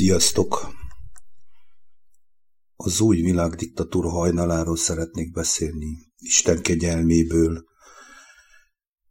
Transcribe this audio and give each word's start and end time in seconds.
Sziasztok! 0.00 0.74
Az 2.76 3.00
új 3.00 3.20
világdiktatúra 3.20 4.08
hajnaláról 4.08 4.76
szeretnék 4.76 5.32
beszélni, 5.32 5.98
Isten 6.18 6.62
kegyelméből, 6.62 7.64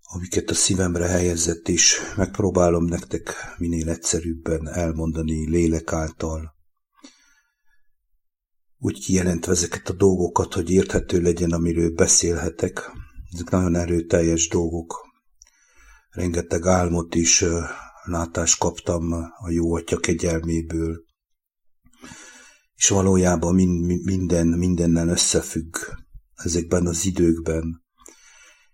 amiket 0.01 0.49
a 0.49 0.53
szívemre 0.53 1.07
helyezett, 1.07 1.67
és 1.67 1.97
megpróbálom 2.15 2.85
nektek 2.85 3.33
minél 3.57 3.89
egyszerűbben 3.89 4.67
elmondani 4.67 5.49
lélek 5.49 5.93
által. 5.93 6.55
Úgy 8.77 8.99
kijelentve 8.99 9.51
ezeket 9.51 9.89
a 9.89 9.93
dolgokat, 9.93 10.53
hogy 10.53 10.69
érthető 10.69 11.21
legyen, 11.21 11.51
amiről 11.51 11.91
beszélhetek. 11.91 12.91
Ezek 13.33 13.49
nagyon 13.49 13.75
erőteljes 13.75 14.47
dolgok. 14.47 15.07
Rengeteg 16.09 16.65
álmot 16.65 17.15
is 17.15 17.43
látást 18.09 18.59
kaptam 18.59 19.11
a 19.37 19.49
jó 19.49 19.75
atya 19.75 19.97
kegyelméből, 19.97 21.03
és 22.75 22.87
valójában 22.87 23.55
minden 24.03 24.47
mindennel 24.47 25.07
összefügg 25.07 25.75
ezekben 26.33 26.87
az 26.87 27.05
időkben. 27.05 27.83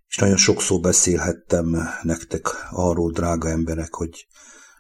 És 0.08 0.18
nagyon 0.18 0.38
sokszor 0.38 0.80
beszélhettem 0.80 1.78
nektek 2.02 2.48
arról, 2.70 3.12
drága 3.12 3.50
emberek, 3.50 3.94
hogy 3.94 4.28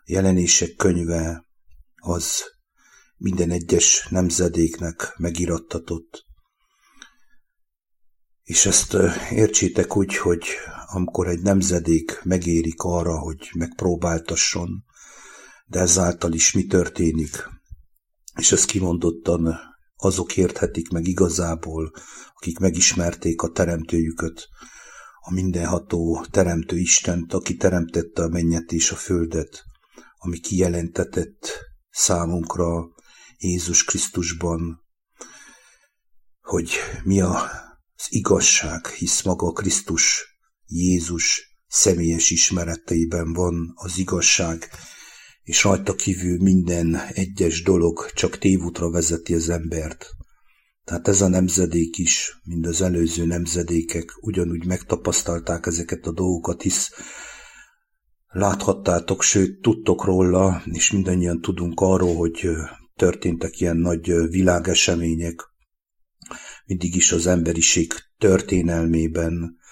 jelenések 0.05 0.75
könyve 0.75 1.45
az 1.95 2.41
minden 3.17 3.51
egyes 3.51 4.07
nemzedéknek 4.09 5.13
megirattatott. 5.17 6.25
És 8.43 8.65
ezt 8.65 8.97
értsétek 9.31 9.95
úgy, 9.95 10.17
hogy 10.17 10.45
amikor 10.95 11.27
egy 11.27 11.41
nemzedék 11.41 12.21
megérik 12.23 12.81
arra, 12.81 13.19
hogy 13.19 13.49
megpróbáltasson, 13.57 14.83
de 15.65 15.79
ezáltal 15.79 16.33
is 16.33 16.51
mi 16.51 16.65
történik. 16.65 17.49
És 18.35 18.51
ezt 18.51 18.65
kimondottan 18.65 19.57
azok 19.95 20.37
érthetik 20.37 20.89
meg 20.89 21.07
igazából, 21.07 21.91
akik 22.35 22.59
megismerték 22.59 23.41
a 23.41 23.51
teremtőjüket, 23.51 24.47
a 25.19 25.33
mindenható 25.33 26.25
teremtő 26.31 26.77
Istent, 26.77 27.33
aki 27.33 27.55
teremtette 27.55 28.23
a 28.23 28.27
mennyet 28.27 28.71
és 28.71 28.91
a 28.91 28.95
földet, 28.95 29.63
ami 30.17 30.39
kijelentetett 30.39 31.49
számunkra 31.89 32.87
Jézus 33.37 33.83
Krisztusban, 33.83 34.83
hogy 36.41 36.71
mi 37.03 37.21
az 37.21 38.07
igazság, 38.09 38.87
hisz 38.87 39.21
maga 39.21 39.51
Krisztus 39.51 40.34
Jézus 40.75 41.57
személyes 41.67 42.29
ismereteiben 42.29 43.33
van 43.33 43.71
az 43.75 43.97
igazság, 43.97 44.69
és 45.43 45.63
rajta 45.63 45.95
kívül 45.95 46.37
minden 46.41 46.95
egyes 47.13 47.63
dolog 47.63 48.11
csak 48.13 48.37
tévútra 48.37 48.89
vezeti 48.89 49.33
az 49.33 49.49
embert. 49.49 50.09
Tehát 50.83 51.07
ez 51.07 51.21
a 51.21 51.27
nemzedék 51.27 51.97
is, 51.97 52.39
mind 52.43 52.65
az 52.65 52.81
előző 52.81 53.25
nemzedékek 53.25 54.11
ugyanúgy 54.21 54.65
megtapasztalták 54.65 55.65
ezeket 55.65 56.05
a 56.05 56.11
dolgokat, 56.11 56.61
hisz 56.61 56.91
láthattátok, 58.27 59.21
sőt 59.21 59.61
tudtok 59.61 60.03
róla, 60.03 60.63
és 60.65 60.91
mindannyian 60.91 61.41
tudunk 61.41 61.79
arról, 61.79 62.15
hogy 62.15 62.47
történtek 62.95 63.59
ilyen 63.59 63.77
nagy 63.77 64.29
világesemények, 64.29 65.43
mindig 66.65 66.95
is 66.95 67.11
az 67.11 67.27
emberiség 67.27 67.93
történelmében, 68.17 69.63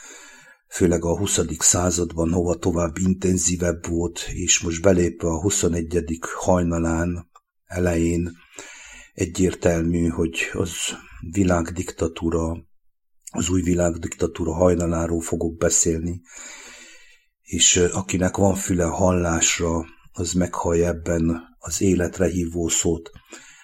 főleg 0.74 1.04
a 1.06 1.18
20. 1.18 1.40
században 1.60 2.32
hova 2.32 2.56
tovább 2.56 2.98
intenzívebb 2.98 3.88
volt, 3.88 4.20
és 4.34 4.60
most 4.60 4.82
belépve 4.82 5.28
a 5.28 5.42
21. 5.42 6.20
hajnalán 6.22 7.30
elején 7.66 8.32
egyértelmű, 9.14 10.08
hogy 10.08 10.50
az 10.54 10.70
világdiktatúra, 11.32 12.58
az 13.32 13.50
új 13.50 13.62
világdiktatúra 13.62 14.54
hajnaláról 14.54 15.22
fogok 15.22 15.58
beszélni, 15.58 16.22
és 17.42 17.76
akinek 17.76 18.38
van 18.38 18.56
füle 18.56 18.86
hallásra, 18.86 19.86
az 20.12 20.34
meghallja 20.34 20.88
ebben 20.88 21.42
az 21.60 21.82
életre 21.82 22.28
hívó 22.28 22.68
szót. 22.68 23.12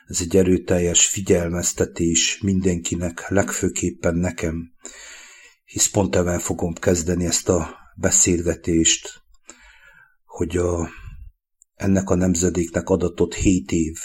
Ez 0.07 0.17
egy 0.21 0.35
erőteljes 0.35 1.05
figyelmeztetés 1.05 2.39
mindenkinek, 2.41 3.29
legfőképpen 3.29 4.15
nekem, 4.15 4.71
hisz 5.69 5.89
pont 5.89 6.15
ebben 6.15 6.39
fogom 6.39 6.73
kezdeni 6.73 7.25
ezt 7.25 7.49
a 7.49 7.75
beszélgetést, 7.95 9.21
hogy 10.25 10.57
a, 10.57 10.89
ennek 11.75 12.09
a 12.09 12.15
nemzedéknek 12.15 12.89
adatott 12.89 13.33
hét 13.33 13.71
év, 13.71 13.97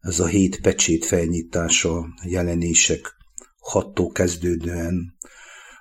ez 0.00 0.20
a 0.20 0.26
hét 0.26 0.60
pecsét 0.60 1.04
felnyitása, 1.04 2.06
jelenések 2.24 3.14
hattól 3.58 4.12
kezdődően, 4.12 5.16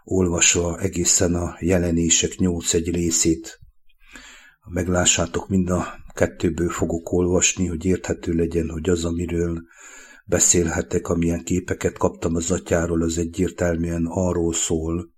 olvasva 0.04 0.80
egészen 0.80 1.36
a 1.36 1.58
jelenések 1.60 2.36
nyolc 2.36 2.74
egy 2.74 2.90
részét. 2.90 3.60
Meglássátok, 4.70 5.50
mind 5.50 5.70
a 5.70 5.96
kettőből 6.14 6.70
fogok 6.70 7.12
olvasni, 7.12 7.68
hogy 7.68 7.86
érthető 7.86 8.32
legyen, 8.34 8.70
hogy 8.70 8.90
az, 8.90 9.06
amiről 9.06 9.62
beszélhetek, 10.26 11.08
amilyen 11.08 11.44
képeket 11.44 11.98
kaptam 11.98 12.36
az 12.36 12.52
atyáról, 12.52 13.02
az 13.02 13.18
egyértelműen 13.18 14.06
arról 14.06 14.54
szól, 14.54 15.14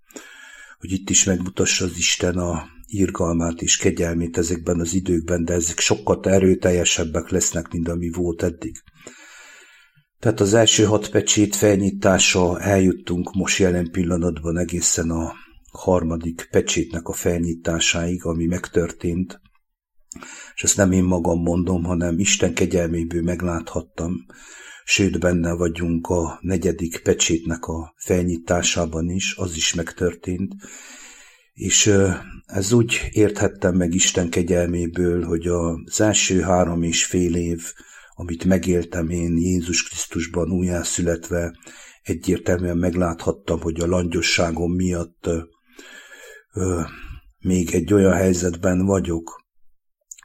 hogy 0.78 0.92
itt 0.92 1.10
is 1.10 1.24
megmutassa 1.24 1.84
az 1.84 1.96
Isten 1.96 2.38
a 2.38 2.68
írgalmát 2.86 3.62
és 3.62 3.76
kegyelmét 3.76 4.38
ezekben 4.38 4.80
az 4.80 4.94
időkben, 4.94 5.44
de 5.44 5.52
ezek 5.52 5.78
sokkal 5.78 6.20
erőteljesebbek 6.22 7.28
lesznek, 7.28 7.68
mint 7.72 7.88
ami 7.88 8.10
volt 8.10 8.42
eddig. 8.42 8.82
Tehát 10.18 10.40
az 10.40 10.54
első 10.54 10.84
hat 10.84 11.10
pecsét 11.10 11.56
felnyitása 11.56 12.60
eljuttunk 12.60 13.34
most 13.34 13.58
jelen 13.58 13.90
pillanatban 13.90 14.58
egészen 14.58 15.10
a 15.10 15.32
harmadik 15.72 16.48
pecsétnek 16.50 17.08
a 17.08 17.12
felnyitásáig, 17.12 18.24
ami 18.24 18.46
megtörtént, 18.46 19.40
és 20.54 20.62
ezt 20.62 20.76
nem 20.76 20.92
én 20.92 21.04
magam 21.04 21.42
mondom, 21.42 21.84
hanem 21.84 22.18
Isten 22.18 22.54
kegyelméből 22.54 23.22
megláthattam, 23.22 24.26
sőt 24.90 25.18
benne 25.18 25.52
vagyunk 25.52 26.06
a 26.06 26.38
negyedik 26.42 27.00
pecsétnek 27.02 27.66
a 27.66 27.94
felnyitásában 27.96 29.10
is, 29.10 29.34
az 29.36 29.56
is 29.56 29.74
megtörtént, 29.74 30.54
és 31.52 31.92
ez 32.46 32.72
úgy 32.72 33.08
érthettem 33.10 33.74
meg 33.74 33.94
Isten 33.94 34.30
kegyelméből, 34.30 35.24
hogy 35.24 35.46
az 35.46 36.00
első 36.00 36.40
három 36.40 36.82
és 36.82 37.04
fél 37.04 37.34
év, 37.34 37.62
amit 38.14 38.44
megéltem 38.44 39.08
én 39.08 39.36
Jézus 39.36 39.88
Krisztusban 39.88 40.50
újjászületve, 40.50 41.58
egyértelműen 42.02 42.78
megláthattam, 42.78 43.60
hogy 43.60 43.80
a 43.80 43.86
langyosságom 43.86 44.72
miatt 44.72 45.28
ö, 46.52 46.80
még 47.38 47.74
egy 47.74 47.92
olyan 47.92 48.14
helyzetben 48.14 48.86
vagyok, 48.86 49.44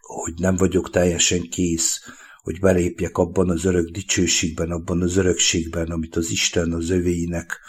hogy 0.01 0.34
nem 0.38 0.56
vagyok 0.56 0.90
teljesen 0.90 1.41
kész 1.41 2.01
hogy 2.43 2.59
belépjek 2.59 3.17
abban 3.17 3.49
az 3.49 3.65
örök 3.65 3.89
dicsőségben, 3.89 4.71
abban 4.71 5.01
az 5.01 5.17
örökségben, 5.17 5.91
amit 5.91 6.15
az 6.15 6.31
Isten 6.31 6.71
az 6.71 6.89
övéinek 6.89 7.59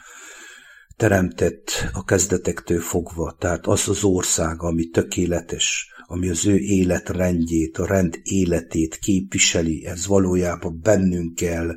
teremtett 0.97 1.71
a 1.93 2.05
kezdetektől 2.05 2.81
fogva, 2.81 3.37
tehát 3.39 3.67
az 3.67 3.89
az 3.89 4.05
ország, 4.05 4.63
ami 4.63 4.89
tökéletes, 4.89 5.93
ami 6.07 6.29
az 6.29 6.47
ő 6.47 6.57
életrendjét, 6.57 7.79
a 7.79 7.87
rend 7.87 8.21
életét 8.23 8.97
képviseli, 8.97 9.87
ez 9.87 10.07
valójában 10.07 10.81
bennünk 10.83 11.35
kell, 11.35 11.77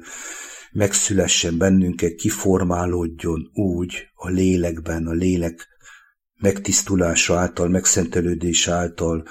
megszülessen 0.71 1.57
bennünk 1.57 1.95
kell, 1.95 2.15
kiformálódjon 2.15 3.49
úgy 3.53 4.09
a 4.13 4.29
lélekben, 4.29 5.07
a 5.07 5.13
lélek 5.13 5.67
megtisztulása 6.35 7.37
által, 7.37 7.67
megszentelődés 7.67 8.67
által, 8.67 9.27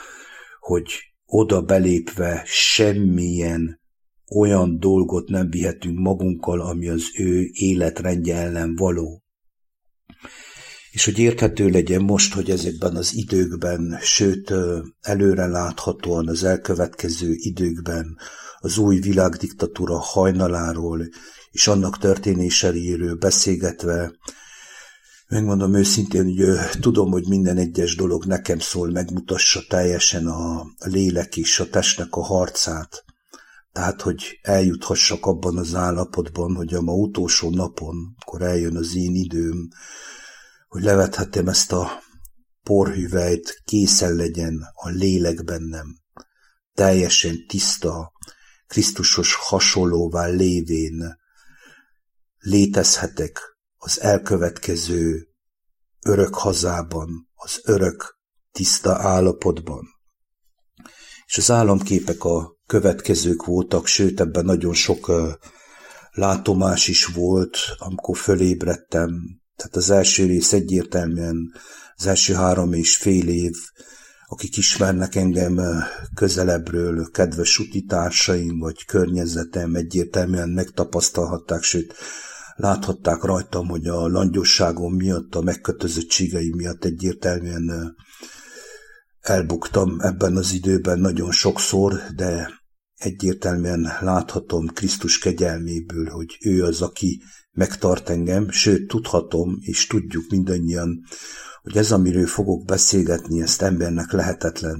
hogy 0.60 1.15
oda 1.26 1.62
belépve 1.62 2.42
semmilyen 2.46 3.80
olyan 4.34 4.78
dolgot 4.78 5.28
nem 5.28 5.50
vihetünk 5.50 5.98
magunkkal, 5.98 6.60
ami 6.60 6.88
az 6.88 7.02
ő 7.14 7.48
életrendje 7.52 8.36
ellen 8.36 8.74
való. 8.74 9.22
És 10.90 11.04
hogy 11.04 11.18
érthető 11.18 11.68
legyen 11.68 12.02
most, 12.02 12.34
hogy 12.34 12.50
ezekben 12.50 12.96
az 12.96 13.14
időkben, 13.14 13.98
sőt 14.00 14.52
előre 15.00 15.46
láthatóan 15.46 16.28
az 16.28 16.44
elkövetkező 16.44 17.32
időkben 17.32 18.16
az 18.58 18.78
új 18.78 19.00
világdiktatúra 19.00 19.98
hajnaláról 19.98 21.08
és 21.50 21.66
annak 21.66 21.98
történéseiről 21.98 23.16
beszélgetve 23.16 24.12
Megmondom 25.28 25.74
őszintén, 25.74 26.24
hogy 26.24 26.80
tudom, 26.80 27.10
hogy 27.10 27.28
minden 27.28 27.56
egyes 27.56 27.96
dolog 27.96 28.24
nekem 28.24 28.58
szól, 28.58 28.90
megmutassa 28.90 29.60
teljesen 29.68 30.26
a 30.26 30.66
lélek 30.78 31.36
és 31.36 31.60
a 31.60 31.68
testnek 31.68 32.14
a 32.14 32.22
harcát. 32.22 33.04
Tehát, 33.72 34.02
hogy 34.02 34.38
eljuthassak 34.42 35.26
abban 35.26 35.56
az 35.56 35.74
állapotban, 35.74 36.54
hogy 36.54 36.74
a 36.74 36.80
ma 36.80 36.92
utolsó 36.92 37.50
napon, 37.50 38.14
akkor 38.20 38.42
eljön 38.42 38.76
az 38.76 38.96
én 38.96 39.14
időm, 39.14 39.68
hogy 40.68 40.82
levethetem 40.82 41.48
ezt 41.48 41.72
a 41.72 42.02
porhüvelyt, 42.62 43.60
készen 43.64 44.14
legyen 44.14 44.60
a 44.74 44.88
lélek 44.88 45.44
bennem. 45.44 45.96
Teljesen 46.74 47.46
tiszta, 47.46 48.12
Krisztusos 48.66 49.34
hasonlóvá 49.34 50.26
lévén 50.26 51.18
létezhetek 52.38 53.55
az 53.76 54.00
elkövetkező 54.00 55.28
örök 56.06 56.34
hazában, 56.34 57.28
az 57.34 57.60
örök 57.64 58.18
tiszta 58.52 58.94
állapotban. 58.94 59.84
És 61.26 61.38
az 61.38 61.50
államképek 61.50 62.24
a 62.24 62.56
következők 62.66 63.44
voltak, 63.44 63.86
sőt 63.86 64.20
ebben 64.20 64.44
nagyon 64.44 64.74
sok 64.74 65.12
látomás 66.10 66.88
is 66.88 67.04
volt, 67.04 67.58
amikor 67.78 68.16
fölébredtem. 68.16 69.10
Tehát 69.56 69.76
az 69.76 69.90
első 69.90 70.26
rész 70.26 70.52
egyértelműen, 70.52 71.52
az 71.94 72.06
első 72.06 72.34
három 72.34 72.72
és 72.72 72.96
fél 72.96 73.28
év, 73.28 73.54
akik 74.28 74.56
ismernek 74.56 75.14
engem 75.14 75.60
közelebbről, 76.14 77.10
kedves 77.10 77.58
utitársaim 77.58 78.58
vagy 78.58 78.84
környezetem 78.84 79.74
egyértelműen 79.74 80.48
megtapasztalhatták, 80.48 81.62
sőt 81.62 81.94
láthatták 82.56 83.22
rajtam, 83.22 83.68
hogy 83.68 83.86
a 83.86 84.08
langyosságom 84.08 84.94
miatt, 84.94 85.34
a 85.34 85.40
megkötözöttségei 85.40 86.52
miatt 86.54 86.84
egyértelműen 86.84 87.96
elbuktam 89.20 90.00
ebben 90.00 90.36
az 90.36 90.52
időben 90.52 90.98
nagyon 90.98 91.30
sokszor, 91.30 92.00
de 92.14 92.50
egyértelműen 92.94 93.92
láthatom 94.00 94.66
Krisztus 94.66 95.18
kegyelméből, 95.18 96.08
hogy 96.08 96.36
ő 96.40 96.64
az, 96.64 96.82
aki 96.82 97.22
megtart 97.52 98.08
engem, 98.08 98.50
sőt 98.50 98.88
tudhatom, 98.88 99.58
és 99.60 99.86
tudjuk 99.86 100.30
mindannyian, 100.30 101.02
hogy 101.62 101.76
ez, 101.76 101.92
amiről 101.92 102.26
fogok 102.26 102.64
beszélgetni, 102.64 103.42
ezt 103.42 103.62
embernek 103.62 104.12
lehetetlen 104.12 104.78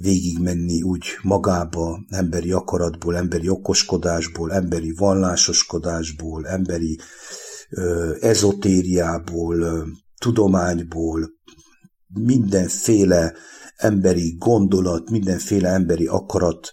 végigmenni 0.00 0.82
úgy 0.82 1.04
magába, 1.22 2.04
emberi 2.08 2.52
akaratból, 2.52 3.16
emberi 3.16 3.48
okoskodásból, 3.48 4.52
emberi 4.52 4.92
vallásoskodásból, 4.96 6.46
emberi 6.46 6.98
ö, 7.70 8.14
ezotériából, 8.20 9.60
ö, 9.60 9.82
tudományból, 10.18 11.30
mindenféle 12.06 13.32
emberi 13.76 14.36
gondolat, 14.38 15.10
mindenféle 15.10 15.68
emberi 15.68 16.06
akarat, 16.06 16.72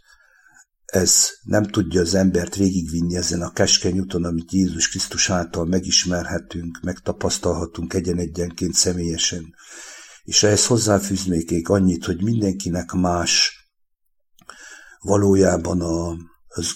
ez 0.86 1.30
nem 1.44 1.64
tudja 1.64 2.02
az 2.02 2.16
embert 2.16 2.56
végigvinni 2.56 3.16
ezen 3.16 3.42
a 3.42 3.52
keskeny 3.52 4.00
úton, 4.00 4.24
amit 4.24 4.52
Jézus 4.52 4.90
Krisztus 4.90 5.30
által 5.30 5.66
megismerhetünk, 5.66 6.80
megtapasztalhatunk 6.82 7.94
egyen-egyenként 7.94 8.74
személyesen. 8.74 9.54
És 10.28 10.44
ehhez 10.44 10.66
hozzáfűznék 10.66 11.70
annyit, 11.70 12.06
hogy 12.06 12.24
mindenkinek 12.24 12.92
más 12.92 13.52
valójában 15.00 15.82
a, 15.82 16.18
az, 16.48 16.76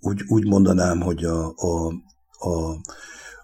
úgy, 0.00 0.22
úgy 0.28 0.44
mondanám, 0.44 1.00
hogy 1.00 1.24
a, 1.24 1.54
a, 1.56 1.92
a, 2.38 2.80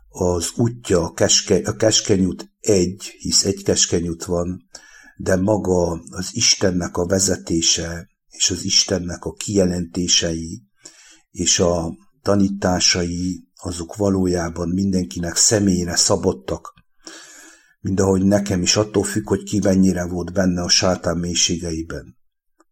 az 0.09 0.53
útja, 0.57 1.05
a, 1.05 1.13
keske, 1.13 1.61
a 1.65 1.77
keskeny 1.77 2.25
út 2.25 2.51
egy, 2.61 3.03
hisz 3.19 3.45
egy 3.45 3.63
keskeny 3.63 4.09
út 4.09 4.25
van, 4.25 4.69
de 5.17 5.37
maga 5.37 5.91
az 6.11 6.29
Istennek 6.33 6.97
a 6.97 7.07
vezetése, 7.07 8.09
és 8.29 8.51
az 8.51 8.65
Istennek 8.65 9.25
a 9.25 9.33
kijelentései, 9.33 10.63
és 11.31 11.59
a 11.59 11.97
tanításai, 12.23 13.49
azok 13.55 13.97
valójában 13.97 14.69
mindenkinek 14.69 15.37
személyre 15.37 15.97
szabottak, 15.97 16.78
mind 17.81 18.01
ahogy 18.01 18.23
nekem 18.23 18.63
is 18.63 18.77
attól 18.77 19.05
függ, 19.05 19.29
hogy 19.29 19.43
ki 19.43 19.61
mennyire 19.63 20.07
volt 20.07 20.33
benne 20.33 20.63
a 20.63 20.69
sátán 20.69 21.19
mélységeiben. 21.19 22.17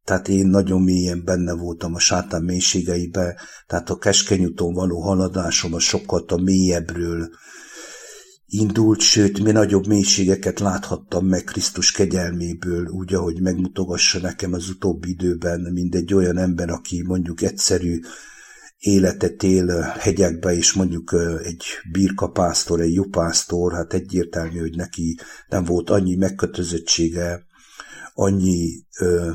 Tehát 0.04 0.28
én 0.28 0.46
nagyon 0.46 0.82
mélyen 0.82 1.24
benne 1.24 1.52
voltam 1.52 1.94
a 1.94 1.98
sátán 1.98 2.42
mélységeibe, 2.42 3.40
tehát 3.66 3.90
a 3.90 3.98
keskeny 3.98 4.44
úton 4.44 4.72
való 4.72 5.00
haladásom 5.00 5.74
a 5.74 5.78
sokkal 5.78 6.24
a 6.26 6.36
mélyebbről 6.36 7.28
indult, 8.46 9.00
sőt, 9.00 9.42
mi 9.42 9.50
nagyobb 9.50 9.86
mélységeket 9.86 10.60
láthattam 10.60 11.26
meg 11.26 11.44
Krisztus 11.44 11.92
kegyelméből, 11.92 12.86
úgy, 12.86 13.14
ahogy 13.14 13.40
megmutogassa 13.40 14.20
nekem 14.20 14.52
az 14.52 14.68
utóbbi 14.68 15.10
időben, 15.10 15.60
mint 15.60 15.94
egy 15.94 16.14
olyan 16.14 16.38
ember, 16.38 16.70
aki 16.70 17.02
mondjuk 17.02 17.42
egyszerű 17.42 18.00
életet 18.78 19.42
él 19.42 19.80
hegyekbe, 19.80 20.54
és 20.54 20.72
mondjuk 20.72 21.14
egy 21.42 21.64
birkapásztor, 21.92 22.80
egy 22.80 22.94
jupásztor, 22.94 23.72
hát 23.72 23.92
egyértelmű, 23.92 24.58
hogy 24.58 24.76
neki 24.76 25.18
nem 25.48 25.64
volt 25.64 25.90
annyi 25.90 26.14
megkötözöttsége, 26.14 27.46
annyi 28.14 28.84
ö, 28.98 29.30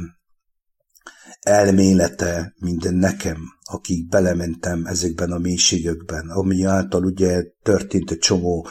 elmélete, 1.41 2.53
mint 2.59 2.91
nekem, 2.91 3.37
akik 3.63 4.07
belementem 4.07 4.85
ezekben 4.85 5.31
a 5.31 5.37
mélységekben, 5.37 6.29
ami 6.29 6.63
által 6.63 7.05
ugye 7.05 7.43
történt 7.63 8.11
egy 8.11 8.17
csomó 8.17 8.67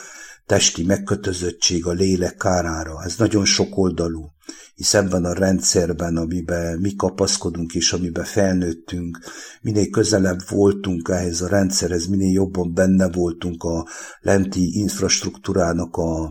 testi 0.50 0.85
megkötözöttség 0.85 1.87
a 1.87 1.93
lélek 1.93 2.37
kárára. 2.37 3.02
Ez 3.05 3.17
nagyon 3.17 3.44
sok 3.44 3.76
oldalú, 3.76 4.26
hisz 4.75 4.94
ebben 4.94 5.25
a 5.25 5.32
rendszerben, 5.32 6.17
amiben 6.17 6.79
mi 6.79 6.94
kapaszkodunk 6.94 7.75
és 7.75 7.93
amiben 7.93 8.25
felnőttünk, 8.25 9.19
minél 9.61 9.91
közelebb 9.91 10.38
voltunk 10.49 11.08
ehhez 11.08 11.41
a 11.41 11.49
rendszerhez, 11.49 12.06
minél 12.06 12.32
jobban 12.32 12.75
benne 12.75 13.11
voltunk 13.11 13.62
a 13.62 13.87
lenti 14.20 14.79
infrastruktúrának 14.79 15.97
a 15.97 16.31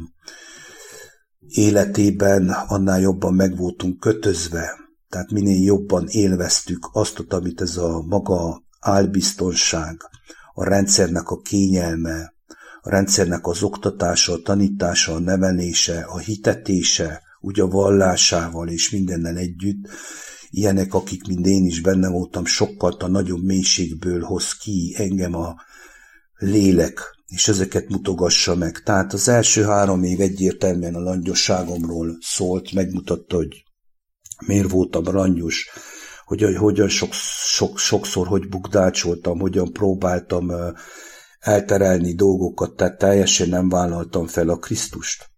életében, 1.48 2.50
annál 2.50 3.00
jobban 3.00 3.34
meg 3.34 3.58
voltunk 3.58 4.00
kötözve. 4.00 4.78
Tehát 5.10 5.32
minél 5.32 5.64
jobban 5.64 6.08
élveztük 6.08 6.90
azt, 6.92 7.20
amit 7.30 7.62
ez 7.62 7.78
a 7.78 8.02
maga 8.02 8.64
álbiztonság, 8.80 10.02
a 10.54 10.64
rendszernek 10.64 11.30
a 11.30 11.38
kényelme, 11.38 12.38
a 12.82 12.90
rendszernek 12.90 13.48
az 13.48 13.64
oktatása, 13.64 14.42
tanítása, 14.42 15.14
a 15.14 15.20
nevelése, 15.20 16.00
a 16.00 16.18
hitetése, 16.18 17.22
úgy 17.40 17.60
a 17.60 17.68
vallásával 17.68 18.68
és 18.68 18.90
mindennel 18.90 19.38
együtt, 19.38 19.88
ilyenek, 20.50 20.94
akik, 20.94 21.28
mint 21.28 21.46
én 21.46 21.66
is 21.66 21.82
benne 21.82 22.10
voltam, 22.10 22.46
sokkal 22.46 22.92
a 22.92 23.08
nagyobb 23.08 23.44
mélységből 23.44 24.22
hoz 24.22 24.54
ki 24.54 24.96
engem 24.98 25.36
a 25.36 25.56
lélek, 26.36 27.18
és 27.28 27.48
ezeket 27.48 27.90
mutogassa 27.90 28.56
meg. 28.56 28.84
Tehát 28.84 29.14
az 29.14 29.28
első 29.28 29.64
három 29.64 30.04
év 30.04 30.22
egyértelműen 30.22 30.96
a 30.96 31.00
langyosságomról 31.00 32.18
szólt, 32.22 32.72
megmutatta, 32.72 33.36
hogy 33.36 33.64
miért 34.46 34.70
voltam 34.70 35.04
langyos, 35.04 35.70
hogy 36.26 36.56
hogyan 36.58 36.90
sok, 36.90 37.14
sok, 37.14 37.78
sokszor 37.78 38.28
hogy 38.28 38.48
bukdácsoltam, 38.48 39.40
hogyan 39.40 39.74
próbáltam 39.74 40.52
elterelni 41.40 42.14
dolgokat, 42.14 42.76
tehát 42.76 42.98
teljesen 42.98 43.50
nem 43.50 43.70
vállaltam 43.70 44.28
fel 44.28 44.50
a 44.50 44.58
Krisztust, 44.58 45.30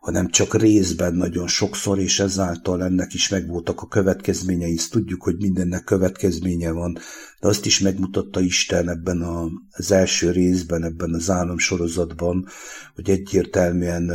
hanem 0.00 0.28
csak 0.30 0.54
részben 0.54 1.14
nagyon 1.14 1.46
sokszor, 1.46 1.98
és 1.98 2.20
ezáltal 2.20 2.84
ennek 2.84 3.14
is 3.14 3.28
megvoltak 3.28 3.80
a 3.80 3.86
következményei. 3.88 4.74
Ezt 4.76 4.90
tudjuk, 4.90 5.22
hogy 5.22 5.36
mindennek 5.36 5.84
következménye 5.84 6.70
van, 6.70 6.92
de 7.40 7.48
azt 7.48 7.66
is 7.66 7.78
megmutatta 7.78 8.40
Isten 8.40 8.88
ebben 8.88 9.22
az 9.70 9.90
első 9.90 10.30
részben, 10.30 10.84
ebben 10.84 11.14
az 11.14 11.30
államsorozatban, 11.30 12.46
hogy 12.94 13.10
egyértelműen 13.10 14.10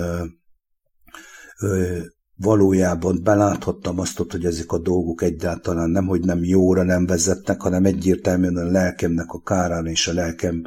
valójában 2.35 3.19
beláthattam 3.23 3.99
azt, 3.99 4.17
hogy 4.17 4.45
ezek 4.45 4.71
a 4.71 4.79
dolgok 4.79 5.21
egyáltalán 5.21 5.89
nem, 5.89 6.05
hogy 6.05 6.21
nem 6.21 6.43
jóra 6.43 6.83
nem 6.83 7.05
vezetnek, 7.05 7.61
hanem 7.61 7.85
egyértelműen 7.85 8.57
a 8.57 8.71
lelkemnek 8.71 9.31
a 9.31 9.41
kárán 9.41 9.85
és 9.85 10.07
a 10.07 10.13
lelkem 10.13 10.63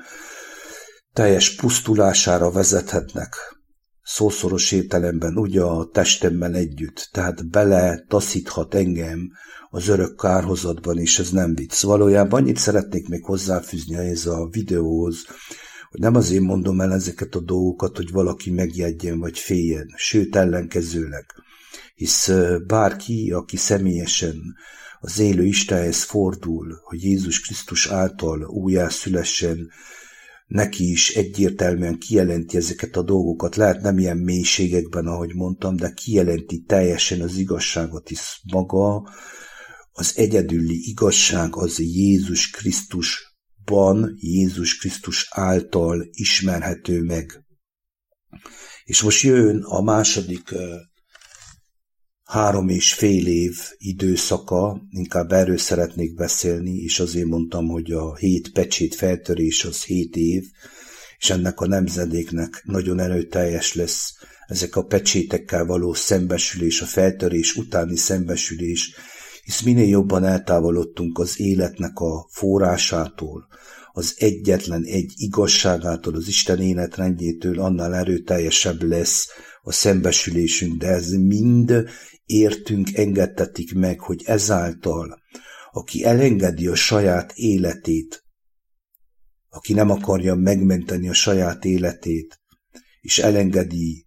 teljes 1.12 1.54
pusztulására 1.54 2.50
vezethetnek. 2.50 3.34
Szószoros 4.02 4.72
értelemben 4.72 5.37
ugye 5.37 5.62
a 5.62 5.88
testemmel 5.92 6.54
együtt, 6.54 7.08
tehát 7.12 7.50
bele 7.50 8.04
taszíthat 8.08 8.75
engem 8.75 9.30
az 9.70 9.88
örök 9.88 10.16
kárhozatban, 10.16 10.98
és 10.98 11.18
ez 11.18 11.30
nem 11.30 11.54
vicc. 11.54 11.82
Valójában 11.82 12.40
annyit 12.40 12.56
szeretnék 12.56 13.08
még 13.08 13.25
hozzáfűzni 13.25 13.96
ehhez 13.96 14.26
a 14.26 14.48
videóhoz, 14.50 15.25
hogy 15.90 16.00
nem 16.00 16.14
azért 16.14 16.42
mondom 16.42 16.80
el 16.80 16.92
ezeket 16.92 17.34
a 17.34 17.40
dolgokat, 17.40 17.96
hogy 17.96 18.10
valaki 18.10 18.50
megjegyen 18.50 19.18
vagy 19.18 19.38
féljen, 19.38 19.87
sőt 19.96 20.37
ellenkezőleg 20.37 21.25
hisz 21.98 22.30
bárki, 22.66 23.30
aki 23.30 23.56
személyesen 23.56 24.56
az 25.00 25.18
élő 25.18 25.44
Istenhez 25.44 26.02
fordul, 26.02 26.80
hogy 26.82 27.02
Jézus 27.02 27.40
Krisztus 27.40 27.86
által 27.86 28.42
újjászülessen, 28.42 29.70
neki 30.46 30.90
is 30.90 31.10
egyértelműen 31.10 31.98
kijelenti 31.98 32.56
ezeket 32.56 32.96
a 32.96 33.02
dolgokat, 33.02 33.56
lehet 33.56 33.80
nem 33.80 33.98
ilyen 33.98 34.16
mélységekben, 34.16 35.06
ahogy 35.06 35.34
mondtam, 35.34 35.76
de 35.76 35.92
kijelenti 35.92 36.62
teljesen 36.66 37.20
az 37.20 37.36
igazságot 37.36 38.10
is 38.10 38.40
maga, 38.52 39.10
az 39.92 40.12
egyedüli 40.16 40.88
igazság 40.88 41.56
az 41.56 41.78
Jézus 41.78 42.50
Krisztusban, 42.50 44.14
Jézus 44.16 44.78
Krisztus 44.78 45.28
által 45.30 46.08
ismerhető 46.10 47.02
meg. 47.02 47.44
És 48.84 49.02
most 49.02 49.22
jön 49.22 49.62
a 49.62 49.82
második 49.82 50.54
három 52.28 52.68
és 52.68 52.92
fél 52.92 53.26
év 53.26 53.56
időszaka, 53.78 54.80
inkább 54.90 55.32
erről 55.32 55.58
szeretnék 55.58 56.14
beszélni, 56.14 56.76
és 56.76 57.00
azért 57.00 57.26
mondtam, 57.26 57.68
hogy 57.68 57.90
a 57.90 58.16
hét 58.16 58.52
pecsét 58.52 58.94
feltörés 58.94 59.64
az 59.64 59.85
hét 59.85 60.16
év, 60.16 60.44
és 61.18 61.30
ennek 61.30 61.61
a 61.61 61.66
nemzedéknek 61.66 62.62
nagyon 62.64 63.00
erőteljes 63.00 63.75
lesz 63.75 64.14
ezek 64.47 64.76
a 64.76 64.85
pecsétekkel 64.85 65.64
való 65.64 65.94
szembesülés, 65.94 66.80
a 66.80 66.87
feltörés 66.87 67.56
utáni 67.56 67.97
szembesülés, 67.97 68.94
hisz 69.44 69.62
minél 69.62 69.88
jobban 69.88 70.25
eltávolodtunk 70.25 71.18
az 71.18 71.40
életnek 71.40 71.99
a 71.99 72.26
forrásától, 72.30 73.47
az 73.92 74.14
egyetlen 74.16 74.85
egy 74.85 75.12
igazságától, 75.16 76.14
az 76.14 76.28
Isten 76.28 76.61
életrendjétől, 76.61 77.61
annál 77.61 77.94
erőteljesebb 77.94 78.82
lesz 78.82 79.28
a 79.62 79.73
szembesülésünk, 79.73 80.78
de 80.78 80.87
ez 80.87 81.11
mind 81.11 81.73
értünk 82.28 82.94
engedtetik 82.94 83.75
meg, 83.75 84.00
hogy 84.00 84.23
ezáltal, 84.26 85.20
aki 85.70 86.04
elengedi 86.04 86.66
a 86.66 86.75
saját 86.75 87.32
életét, 87.35 88.25
aki 89.49 89.73
nem 89.73 89.90
akarja 89.90 90.35
megmenteni 90.35 91.08
a 91.08 91.12
saját 91.12 91.64
életét, 91.64 92.40
és 93.00 93.18
elengedi 93.18 94.06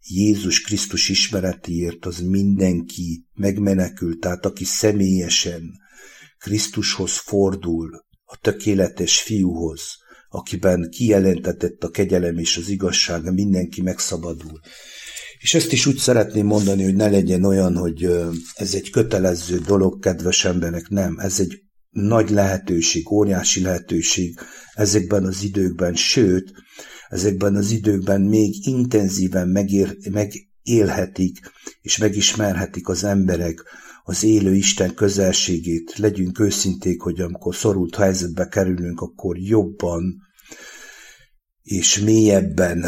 Jézus 0.00 0.60
Krisztus 0.60 1.08
ismeretéért, 1.08 2.06
az 2.06 2.20
mindenki 2.20 3.26
megmenekül, 3.34 4.18
tehát 4.18 4.46
aki 4.46 4.64
személyesen 4.64 5.62
Krisztushoz 6.38 7.16
fordul, 7.16 8.04
a 8.24 8.36
tökéletes 8.36 9.22
fiúhoz, 9.22 9.96
akiben 10.28 10.90
kijelentetett 10.90 11.84
a 11.84 11.90
kegyelem 11.90 12.38
és 12.38 12.56
az 12.56 12.68
igazság, 12.68 13.32
mindenki 13.32 13.82
megszabadul. 13.82 14.60
És 15.40 15.54
ezt 15.54 15.72
is 15.72 15.86
úgy 15.86 15.96
szeretném 15.96 16.46
mondani, 16.46 16.84
hogy 16.84 16.94
ne 16.94 17.08
legyen 17.08 17.44
olyan, 17.44 17.76
hogy 17.76 18.04
ez 18.54 18.74
egy 18.74 18.90
kötelező 18.90 19.58
dolog, 19.58 20.00
kedves 20.00 20.44
emberek, 20.44 20.88
nem. 20.88 21.18
Ez 21.18 21.40
egy 21.40 21.62
nagy 21.90 22.30
lehetőség, 22.30 23.10
óriási 23.10 23.62
lehetőség 23.62 24.38
ezekben 24.74 25.24
az 25.24 25.42
időkben, 25.42 25.94
sőt, 25.94 26.52
ezekben 27.08 27.56
az 27.56 27.70
időkben 27.70 28.20
még 28.20 28.66
intenzíven 28.66 29.48
megér, 29.48 29.96
megélhetik 30.10 31.38
és 31.80 31.98
megismerhetik 31.98 32.88
az 32.88 33.04
emberek 33.04 33.64
az 34.04 34.24
élő 34.24 34.54
Isten 34.54 34.94
közelségét. 34.94 35.96
Legyünk 35.96 36.38
őszinték, 36.38 37.00
hogy 37.00 37.20
amikor 37.20 37.54
szorult 37.54 37.96
helyzetbe 37.96 38.48
kerülünk, 38.48 39.00
akkor 39.00 39.38
jobban 39.38 40.28
és 41.62 41.98
mélyebben 41.98 42.84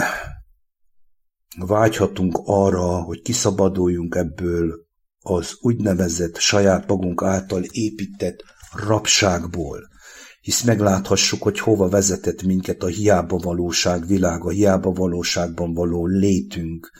vágyhatunk 1.58 2.40
arra, 2.44 3.02
hogy 3.02 3.22
kiszabaduljunk 3.22 4.14
ebből 4.14 4.86
az 5.20 5.56
úgynevezett 5.60 6.36
saját 6.36 6.88
magunk 6.88 7.22
által 7.22 7.62
épített 7.70 8.42
rabságból, 8.72 9.90
hisz 10.40 10.62
megláthassuk, 10.62 11.42
hogy 11.42 11.58
hova 11.58 11.88
vezetett 11.88 12.42
minket 12.42 12.82
a 12.82 12.86
hiába 12.86 13.36
valóság 13.36 14.06
világa, 14.06 14.44
a 14.44 14.50
hiába 14.50 14.90
valóságban 14.90 15.74
való 15.74 16.06
létünk, 16.06 16.90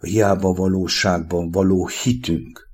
a 0.00 0.06
hiába 0.06 0.52
valóságban 0.52 1.50
való 1.50 1.88
hitünk. 2.02 2.68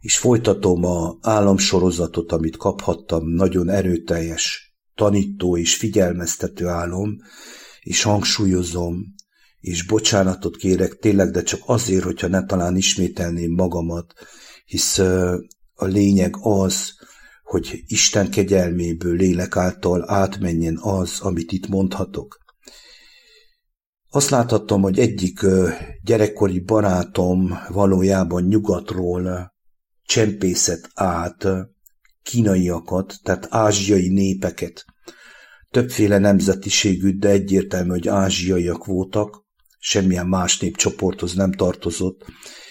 És 0.00 0.18
folytatom 0.18 0.84
a 0.84 1.16
államsorozatot, 1.20 2.32
amit 2.32 2.56
kaphattam, 2.56 3.28
nagyon 3.28 3.68
erőteljes, 3.68 4.76
tanító 4.94 5.56
és 5.56 5.76
figyelmeztető 5.76 6.66
álom, 6.66 7.16
és 7.80 8.02
hangsúlyozom, 8.02 9.14
és 9.60 9.86
bocsánatot 9.86 10.56
kérek 10.56 10.94
tényleg, 10.94 11.30
de 11.30 11.42
csak 11.42 11.60
azért, 11.66 12.04
hogyha 12.04 12.28
ne 12.28 12.44
talán 12.44 12.76
ismételném 12.76 13.50
magamat, 13.50 14.14
hisz 14.64 14.98
a 15.74 15.84
lényeg 15.84 16.34
az, 16.40 16.92
hogy 17.42 17.82
Isten 17.86 18.30
kegyelméből 18.30 19.16
lélek 19.16 19.56
által 19.56 20.10
átmenjen 20.10 20.78
az, 20.80 21.20
amit 21.20 21.52
itt 21.52 21.68
mondhatok. 21.68 22.38
Azt 24.10 24.30
láthattam, 24.30 24.82
hogy 24.82 24.98
egyik 24.98 25.40
gyerekkori 26.02 26.60
barátom 26.60 27.58
valójában 27.68 28.44
nyugatról 28.44 29.54
csempészet 30.04 30.90
át 30.94 31.46
kínaiakat, 32.22 33.14
tehát 33.22 33.46
ázsiai 33.50 34.08
népeket. 34.08 34.84
Többféle 35.70 36.18
nemzetiségű, 36.18 37.18
de 37.18 37.28
egyértelmű, 37.28 37.90
hogy 37.90 38.08
ázsiaiak 38.08 38.84
voltak, 38.84 39.46
semmilyen 39.78 40.26
más 40.26 40.58
népcsoporthoz 40.58 41.34
nem 41.34 41.52
tartozott, 41.52 42.24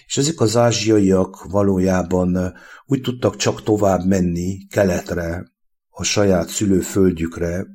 és 0.05 0.17
ezek 0.17 0.39
az 0.39 0.55
ázsiaiak 0.55 1.43
valójában 1.43 2.53
úgy 2.85 3.01
tudtak 3.01 3.35
csak 3.35 3.63
tovább 3.63 4.05
menni 4.05 4.67
keletre, 4.67 5.55
a 5.89 6.03
saját 6.03 6.49
szülőföldjükre, 6.49 7.65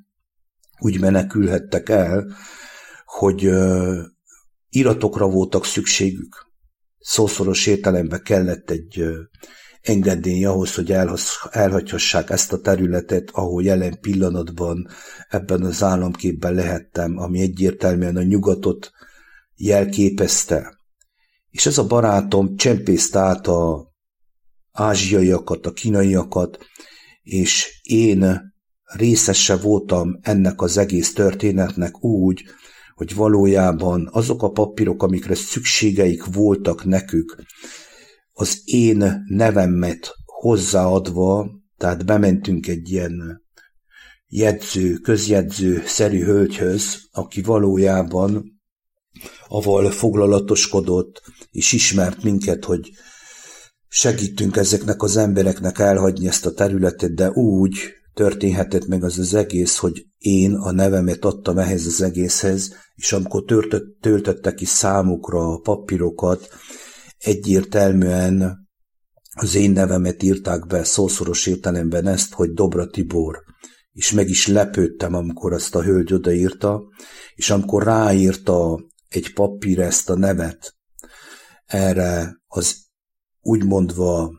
úgy 0.78 1.00
menekülhettek 1.00 1.88
el, 1.88 2.26
hogy 3.04 3.50
iratokra 4.68 5.28
voltak 5.28 5.64
szükségük. 5.64 6.46
Szószoros 6.98 7.66
értelemben 7.66 8.22
kellett 8.22 8.70
egy 8.70 9.04
engedély 9.82 10.44
ahhoz, 10.44 10.74
hogy 10.74 10.92
elhagyhassák 11.50 12.30
ezt 12.30 12.52
a 12.52 12.60
területet, 12.60 13.30
ahol 13.32 13.62
jelen 13.62 14.00
pillanatban 14.00 14.88
ebben 15.28 15.62
az 15.62 15.82
államképben 15.82 16.54
lehettem, 16.54 17.18
ami 17.18 17.40
egyértelműen 17.40 18.16
a 18.16 18.22
nyugatot 18.22 18.92
jelképezte. 19.64 20.76
És 21.50 21.66
ez 21.66 21.78
a 21.78 21.87
barátom 21.87 22.57
csempészte 22.57 23.19
át 23.19 23.47
a 23.47 23.92
ázsiaiakat, 24.73 25.66
a 25.66 25.73
kínaiakat, 25.73 26.59
és 27.23 27.81
én 27.83 28.52
részese 28.83 29.57
voltam 29.57 30.19
ennek 30.23 30.61
az 30.61 30.76
egész 30.76 31.12
történetnek 31.12 32.04
úgy, 32.04 32.42
hogy 32.95 33.14
valójában 33.14 34.09
azok 34.12 34.42
a 34.42 34.50
papírok, 34.50 35.02
amikre 35.02 35.35
szükségeik 35.35 36.25
voltak 36.25 36.85
nekük, 36.85 37.42
az 38.33 38.61
én 38.64 39.25
nevemet 39.26 40.14
hozzáadva, 40.25 41.50
tehát 41.76 42.04
bementünk 42.07 42.69
egy 42.69 42.90
ilyen 42.90 43.42
jegyző, 44.26 44.95
közjegyző 44.95 45.83
szerű 45.87 46.25
hölgyhöz, 46.25 47.09
aki 47.11 47.42
valójában 47.42 48.62
aval 49.49 49.91
foglalatoskodott, 49.91 51.23
és 51.50 51.73
ismert 51.73 52.23
minket, 52.23 52.64
hogy 52.64 52.91
segítünk 53.88 54.57
ezeknek 54.57 55.02
az 55.02 55.17
embereknek 55.17 55.79
elhagyni 55.79 56.29
ezt 56.29 56.47
a 56.47 56.52
területet, 56.52 57.14
de 57.14 57.31
úgy 57.31 57.79
történhetett 58.14 58.87
meg 58.87 59.05
az 59.05 59.19
az 59.19 59.35
egész, 59.35 59.76
hogy 59.76 60.07
én 60.19 60.55
a 60.55 60.73
nevemet 60.73 61.25
adtam 61.25 61.59
ehhez 61.59 61.87
az 61.87 62.02
egészhez, 62.02 62.75
és 62.95 63.12
amikor 63.12 63.45
törtött, 63.45 64.00
töltöttek 64.00 64.55
ki 64.55 64.64
számukra 64.64 65.52
a 65.52 65.59
papírokat, 65.59 66.49
egyértelműen 67.19 68.69
az 69.35 69.55
én 69.55 69.71
nevemet 69.71 70.23
írták 70.23 70.67
be 70.67 70.85
szószoros 70.85 71.47
értelemben 71.47 72.07
ezt, 72.07 72.33
hogy 72.33 72.52
Dobra 72.52 72.87
Tibor. 72.87 73.43
És 73.93 74.12
meg 74.12 74.29
is 74.29 74.47
lepődtem, 74.47 75.14
amikor 75.14 75.52
azt 75.52 75.75
a 75.75 75.83
hölgy 75.83 76.12
odaírta, 76.12 76.83
és 77.35 77.50
amikor 77.50 77.83
ráírta 77.83 78.85
egy 79.12 79.33
papír 79.33 79.81
ezt 79.81 80.11
a 80.11 80.16
nevet. 80.16 80.75
Erre 81.66 82.40
az 82.47 82.76
úgymondva 83.40 84.33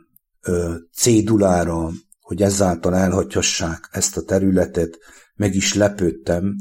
cédulára, 0.96 1.92
hogy 2.22 2.42
ezáltal 2.42 2.96
elhagyhassák 2.96 3.90
ezt 3.92 4.18
a 4.18 4.24
területet, 4.24 4.98
meg 5.36 5.56
is 5.56 5.74
lepődtem, 5.74 6.56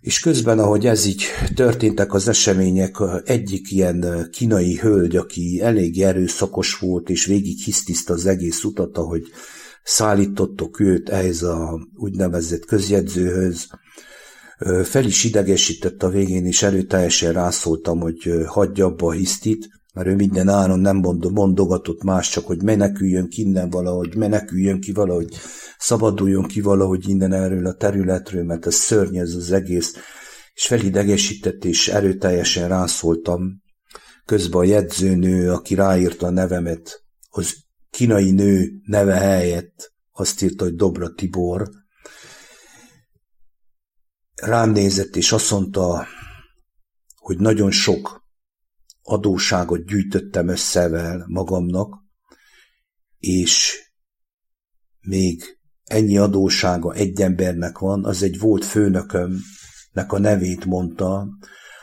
és 0.00 0.20
közben, 0.20 0.58
ahogy 0.58 0.86
ez 0.86 1.06
így 1.06 1.24
történtek 1.54 2.14
az 2.14 2.28
események, 2.28 2.96
egyik 3.24 3.70
ilyen 3.70 4.28
kínai 4.30 4.76
hölgy, 4.76 5.16
aki 5.16 5.60
elég 5.62 6.02
erőszakos 6.02 6.78
volt, 6.78 7.08
és 7.08 7.24
végig 7.24 7.58
hisztiszta 7.58 8.12
az 8.12 8.26
egész 8.26 8.64
utat, 8.64 8.98
ahogy 8.98 9.22
szállítottok 9.82 10.80
őt 10.80 11.08
ehhez 11.08 11.42
a 11.42 11.88
úgynevezett 11.94 12.64
közjegyzőhöz, 12.64 13.66
fel 14.84 15.04
is 15.04 15.24
idegesített 15.24 16.02
a 16.02 16.08
végén, 16.08 16.46
és 16.46 16.62
erőteljesen 16.62 17.32
rászóltam, 17.32 18.00
hogy 18.00 18.32
hagyja 18.46 18.86
abba 18.86 19.06
a 19.06 19.12
hisztit, 19.12 19.68
mert 19.94 20.08
ő 20.08 20.14
minden 20.14 20.48
áron 20.48 20.80
nem 20.80 20.96
mondogatott 21.32 22.02
más, 22.02 22.30
csak 22.30 22.46
hogy 22.46 22.62
meneküljön 22.62 23.28
ki 23.28 23.42
innen 23.42 23.70
valahogy, 23.70 24.16
meneküljön 24.16 24.80
ki 24.80 24.92
valahogy, 24.92 25.34
szabaduljon 25.78 26.42
ki 26.42 26.60
valahogy 26.60 27.08
innen 27.08 27.32
erről 27.32 27.66
a 27.66 27.74
területről, 27.74 28.44
mert 28.44 28.66
ez 28.66 28.74
szörny 28.74 29.16
ez 29.16 29.34
az 29.34 29.52
egész, 29.52 29.94
és 30.54 30.66
felidegesített, 30.66 31.64
és 31.64 31.88
erőteljesen 31.88 32.68
rászóltam. 32.68 33.62
Közben 34.24 34.60
a 34.60 34.64
jegyzőnő, 34.64 35.52
aki 35.52 35.74
ráírta 35.74 36.26
a 36.26 36.30
nevemet, 36.30 37.02
az 37.28 37.54
kínai 37.90 38.30
nő 38.30 38.70
neve 38.84 39.14
helyett 39.14 39.92
azt 40.12 40.42
írta, 40.42 40.64
hogy 40.64 40.74
Dobra 40.74 41.14
Tibor, 41.14 41.68
rám 44.42 44.70
nézett, 44.70 45.16
és 45.16 45.32
azt 45.32 45.50
mondta, 45.50 46.06
hogy 47.14 47.38
nagyon 47.38 47.70
sok 47.70 48.26
adóságot 49.02 49.86
gyűjtöttem 49.86 50.48
összevel 50.48 51.24
magamnak, 51.28 51.94
és 53.18 53.82
még 55.00 55.58
ennyi 55.84 56.18
adósága 56.18 56.92
egy 56.92 57.20
embernek 57.20 57.78
van, 57.78 58.04
az 58.04 58.22
egy 58.22 58.38
volt 58.38 58.64
főnökömnek 58.64 60.12
a 60.12 60.18
nevét 60.18 60.64
mondta, 60.64 61.28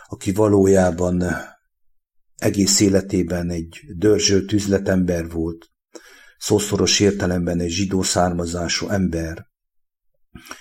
aki 0.06 0.32
valójában 0.32 1.24
egész 2.36 2.80
életében 2.80 3.50
egy 3.50 3.80
dörzsölt 3.98 4.52
üzletember 4.52 5.30
volt, 5.30 5.70
szószoros 6.38 7.00
értelemben 7.00 7.60
egy 7.60 7.70
zsidó 7.70 8.02
származású 8.02 8.88
ember, 8.88 9.46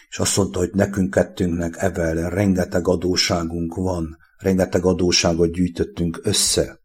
és 0.08 0.18
azt 0.18 0.36
mondta, 0.36 0.58
hogy 0.58 0.70
nekünk 0.72 1.10
kettőnknek 1.10 1.76
evel 1.78 2.30
rengeteg 2.30 2.88
adóságunk 2.88 3.74
van, 3.74 4.16
rengeteg 4.38 4.84
adóságot 4.84 5.52
gyűjtöttünk 5.52 6.20
össze. 6.22 6.80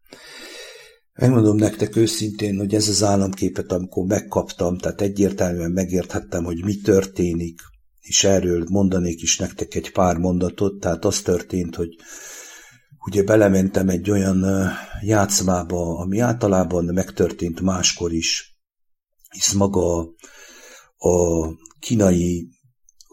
Megmondom 1.12 1.56
nektek 1.56 1.96
őszintén, 1.96 2.58
hogy 2.58 2.74
ez 2.74 2.88
az 2.88 3.02
államképet, 3.02 3.72
amikor 3.72 4.06
megkaptam, 4.06 4.78
tehát 4.78 5.00
egyértelműen 5.00 5.70
megérthettem, 5.70 6.44
hogy 6.44 6.64
mi 6.64 6.76
történik, 6.76 7.60
és 8.00 8.24
erről 8.24 8.66
mondanék 8.68 9.22
is 9.22 9.38
nektek 9.38 9.74
egy 9.74 9.92
pár 9.92 10.16
mondatot, 10.16 10.80
tehát 10.80 11.04
az 11.04 11.20
történt, 11.20 11.76
hogy 11.76 11.88
ugye 13.06 13.22
belementem 13.22 13.88
egy 13.88 14.10
olyan 14.10 14.44
játszmába, 15.02 15.98
ami 15.98 16.18
általában 16.18 16.84
megtörtént 16.84 17.60
máskor 17.60 18.12
is, 18.12 18.58
hisz 19.30 19.52
maga 19.52 20.00
a 20.96 21.46
kínai, 21.78 22.48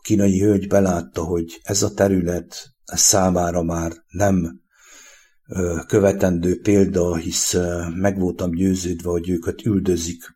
kínai 0.07 0.39
hölgy 0.39 0.67
belátta, 0.67 1.23
hogy 1.23 1.59
ez 1.63 1.83
a 1.83 1.93
terület 1.93 2.69
ez 2.85 2.99
számára 2.99 3.63
már 3.63 3.91
nem 4.07 4.61
követendő 5.87 6.61
példa, 6.61 7.15
hisz 7.15 7.55
meg 7.95 8.19
voltam 8.19 8.51
győződve, 8.51 9.09
hogy 9.09 9.29
őket 9.29 9.65
üldözik. 9.65 10.35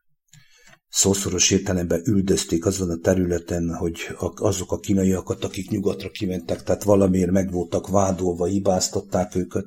Szószoros 0.90 1.52
értelemben 1.52 2.02
üldözték 2.06 2.66
azon 2.66 2.90
a 2.90 2.98
területen, 2.98 3.76
hogy 3.76 3.98
azok 4.36 4.72
a 4.72 4.80
kínaiakat, 4.80 5.44
akik 5.44 5.70
nyugatra 5.70 6.10
kimentek, 6.10 6.64
tehát 6.64 6.84
valamiért 6.84 7.32
meg 7.32 7.52
voltak 7.52 7.88
vádolva, 7.88 8.46
hibáztatták 8.46 9.36
őket. 9.36 9.66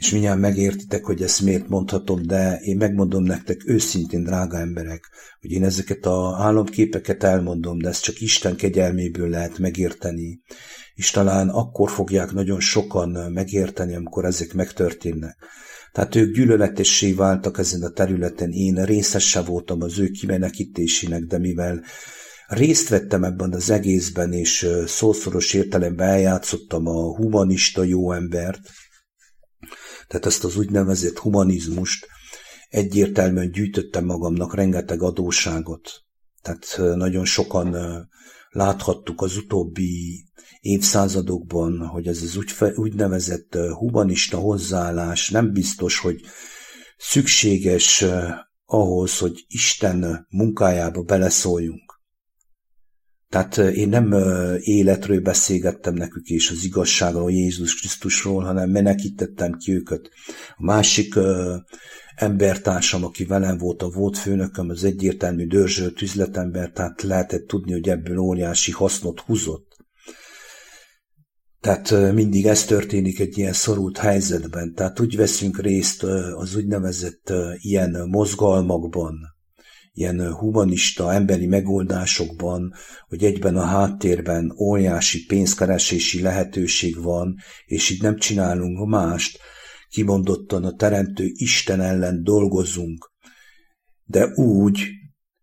És 0.00 0.10
mindjárt 0.10 0.40
megértitek, 0.40 1.04
hogy 1.04 1.22
ezt 1.22 1.40
miért 1.40 1.68
mondhatom, 1.68 2.22
de 2.22 2.58
én 2.62 2.76
megmondom 2.76 3.22
nektek 3.22 3.62
őszintén, 3.66 4.22
drága 4.22 4.58
emberek, 4.58 5.10
hogy 5.40 5.50
én 5.50 5.64
ezeket 5.64 6.06
a 6.06 6.36
álomképeket 6.38 7.22
elmondom, 7.22 7.78
de 7.78 7.88
ezt 7.88 8.02
csak 8.02 8.20
Isten 8.20 8.56
kegyelméből 8.56 9.28
lehet 9.28 9.58
megérteni 9.58 10.40
és 11.00 11.10
talán 11.10 11.48
akkor 11.48 11.90
fogják 11.90 12.32
nagyon 12.32 12.60
sokan 12.60 13.32
megérteni, 13.32 13.94
amikor 13.94 14.24
ezek 14.24 14.54
megtörténnek. 14.54 15.36
Tehát 15.92 16.14
ők 16.14 16.34
gyűlöletessé 16.34 17.12
váltak 17.12 17.58
ezen 17.58 17.82
a 17.82 17.90
területen, 17.90 18.50
én 18.50 18.84
részese 18.84 19.40
voltam 19.40 19.82
az 19.82 19.98
ő 19.98 20.08
kimenekítésének, 20.08 21.22
de 21.22 21.38
mivel 21.38 21.82
részt 22.46 22.88
vettem 22.88 23.24
ebben 23.24 23.52
az 23.52 23.70
egészben, 23.70 24.32
és 24.32 24.68
szószoros 24.86 25.54
értelemben 25.54 26.08
eljátszottam 26.08 26.86
a 26.86 27.16
humanista 27.16 27.84
jó 27.84 28.12
embert, 28.12 28.60
tehát 30.06 30.26
ezt 30.26 30.44
az 30.44 30.56
úgynevezett 30.56 31.18
humanizmust, 31.18 32.06
egyértelműen 32.68 33.50
gyűjtöttem 33.50 34.04
magamnak 34.04 34.54
rengeteg 34.54 35.02
adóságot. 35.02 35.90
Tehát 36.42 36.96
nagyon 36.96 37.24
sokan 37.24 37.76
láthattuk 38.50 39.22
az 39.22 39.36
utóbbi 39.36 40.24
évszázadokban, 40.60 41.86
hogy 41.86 42.06
ez 42.06 42.22
az 42.22 42.38
úgynevezett 42.74 43.54
humanista 43.54 44.38
hozzáállás 44.38 45.30
nem 45.30 45.52
biztos, 45.52 45.98
hogy 45.98 46.20
szükséges 46.96 48.04
ahhoz, 48.64 49.18
hogy 49.18 49.44
Isten 49.48 50.26
munkájába 50.30 51.02
beleszóljunk. 51.02 51.89
Tehát 53.30 53.56
én 53.56 53.88
nem 53.88 54.12
életről 54.58 55.20
beszélgettem 55.20 55.94
nekük 55.94 56.26
és 56.26 56.50
az 56.50 56.64
igazságról, 56.64 57.30
Jézus 57.30 57.78
Krisztusról, 57.78 58.42
hanem 58.42 58.70
menekítettem 58.70 59.52
ki 59.52 59.72
őket. 59.72 60.10
A 60.56 60.64
másik 60.64 61.14
embertársam, 62.14 63.04
aki 63.04 63.24
velem 63.24 63.58
volt, 63.58 63.82
a 63.82 63.90
volt 63.90 64.18
főnököm, 64.18 64.68
az 64.68 64.84
egyértelmű 64.84 65.46
dörzsölt 65.46 66.02
üzletember, 66.02 66.70
tehát 66.70 67.02
lehetett 67.02 67.46
tudni, 67.46 67.72
hogy 67.72 67.88
ebből 67.88 68.18
óriási 68.18 68.72
hasznot 68.72 69.20
húzott. 69.20 69.76
Tehát 71.60 72.12
mindig 72.12 72.46
ez 72.46 72.64
történik 72.64 73.20
egy 73.20 73.38
ilyen 73.38 73.52
szorult 73.52 73.98
helyzetben. 73.98 74.74
Tehát 74.74 75.00
úgy 75.00 75.16
veszünk 75.16 75.60
részt 75.60 76.02
az 76.34 76.56
úgynevezett 76.56 77.32
ilyen 77.56 78.06
mozgalmakban, 78.08 79.14
ilyen 79.92 80.32
humanista, 80.32 81.12
emberi 81.12 81.46
megoldásokban, 81.46 82.72
hogy 83.08 83.24
egyben 83.24 83.56
a 83.56 83.64
háttérben 83.64 84.54
óriási 84.58 85.24
pénzkeresési 85.26 86.22
lehetőség 86.22 87.02
van, 87.02 87.36
és 87.66 87.90
így 87.90 88.02
nem 88.02 88.16
csinálunk 88.16 88.88
mást, 88.88 89.38
kimondottan 89.88 90.64
a 90.64 90.74
Teremtő 90.74 91.30
Isten 91.32 91.80
ellen 91.80 92.22
dolgozunk, 92.22 93.12
de 94.04 94.26
úgy, 94.26 94.88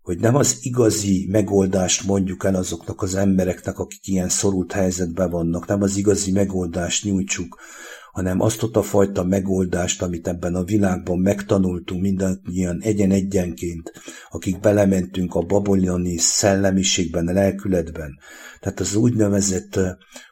hogy 0.01 0.19
nem 0.19 0.35
az 0.35 0.57
igazi 0.59 1.27
megoldást 1.31 2.03
mondjuk 2.03 2.43
el 2.43 2.55
azoknak 2.55 3.01
az 3.01 3.15
embereknek, 3.15 3.79
akik 3.79 4.07
ilyen 4.07 4.29
szorult 4.29 4.71
helyzetben 4.71 5.29
vannak, 5.29 5.67
nem 5.67 5.81
az 5.81 5.97
igazi 5.97 6.31
megoldást 6.31 7.03
nyújtsuk, 7.03 7.59
hanem 8.17 8.41
azt 8.41 8.63
a 8.63 8.81
fajta 8.81 9.23
megoldást, 9.23 10.01
amit 10.01 10.27
ebben 10.27 10.55
a 10.55 10.63
világban 10.63 11.19
megtanultunk 11.19 12.01
mindannyian 12.01 12.81
egyen-egyenként, 12.81 13.91
akik 14.29 14.59
belementünk 14.59 15.35
a 15.35 15.41
babyloni 15.41 16.17
szellemiségben, 16.17 17.25
lelkületben, 17.25 18.19
tehát 18.59 18.79
az 18.79 18.95
úgynevezett 18.95 19.79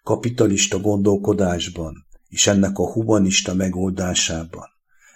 kapitalista 0.03 0.79
gondolkodásban, 0.79 2.05
és 2.27 2.47
ennek 2.47 2.77
a 2.77 2.91
humanista 2.91 3.53
megoldásában. 3.53 4.67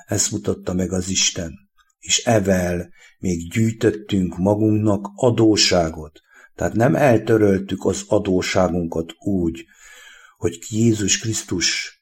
Ezt 0.06 0.32
mutatta 0.32 0.74
meg 0.74 0.92
az 0.92 1.10
Isten. 1.10 1.54
És 2.00 2.24
evel 2.26 2.90
még 3.20 3.52
gyűjtöttünk 3.52 4.38
magunknak 4.38 5.12
adóságot. 5.16 6.22
Tehát 6.56 6.74
nem 6.74 6.96
eltöröltük 6.96 7.86
az 7.86 8.04
adóságunkat 8.08 9.14
úgy, 9.18 9.66
hogy 10.38 10.60
Jézus 10.70 11.20
Krisztus 11.20 11.99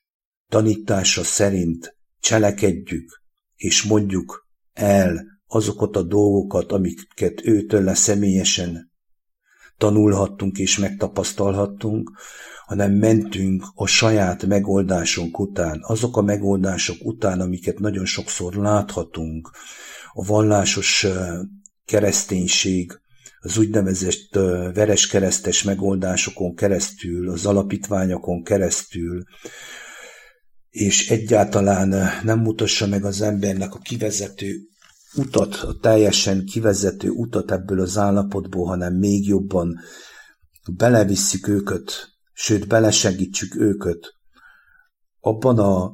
tanítása 0.49 1.23
szerint 1.23 1.95
cselekedjük, 2.19 3.21
és 3.55 3.83
mondjuk 3.83 4.47
el 4.73 5.25
azokat 5.47 5.95
a 5.95 6.03
dolgokat, 6.03 6.71
amiket 6.71 7.45
őtől 7.45 7.93
személyesen 7.93 8.91
tanulhattunk 9.77 10.57
és 10.57 10.77
megtapasztalhattunk, 10.77 12.11
hanem 12.65 12.91
mentünk 12.91 13.65
a 13.73 13.85
saját 13.85 14.45
megoldásunk 14.45 15.39
után, 15.39 15.79
azok 15.81 16.17
a 16.17 16.21
megoldások 16.21 16.97
után, 17.05 17.41
amiket 17.41 17.79
nagyon 17.79 18.05
sokszor 18.05 18.53
láthatunk, 18.53 19.51
a 20.13 20.23
vallásos 20.23 21.07
kereszténység, 21.85 22.99
az 23.39 23.57
úgynevezett 23.57 24.33
vereskeresztes 24.73 25.63
megoldásokon 25.63 26.55
keresztül, 26.55 27.29
az 27.29 27.45
alapítványokon 27.45 28.43
keresztül, 28.43 29.23
és 30.79 31.09
egyáltalán 31.09 31.95
nem 32.23 32.39
mutassa 32.39 32.87
meg 32.87 33.05
az 33.05 33.21
embernek 33.21 33.73
a 33.73 33.79
kivezető 33.79 34.55
utat, 35.15 35.55
a 35.55 35.77
teljesen 35.81 36.45
kivezető 36.45 37.09
utat 37.09 37.51
ebből 37.51 37.81
az 37.81 37.97
állapotból, 37.97 38.65
hanem 38.65 38.93
még 38.93 39.27
jobban 39.27 39.79
belevisszük 40.71 41.47
őket 41.47 42.17
sőt 42.39 42.67
belesegítsük 42.67 43.55
őket 43.55 44.13
abban 45.19 45.59
a 45.59 45.93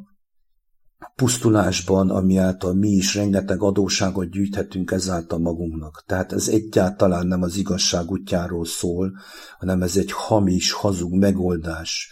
pusztulásban, 1.16 2.10
ami 2.10 2.38
által 2.38 2.74
mi 2.74 2.90
is 2.90 3.16
rengeteg 3.16 3.62
adóságot 3.62 4.30
gyűjthetünk 4.30 4.92
ezáltal 4.92 5.40
magunknak. 5.40 6.04
Tehát 6.06 6.34
ez 6.34 6.48
egyáltalán 6.48 7.28
nem 7.28 7.42
az 7.42 7.56
igazság 7.58 8.12
útjáról 8.12 8.66
szól, 8.66 9.12
hanem 9.58 9.82
ez 9.82 9.98
egy 9.98 10.12
hamis, 10.12 10.72
hazug 10.72 11.14
megoldás. 11.14 12.12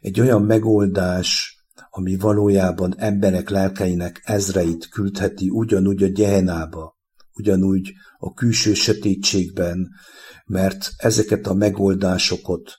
Egy 0.00 0.20
olyan 0.20 0.42
megoldás, 0.42 1.61
ami 1.94 2.16
valójában 2.16 2.94
emberek 2.98 3.48
lelkeinek 3.48 4.20
ezreit 4.24 4.88
küldheti 4.88 5.48
ugyanúgy 5.48 6.02
a 6.02 6.06
gyehenába, 6.06 6.98
ugyanúgy 7.32 7.92
a 8.18 8.32
külső 8.32 8.74
sötétségben, 8.74 9.88
mert 10.46 10.90
ezeket 10.96 11.46
a 11.46 11.54
megoldásokat 11.54 12.72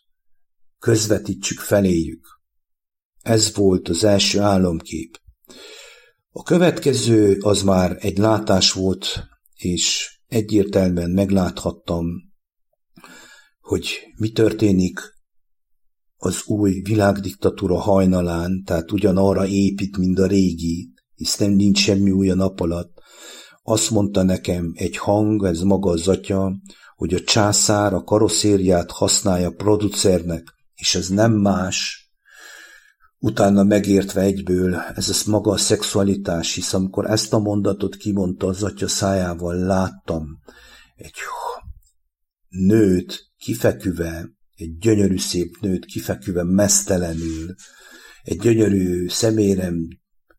közvetítsük 0.79 1.59
feléjük. 1.59 2.25
Ez 3.21 3.55
volt 3.55 3.89
az 3.89 4.03
első 4.03 4.39
álomkép. 4.39 5.17
A 6.29 6.43
következő 6.43 7.37
az 7.39 7.61
már 7.61 7.97
egy 7.99 8.17
látás 8.17 8.71
volt, 8.71 9.27
és 9.55 10.17
egyértelműen 10.27 11.11
megláthattam, 11.11 12.05
hogy 13.59 13.99
mi 14.17 14.31
történik 14.31 14.99
az 16.25 16.43
új 16.45 16.81
világdiktatúra 16.81 17.79
hajnalán, 17.79 18.63
tehát 18.65 18.91
ugyanarra 18.91 19.45
épít, 19.45 19.97
mint 19.97 20.19
a 20.19 20.27
régi, 20.27 20.93
hiszen 21.15 21.51
nincs 21.51 21.79
semmi 21.79 22.11
új 22.11 22.29
a 22.29 22.35
nap 22.35 22.59
alatt. 22.59 23.01
Azt 23.63 23.89
mondta 23.89 24.23
nekem 24.23 24.71
egy 24.73 24.97
hang, 24.97 25.43
ez 25.43 25.61
maga 25.61 25.89
az 25.89 26.07
atya, 26.07 26.55
hogy 26.95 27.13
a 27.13 27.23
császár 27.23 27.93
a 27.93 28.03
karosszériát 28.03 28.91
használja 28.91 29.51
producernek, 29.51 30.53
és 30.75 30.95
ez 30.95 31.09
nem 31.09 31.31
más, 31.31 32.09
utána 33.19 33.63
megértve 33.63 34.21
egyből, 34.21 34.75
ez 34.75 35.09
az 35.09 35.23
maga 35.23 35.51
a 35.51 35.57
szexualitás, 35.57 36.53
hisz 36.53 36.73
amikor 36.73 37.09
ezt 37.09 37.33
a 37.33 37.39
mondatot 37.39 37.95
kimondta 37.95 38.47
az 38.47 38.63
atya 38.63 38.87
szájával, 38.87 39.55
láttam 39.55 40.39
egy 40.95 41.15
nőt 42.49 43.31
kifeküve, 43.37 44.29
egy 44.55 44.77
gyönyörű 44.77 45.17
szép 45.17 45.57
nőt 45.61 45.85
kifeküve 45.85 46.43
mesztelenül, 46.43 47.55
egy 48.23 48.39
gyönyörű 48.39 49.07
szemérem 49.07 49.87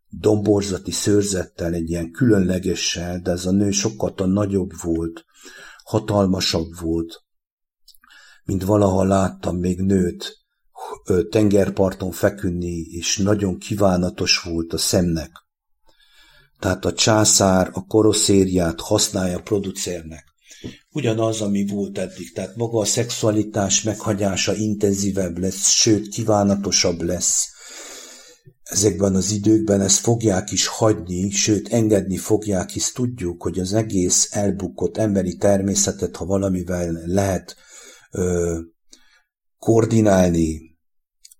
domborzati 0.09 0.90
szőrzettel, 0.90 1.72
egy 1.72 1.90
ilyen 1.90 2.11
különlegessel, 2.11 3.20
de 3.20 3.31
ez 3.31 3.46
a 3.46 3.50
nő 3.50 3.70
sokkal 3.70 4.27
nagyobb 4.27 4.70
volt, 4.83 5.24
hatalmasabb 5.85 6.81
volt, 6.81 7.22
mint 8.44 8.64
valaha 8.64 9.05
láttam 9.05 9.57
még 9.57 9.81
nőt 9.81 10.44
tengerparton 11.31 12.11
feküdni, 12.11 12.81
és 12.81 13.16
nagyon 13.16 13.59
kívánatos 13.59 14.42
volt 14.42 14.72
a 14.72 14.79
szemnek. 14.79 15.31
Tehát 16.59 16.85
a 16.85 16.92
császár 16.92 17.70
a 17.72 17.85
koroszériát 17.87 18.81
használja 18.81 19.40
producernek. 19.40 20.34
Ugyanaz, 20.92 21.40
ami 21.40 21.66
volt 21.66 21.98
eddig, 21.98 22.33
tehát 22.33 22.57
maga 22.57 22.79
a 22.79 22.85
szexualitás 22.85 23.83
meghagyása 23.83 24.55
intenzívebb 24.55 25.38
lesz, 25.38 25.68
sőt 25.68 26.09
kívánatosabb 26.09 27.03
lesz. 27.03 27.48
Ezekben 28.62 29.14
az 29.14 29.31
időkben 29.31 29.81
ezt 29.81 29.98
fogják 29.98 30.50
is 30.50 30.66
hagyni, 30.66 31.31
sőt 31.31 31.68
engedni 31.68 32.16
fogják, 32.16 32.70
hisz 32.70 32.92
tudjuk, 32.92 33.42
hogy 33.42 33.59
az 33.59 33.72
egész 33.72 34.29
elbukott 34.31 34.96
emberi 34.96 35.37
természetet, 35.37 36.16
ha 36.16 36.24
valamivel 36.24 37.03
lehet 37.05 37.57
ö, 38.11 38.59
koordinálni, 39.59 40.77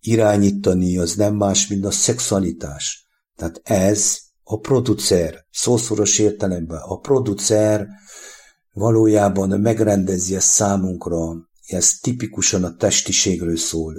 irányítani, 0.01 0.99
az 0.99 1.15
nem 1.15 1.35
más, 1.35 1.67
mint 1.67 1.85
a 1.85 1.91
szexualitás. 1.91 3.09
Tehát 3.37 3.61
ez 3.63 4.19
a 4.43 4.59
producer, 4.59 5.47
szószoros 5.51 6.19
értelemben 6.19 6.81
a 6.81 6.99
producer 6.99 7.87
valójában 8.75 9.61
megrendezi 9.61 10.35
ezt 10.35 10.49
számunkra, 10.49 11.35
ez 11.67 11.99
tipikusan 12.01 12.65
a 12.65 12.77
testiségről 12.77 13.57
szól, 13.57 13.95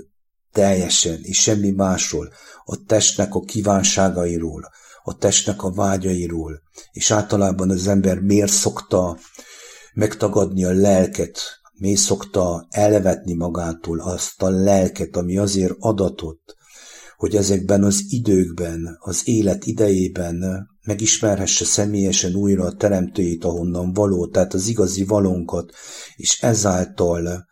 teljesen, 0.51 1.19
és 1.21 1.41
semmi 1.41 1.69
másról, 1.69 2.29
a 2.65 2.83
testnek 2.85 3.35
a 3.35 3.39
kívánságairól, 3.39 4.69
a 5.03 5.17
testnek 5.17 5.63
a 5.63 5.71
vágyairól, 5.71 6.61
és 6.91 7.11
általában 7.11 7.69
az 7.69 7.87
ember 7.87 8.19
miért 8.19 8.51
szokta 8.51 9.17
megtagadni 9.93 10.65
a 10.65 10.71
lelket, 10.71 11.39
mi 11.73 11.95
szokta 11.95 12.67
elvetni 12.69 13.33
magától 13.33 13.99
azt 13.99 14.41
a 14.41 14.49
lelket, 14.49 15.15
ami 15.15 15.37
azért 15.37 15.73
adatott, 15.79 16.55
hogy 17.15 17.35
ezekben 17.35 17.83
az 17.83 18.03
időkben, 18.07 18.97
az 18.99 19.21
élet 19.23 19.65
idejében 19.65 20.67
megismerhesse 20.81 21.65
személyesen 21.65 22.35
újra 22.35 22.65
a 22.65 22.75
teremtőjét, 22.75 23.43
ahonnan 23.43 23.93
való, 23.93 24.27
tehát 24.27 24.53
az 24.53 24.67
igazi 24.67 25.03
valónkat, 25.03 25.71
és 26.15 26.41
ezáltal 26.41 27.45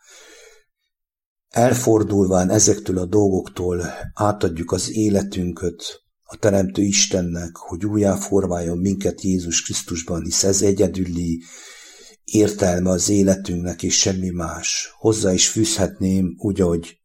elfordulván 1.48 2.50
ezektől 2.50 2.98
a 2.98 3.06
dolgoktól 3.06 3.84
átadjuk 4.14 4.72
az 4.72 4.96
életünket 4.96 6.02
a 6.22 6.36
Teremtő 6.36 6.82
Istennek, 6.82 7.56
hogy 7.56 7.84
újjáformáljon 7.84 8.78
minket 8.78 9.22
Jézus 9.22 9.62
Krisztusban, 9.62 10.22
hisz 10.22 10.44
ez 10.44 10.62
egyedüli 10.62 11.42
értelme 12.24 12.90
az 12.90 13.08
életünknek 13.08 13.82
és 13.82 13.98
semmi 13.98 14.30
más. 14.30 14.94
Hozzá 14.98 15.32
is 15.32 15.48
fűzhetném, 15.48 16.34
úgy, 16.38 16.60
ahogy 16.60 16.98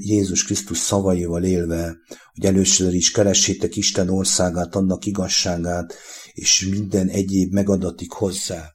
Jézus 0.00 0.44
Krisztus 0.44 0.78
szavaival 0.78 1.44
élve, 1.44 1.96
hogy 2.34 2.44
először 2.44 2.94
is 2.94 3.10
keressétek 3.10 3.76
Isten 3.76 4.08
országát, 4.08 4.74
annak 4.74 5.06
igazságát, 5.06 5.94
és 6.32 6.66
minden 6.70 7.08
egyéb 7.08 7.52
megadatik 7.52 8.10
hozzá. 8.10 8.74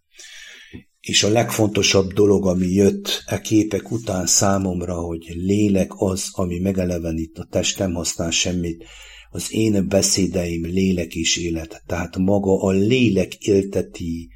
És 0.99 1.23
a 1.23 1.29
legfontosabb 1.29 2.13
dolog, 2.13 2.47
ami 2.47 2.67
jött 2.67 3.23
e 3.25 3.41
képek 3.41 3.91
után 3.91 4.25
számomra, 4.25 4.95
hogy 4.95 5.31
lélek 5.35 5.91
az, 5.93 6.29
ami 6.31 6.59
megelevenít, 6.59 7.37
a 7.37 7.47
test 7.49 7.79
nem 7.79 7.93
használ 7.93 8.31
semmit, 8.31 8.83
az 9.29 9.53
én 9.53 9.87
beszédeim 9.87 10.65
lélek 10.65 11.15
és 11.15 11.37
élet. 11.37 11.83
Tehát 11.85 12.17
maga 12.17 12.61
a 12.61 12.71
lélek 12.71 13.33
élteti 13.33 14.29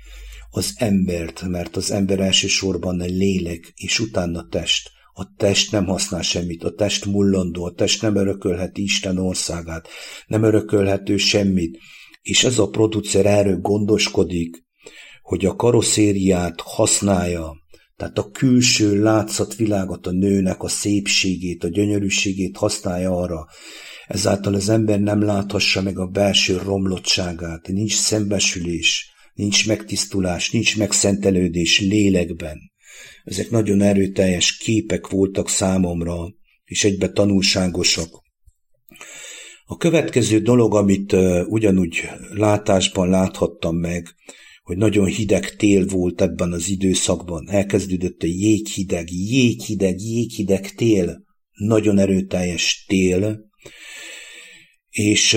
az 0.50 0.74
embert, 0.76 1.48
mert 1.48 1.76
az 1.76 1.92
ember 1.92 2.20
elsősorban 2.20 3.02
a 3.02 3.06
lélek, 3.06 3.74
és 3.76 4.00
utána 4.00 4.48
test. 4.50 4.94
A 5.18 5.34
test 5.38 5.72
nem 5.72 5.86
használ 5.86 6.22
semmit, 6.22 6.64
a 6.64 6.74
test 6.74 7.06
mullandó, 7.06 7.66
a 7.66 7.72
test 7.72 8.02
nem 8.02 8.16
örökölheti 8.16 8.82
Isten 8.82 9.18
országát, 9.18 9.88
nem 10.28 10.44
örökölhető 10.44 11.18
semmit, 11.18 11.78
és 12.22 12.44
ez 12.44 12.60
a 12.60 12.70
producer 12.70 13.26
erről 13.26 13.60
gondoskodik, 13.60 14.64
hogy 15.22 15.46
a 15.46 15.56
karosszériát 15.56 16.62
használja, 16.62 17.56
tehát 17.96 18.18
a 18.18 18.30
külső 18.32 19.02
látszatvilágot, 19.02 20.08
a 20.08 20.12
nőnek 20.12 20.64
a 20.64 20.68
szépségét, 20.68 21.64
a 21.64 21.68
gyönyörűségét 21.68 22.58
használja 22.58 23.12
arra, 23.18 23.48
ezáltal 24.08 24.54
az 24.54 24.70
ember 24.70 25.00
nem 25.00 25.22
láthassa 25.22 25.82
meg 25.82 26.00
a 26.00 26.08
belső 26.08 26.58
romlottságát, 26.58 27.68
nincs 27.68 27.96
szembesülés, 27.96 29.12
nincs 29.34 29.68
megtisztulás, 29.68 30.52
nincs 30.52 30.78
megszentelődés 30.78 31.80
lélekben. 31.80 32.58
Ezek 33.24 33.50
nagyon 33.50 33.82
erőteljes 33.82 34.58
képek 34.58 35.08
voltak 35.08 35.50
számomra, 35.50 36.34
és 36.66 36.84
egybe 36.84 37.10
tanulságosak. 37.12 38.24
A 39.66 39.78
következő 39.78 40.40
dolog, 40.40 40.76
amit 40.76 41.16
ugyanúgy 41.48 42.10
látásban 42.34 43.10
láthattam 43.10 43.76
meg, 43.76 44.16
hogy 44.64 44.78
nagyon 44.78 45.06
hideg 45.06 45.56
tél 45.56 45.86
volt 45.86 46.22
ebben 46.22 46.52
az 46.52 46.70
időszakban. 46.70 47.50
Elkezdődött 47.50 48.22
a 48.22 48.28
jéghideg, 48.28 49.12
jéghideg, 49.12 50.00
jéghideg 50.00 50.70
tél, 50.76 51.24
nagyon 51.52 51.98
erőteljes 51.98 52.86
tél, 52.88 53.40
és 54.90 55.34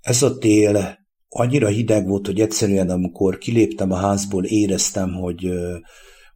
ez 0.00 0.22
a 0.22 0.38
tél 0.38 0.98
annyira 1.28 1.68
hideg 1.68 2.06
volt, 2.06 2.26
hogy 2.26 2.40
egyszerűen 2.40 2.90
amikor 2.90 3.38
kiléptem 3.38 3.92
a 3.92 3.96
házból, 3.96 4.44
éreztem, 4.44 5.12
hogy 5.12 5.48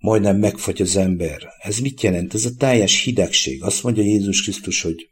majdnem 0.07 0.37
megfagy 0.37 0.83
az 0.83 0.97
ember. 0.97 1.43
Ez 1.59 1.79
mit 1.79 2.01
jelent? 2.01 2.35
Ez 2.35 2.45
a 2.45 2.55
teljes 2.59 3.03
hidegség. 3.03 3.63
Azt 3.63 3.83
mondja 3.83 4.03
Jézus 4.03 4.43
Krisztus, 4.43 4.83
hogy 4.83 5.11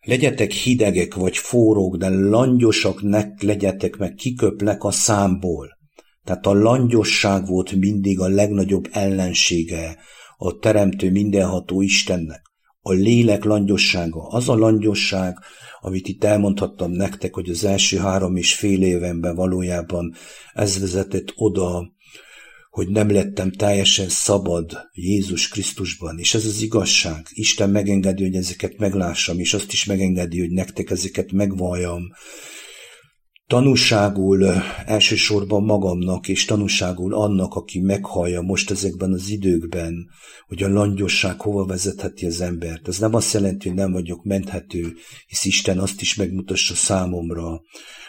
legyetek 0.00 0.50
hidegek 0.50 1.14
vagy 1.14 1.36
forrók, 1.36 1.96
de 1.96 2.08
langyosak 2.08 3.02
ne 3.02 3.24
legyetek, 3.40 3.96
meg 3.96 4.14
kiköplek 4.14 4.84
a 4.84 4.90
számból. 4.90 5.78
Tehát 6.24 6.46
a 6.46 6.52
langyosság 6.52 7.46
volt 7.46 7.72
mindig 7.72 8.20
a 8.20 8.28
legnagyobb 8.28 8.88
ellensége 8.90 9.98
a 10.36 10.58
teremtő 10.58 11.10
mindenható 11.10 11.80
Istennek. 11.80 12.42
A 12.80 12.92
lélek 12.92 13.44
langyossága, 13.44 14.26
az 14.26 14.48
a 14.48 14.54
langyosság, 14.54 15.38
amit 15.80 16.08
itt 16.08 16.24
elmondhattam 16.24 16.90
nektek, 16.90 17.34
hogy 17.34 17.48
az 17.48 17.64
első 17.64 17.96
három 17.96 18.36
és 18.36 18.54
fél 18.54 18.82
évenben 18.82 19.34
valójában 19.34 20.14
ez 20.52 20.80
vezetett 20.80 21.32
oda, 21.36 21.96
hogy 22.70 22.88
nem 22.88 23.10
lettem 23.10 23.52
teljesen 23.52 24.08
szabad 24.08 24.88
Jézus 24.92 25.48
Krisztusban, 25.48 26.18
és 26.18 26.34
ez 26.34 26.46
az 26.46 26.60
igazság. 26.60 27.26
Isten 27.30 27.70
megengedi, 27.70 28.22
hogy 28.22 28.34
ezeket 28.34 28.78
meglássam, 28.78 29.38
és 29.38 29.54
azt 29.54 29.72
is 29.72 29.84
megengedi, 29.84 30.38
hogy 30.38 30.50
nektek 30.50 30.90
ezeket 30.90 31.32
megvalljam, 31.32 32.02
Tanúságul 33.48 34.44
elsősorban 34.86 35.62
magamnak, 35.64 36.28
és 36.28 36.44
tanúságul 36.44 37.14
annak, 37.14 37.54
aki 37.54 37.80
meghallja 37.80 38.40
most 38.40 38.70
ezekben 38.70 39.12
az 39.12 39.30
időkben, 39.30 40.08
hogy 40.46 40.62
a 40.62 40.68
langyosság 40.68 41.40
hova 41.40 41.64
vezetheti 41.64 42.26
az 42.26 42.40
embert. 42.40 42.88
Ez 42.88 42.98
nem 42.98 43.14
azt 43.14 43.32
jelenti, 43.32 43.68
hogy 43.68 43.76
nem 43.76 43.92
vagyok 43.92 44.24
menthető, 44.24 44.94
hisz 45.26 45.44
Isten 45.44 45.78
azt 45.78 46.00
is 46.00 46.14
megmutassa 46.14 46.74
számomra, 46.74 47.60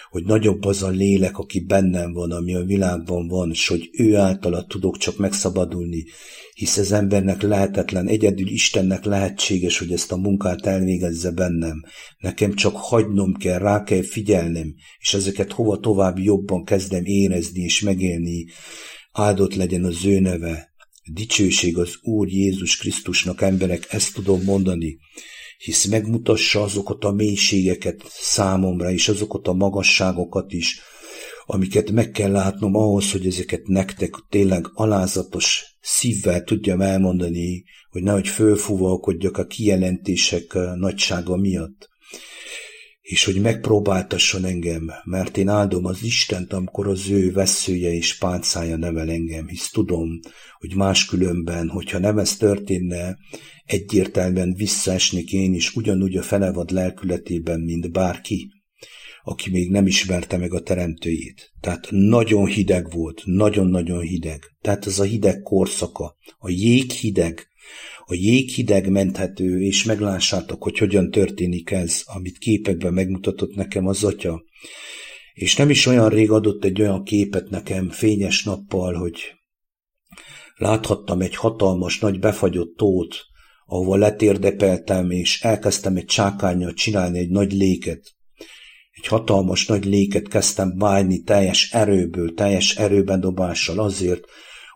hogy 0.09 0.23
nagyobb 0.23 0.65
az 0.65 0.83
a 0.83 0.89
lélek, 0.89 1.37
aki 1.37 1.59
bennem 1.59 2.13
van, 2.13 2.31
ami 2.31 2.55
a 2.55 2.63
világban 2.63 3.27
van, 3.27 3.49
és 3.49 3.67
hogy 3.67 3.89
ő 3.91 4.15
általa 4.15 4.65
tudok 4.65 4.97
csak 4.97 5.17
megszabadulni, 5.17 6.05
hisz 6.53 6.77
az 6.77 6.91
embernek 6.91 7.41
lehetetlen, 7.41 8.07
egyedül 8.07 8.47
Istennek 8.47 9.03
lehetséges, 9.03 9.79
hogy 9.79 9.91
ezt 9.91 10.11
a 10.11 10.17
munkát 10.17 10.65
elvégezze 10.65 11.31
bennem. 11.31 11.83
Nekem 12.17 12.53
csak 12.53 12.75
hagynom 12.75 13.33
kell, 13.33 13.59
rá 13.59 13.83
kell 13.83 14.03
figyelnem, 14.03 14.73
és 14.99 15.13
ezeket 15.13 15.51
hova 15.51 15.79
tovább 15.79 16.19
jobban 16.19 16.63
kezdem 16.63 17.05
érezni 17.05 17.61
és 17.61 17.81
megélni. 17.81 18.45
Áldott 19.11 19.55
legyen 19.55 19.83
az 19.83 20.05
ő 20.05 20.19
neve. 20.19 20.67
Dicsőség 21.13 21.77
az 21.77 21.97
Úr 22.01 22.27
Jézus 22.27 22.77
Krisztusnak, 22.77 23.41
emberek, 23.41 23.87
ezt 23.89 24.13
tudom 24.13 24.43
mondani 24.43 24.97
hisz 25.59 25.85
megmutassa 25.85 26.61
azokat 26.61 27.03
a 27.03 27.11
mélységeket 27.11 28.01
számomra, 28.07 28.91
és 28.91 29.07
azokat 29.07 29.47
a 29.47 29.53
magasságokat 29.53 30.53
is, 30.53 30.79
amiket 31.45 31.91
meg 31.91 32.11
kell 32.11 32.31
látnom 32.31 32.75
ahhoz, 32.75 33.11
hogy 33.11 33.25
ezeket 33.25 33.67
nektek 33.67 34.15
tényleg 34.29 34.65
alázatos 34.73 35.77
szívvel 35.81 36.43
tudjam 36.43 36.81
elmondani, 36.81 37.63
hogy 37.91 38.03
nehogy 38.03 38.27
fölfúvalkodjak 38.27 39.37
a 39.37 39.45
kijelentések 39.45 40.53
nagysága 40.75 41.35
miatt 41.35 41.88
és 43.09 43.23
hogy 43.23 43.41
megpróbáltasson 43.41 44.45
engem, 44.45 44.91
mert 45.03 45.37
én 45.37 45.47
áldom 45.47 45.85
az 45.85 46.03
Istent, 46.03 46.53
amikor 46.53 46.87
az 46.87 47.09
ő 47.09 47.31
veszője 47.31 47.93
és 47.93 48.17
páncája 48.17 48.77
nevel 48.77 49.09
engem, 49.09 49.47
hisz 49.47 49.69
tudom, 49.69 50.19
hogy 50.57 50.75
máskülönben, 50.75 51.69
hogyha 51.69 51.99
nem 51.99 52.17
ez 52.17 52.37
történne, 52.37 53.17
egyértelműen 53.65 54.53
visszaesnék 54.53 55.33
én 55.33 55.53
is 55.53 55.75
ugyanúgy 55.75 56.17
a 56.17 56.21
fenevad 56.21 56.71
lelkületében, 56.71 57.59
mint 57.59 57.91
bárki, 57.91 58.49
aki 59.23 59.49
még 59.49 59.71
nem 59.71 59.87
ismerte 59.87 60.37
meg 60.37 60.53
a 60.53 60.61
teremtőjét. 60.61 61.53
Tehát 61.59 61.87
nagyon 61.89 62.45
hideg 62.45 62.91
volt, 62.91 63.21
nagyon-nagyon 63.25 64.01
hideg. 64.01 64.43
Tehát 64.61 64.85
ez 64.85 64.99
a 64.99 65.03
hideg 65.03 65.41
korszaka, 65.41 66.17
a 66.37 66.49
jég 66.49 66.91
hideg, 66.91 67.47
a 68.09 68.13
jéghideg 68.13 68.89
menthető, 68.89 69.61
és 69.61 69.83
meglássátok, 69.83 70.63
hogy 70.63 70.77
hogyan 70.77 71.11
történik 71.11 71.71
ez, 71.71 72.03
amit 72.05 72.37
képekben 72.37 72.93
megmutatott 72.93 73.55
nekem 73.55 73.87
az 73.87 74.03
atya. 74.03 74.43
És 75.33 75.55
nem 75.55 75.69
is 75.69 75.85
olyan 75.85 76.09
rég 76.09 76.31
adott 76.31 76.63
egy 76.63 76.81
olyan 76.81 77.03
képet 77.03 77.49
nekem 77.49 77.89
fényes 77.89 78.43
nappal, 78.43 78.93
hogy 78.93 79.15
láthattam 80.55 81.21
egy 81.21 81.35
hatalmas, 81.35 81.99
nagy 81.99 82.19
befagyott 82.19 82.75
tót, 82.77 83.15
ahova 83.65 83.95
letérdepeltem, 83.95 85.11
és 85.11 85.41
elkezdtem 85.41 85.95
egy 85.95 86.05
csákányjal 86.05 86.73
csinálni 86.73 87.19
egy 87.19 87.29
nagy 87.29 87.53
léket. 87.53 88.15
Egy 88.91 89.07
hatalmas 89.07 89.65
nagy 89.65 89.85
léket 89.85 90.27
kezdtem 90.27 90.77
bájni 90.77 91.21
teljes 91.21 91.71
erőből, 91.71 92.33
teljes 92.33 92.75
erőben 92.75 93.19
dobással 93.19 93.79
azért, 93.79 94.25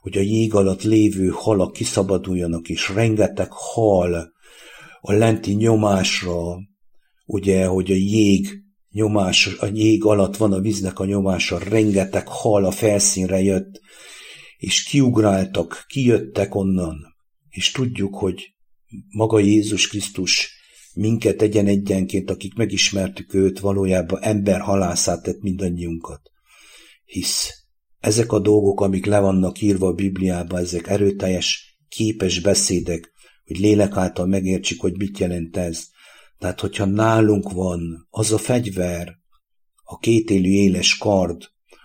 hogy 0.04 0.18
a 0.18 0.22
jég 0.22 0.54
alatt 0.54 0.82
lévő 0.82 1.28
halak 1.28 1.74
kiszabaduljanak, 1.74 2.70
és 2.70 2.90
rengeteg 2.90 3.52
hal 3.52 4.34
a 5.02 5.12
lenti 5.12 5.54
nyomásra, 5.54 6.58
ugye, 7.26 7.66
hogy 7.66 7.92
a 7.92 7.96
jég 7.96 8.64
nyomás, 8.92 9.48
a 9.48 9.66
jég 9.74 10.06
alatt 10.06 10.38
van 10.38 10.54
a 10.54 10.60
víznek 10.60 11.00
a 11.00 11.06
nyomása, 11.06 11.58
rengeteg 11.58 12.28
hal 12.28 12.66
a 12.66 12.72
felszínre 12.72 13.42
jött, 13.42 13.82
és 14.58 14.84
kiugráltak, 14.84 15.86
kijöttek 15.88 16.56
onnan, 16.56 17.16
és 17.50 17.72
tudjuk, 17.72 18.16
hogy 18.16 18.54
maga 19.10 19.40
Jézus 19.40 19.88
Krisztus 19.88 20.52
minket 20.94 21.42
egyen 21.42 21.68
egyenként, 21.68 22.30
akik 22.30 22.54
megismertük 22.54 23.34
őt, 23.34 23.60
valójában 23.60 24.22
ember 24.22 24.60
halászát 24.60 25.24
tett 25.24 25.42
mindannyiunkat. 25.42 26.22
Hisz 27.06 27.63
ezek 28.04 28.32
a 28.32 28.40
dolgok, 28.40 28.82
amik 28.82 29.06
le 29.06 29.20
vannak 29.20 29.62
írva 29.62 29.88
a 29.88 29.94
Bibliában, 29.94 30.60
ezek 30.60 30.88
erőteljes, 30.88 31.78
képes 31.90 32.40
beszédek, 32.40 33.12
hogy 33.46 33.60
lélek 33.60 33.96
által 33.96 34.26
megértsük, 34.26 34.82
hogy 34.82 34.98
mit 34.98 35.18
jelent 35.18 35.58
ez. 35.58 35.84
Tehát, 36.38 36.60
hogyha 36.60 36.86
nálunk 36.86 37.52
van 37.52 38.08
az 38.10 38.32
a 38.32 38.38
fegyver, 38.38 39.14
a 39.84 39.98
kétélű 39.98 40.50
éles 40.50 40.98
kard, 40.98 41.42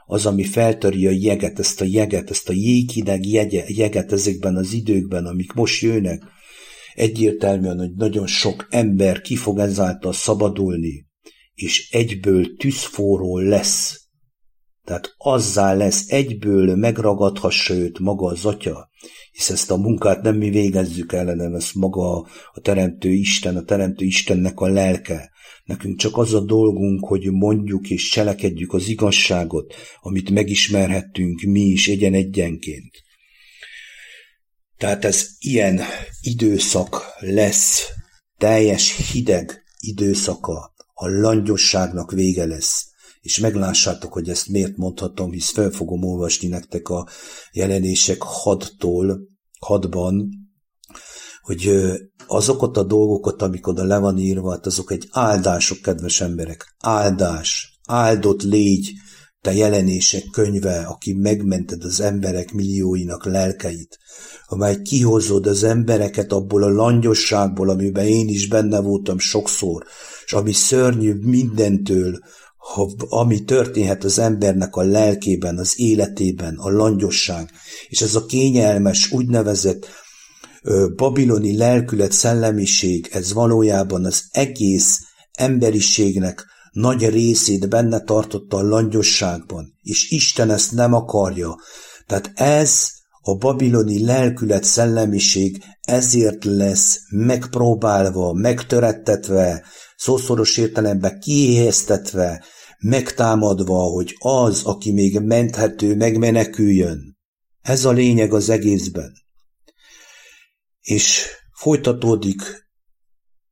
az, 0.07 0.27
ami 0.27 0.45
feltöri 0.45 1.07
a 1.07 1.11
jeget, 1.11 1.59
ezt 1.59 1.81
a 1.81 1.85
jeget, 1.85 2.31
ezt 2.31 2.49
a 2.49 2.53
jéghideg 2.53 3.27
jeget 3.69 4.13
ezekben 4.13 4.57
az 4.57 4.73
időkben, 4.73 5.27
amik 5.27 5.53
most 5.53 5.83
jönnek, 5.83 6.23
egyértelműen, 6.95 7.79
hogy 7.79 7.95
nagyon 7.95 8.27
sok 8.27 8.67
ember 8.71 9.21
ki 9.21 9.37
fog 9.37 9.59
ezáltal 9.59 10.13
szabadulni, 10.13 11.07
és 11.55 11.91
egyből 11.91 12.57
tűzforró 12.57 13.39
lesz 13.39 14.08
tehát 14.89 15.15
azzá 15.19 15.75
lesz 15.75 16.11
egyből 16.11 16.77
megragadhassa 16.77 17.75
őt 17.75 17.99
maga 17.99 18.27
az 18.27 18.45
atya, 18.45 18.91
hisz 19.33 19.51
ezt 19.51 19.71
a 19.71 19.77
munkát 19.77 20.23
nem 20.23 20.37
mi 20.37 20.51
végezzük 20.51 21.13
ellenem, 21.13 21.55
ezt 21.55 21.75
maga 21.75 22.19
a 22.53 22.61
Teremtő 22.63 23.11
Isten, 23.11 23.57
a 23.57 23.63
Teremtő 23.63 24.05
Istennek 24.05 24.61
a 24.61 24.69
lelke. 24.69 25.31
Nekünk 25.65 25.99
csak 25.99 26.17
az 26.17 26.35
a 26.35 26.41
dolgunk, 26.41 27.07
hogy 27.07 27.31
mondjuk 27.31 27.91
és 27.91 28.09
cselekedjük 28.09 28.73
az 28.73 28.89
igazságot, 28.89 29.75
amit 30.01 30.31
megismerhettünk 30.31 31.41
mi 31.41 31.61
is 31.61 31.89
egyen-egyenként. 31.89 32.93
Tehát 34.77 35.05
ez 35.05 35.27
ilyen 35.39 35.81
időszak 36.21 37.03
lesz, 37.19 37.87
teljes 38.39 39.13
hideg 39.13 39.63
időszaka, 39.79 40.75
a 40.95 41.09
langyosságnak 41.09 42.13
vége 42.13 42.47
lesz 42.47 42.88
és 43.29 43.39
meglássátok, 43.39 44.13
hogy 44.13 44.29
ezt 44.29 44.49
miért 44.49 44.77
mondhatom, 44.77 45.31
hisz 45.31 45.51
fel 45.51 45.71
fogom 45.71 46.05
olvasni 46.05 46.49
nektek 46.49 46.89
a 46.89 47.09
jelenések 47.53 48.23
hadtól, 48.23 49.21
hadban, 49.61 50.29
hogy 51.41 51.71
azokat 52.27 52.77
a 52.77 52.83
dolgokat, 52.83 53.43
amik 53.43 53.67
oda 53.67 53.85
le 53.85 53.99
van 53.99 54.19
írva, 54.19 54.51
hát 54.51 54.67
azok 54.67 54.93
egy 54.93 55.09
áldások, 55.11 55.81
kedves 55.81 56.21
emberek, 56.21 56.75
áldás, 56.79 57.81
áldott 57.87 58.43
légy, 58.43 58.93
te 59.41 59.55
jelenések 59.55 60.25
könyve, 60.33 60.81
aki 60.81 61.13
megmented 61.13 61.85
az 61.85 62.01
emberek 62.01 62.53
millióinak 62.53 63.25
lelkeit, 63.25 63.99
amely 64.47 64.83
kihozod 64.83 65.47
az 65.47 65.63
embereket 65.65 66.33
abból 66.33 66.63
a 66.63 66.73
langyosságból, 66.73 67.69
amiben 67.69 68.07
én 68.07 68.29
is 68.29 68.49
benne 68.49 68.81
voltam 68.81 69.19
sokszor, 69.19 69.85
és 70.25 70.33
ami 70.33 70.53
szörnyű 70.53 71.15
mindentől, 71.15 72.19
ami 73.09 73.45
történhet 73.45 74.05
az 74.05 74.19
embernek 74.19 74.77
a 74.77 74.83
lelkében, 74.83 75.59
az 75.59 75.73
életében, 75.77 76.57
a 76.57 76.71
langyosság, 76.71 77.51
és 77.89 78.01
ez 78.01 78.15
a 78.15 78.27
kényelmes, 78.27 79.13
úgynevezett 79.13 79.87
babiloni 80.97 81.57
lelkület, 81.57 82.13
szellemiség, 82.13 83.09
ez 83.13 83.33
valójában 83.33 84.05
az 84.05 84.25
egész 84.31 84.99
emberiségnek 85.33 86.45
nagy 86.73 87.09
részét 87.09 87.69
benne 87.69 88.01
tartotta 88.01 88.57
a 88.57 88.69
langyosságban, 88.69 89.79
és 89.83 90.11
Isten 90.11 90.51
ezt 90.51 90.73
nem 90.73 90.95
akarja. 90.95 91.57
Tehát 92.07 92.31
ez 92.35 92.89
a 93.21 93.37
babiloni 93.37 94.05
lelkület, 94.05 94.65
szellemiség 94.65 95.63
ezért 95.81 96.45
lesz 96.45 96.99
megpróbálva, 97.11 98.33
megtörettetve, 98.33 99.65
szószoros 99.99 100.57
értelemben 100.57 101.21
kiéheztetve, 101.21 102.45
megtámadva, 102.79 103.79
hogy 103.79 104.15
az, 104.19 104.63
aki 104.65 104.93
még 104.93 105.19
menthető, 105.19 105.97
megmeneküljön. 105.97 107.17
Ez 107.61 107.85
a 107.85 107.91
lényeg 107.91 108.33
az 108.33 108.49
egészben. 108.49 109.13
És 110.81 111.27
folytatódik 111.53 112.43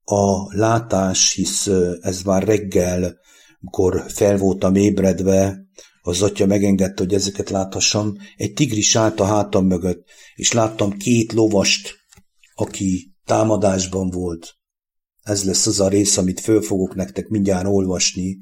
a 0.05 0.57
látás, 0.57 1.33
hisz 1.33 1.67
ez 2.01 2.23
már 2.23 2.43
reggel, 2.43 3.19
amikor 3.61 4.05
fel 4.09 4.39
voltam 4.39 4.75
ébredve, 4.75 5.65
az 6.01 6.23
atya 6.23 6.47
megengedte, 6.47 7.03
hogy 7.03 7.15
ezeket 7.15 7.51
láthassam, 7.51 8.15
egy 8.37 8.53
tigris 8.53 8.97
állt 8.97 9.21
a 9.21 9.25
hátam 9.25 9.67
mögött, 9.67 10.05
és 10.35 10.53
láttam 10.53 10.97
két 10.97 11.33
lovast, 11.33 11.95
aki 12.55 13.15
támadásban 13.25 14.11
volt. 14.11 14.55
Ez 15.27 15.45
lesz 15.45 15.67
az 15.67 15.81
a 15.81 15.89
rész, 15.89 16.17
amit 16.17 16.41
föl 16.41 16.63
fogok 16.63 16.95
nektek 16.95 17.29
mindjárt 17.29 17.67
olvasni, 17.67 18.39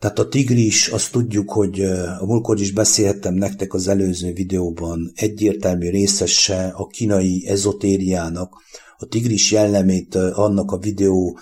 tehát 0.00 0.18
a 0.18 0.28
tigris, 0.28 0.88
azt 0.88 1.12
tudjuk, 1.12 1.50
hogy 1.50 1.80
a 2.20 2.26
múltkor 2.26 2.60
is 2.60 2.72
beszélhettem 2.72 3.34
nektek 3.34 3.74
az 3.74 3.88
előző 3.88 4.32
videóban, 4.32 5.12
egyértelmű 5.14 5.90
részese 5.90 6.66
a 6.76 6.86
kínai 6.86 7.46
ezotériának. 7.48 8.52
A 8.96 9.06
tigris 9.06 9.50
jellemét 9.50 10.14
annak 10.14 10.70
a 10.70 10.78
videó 10.78 11.38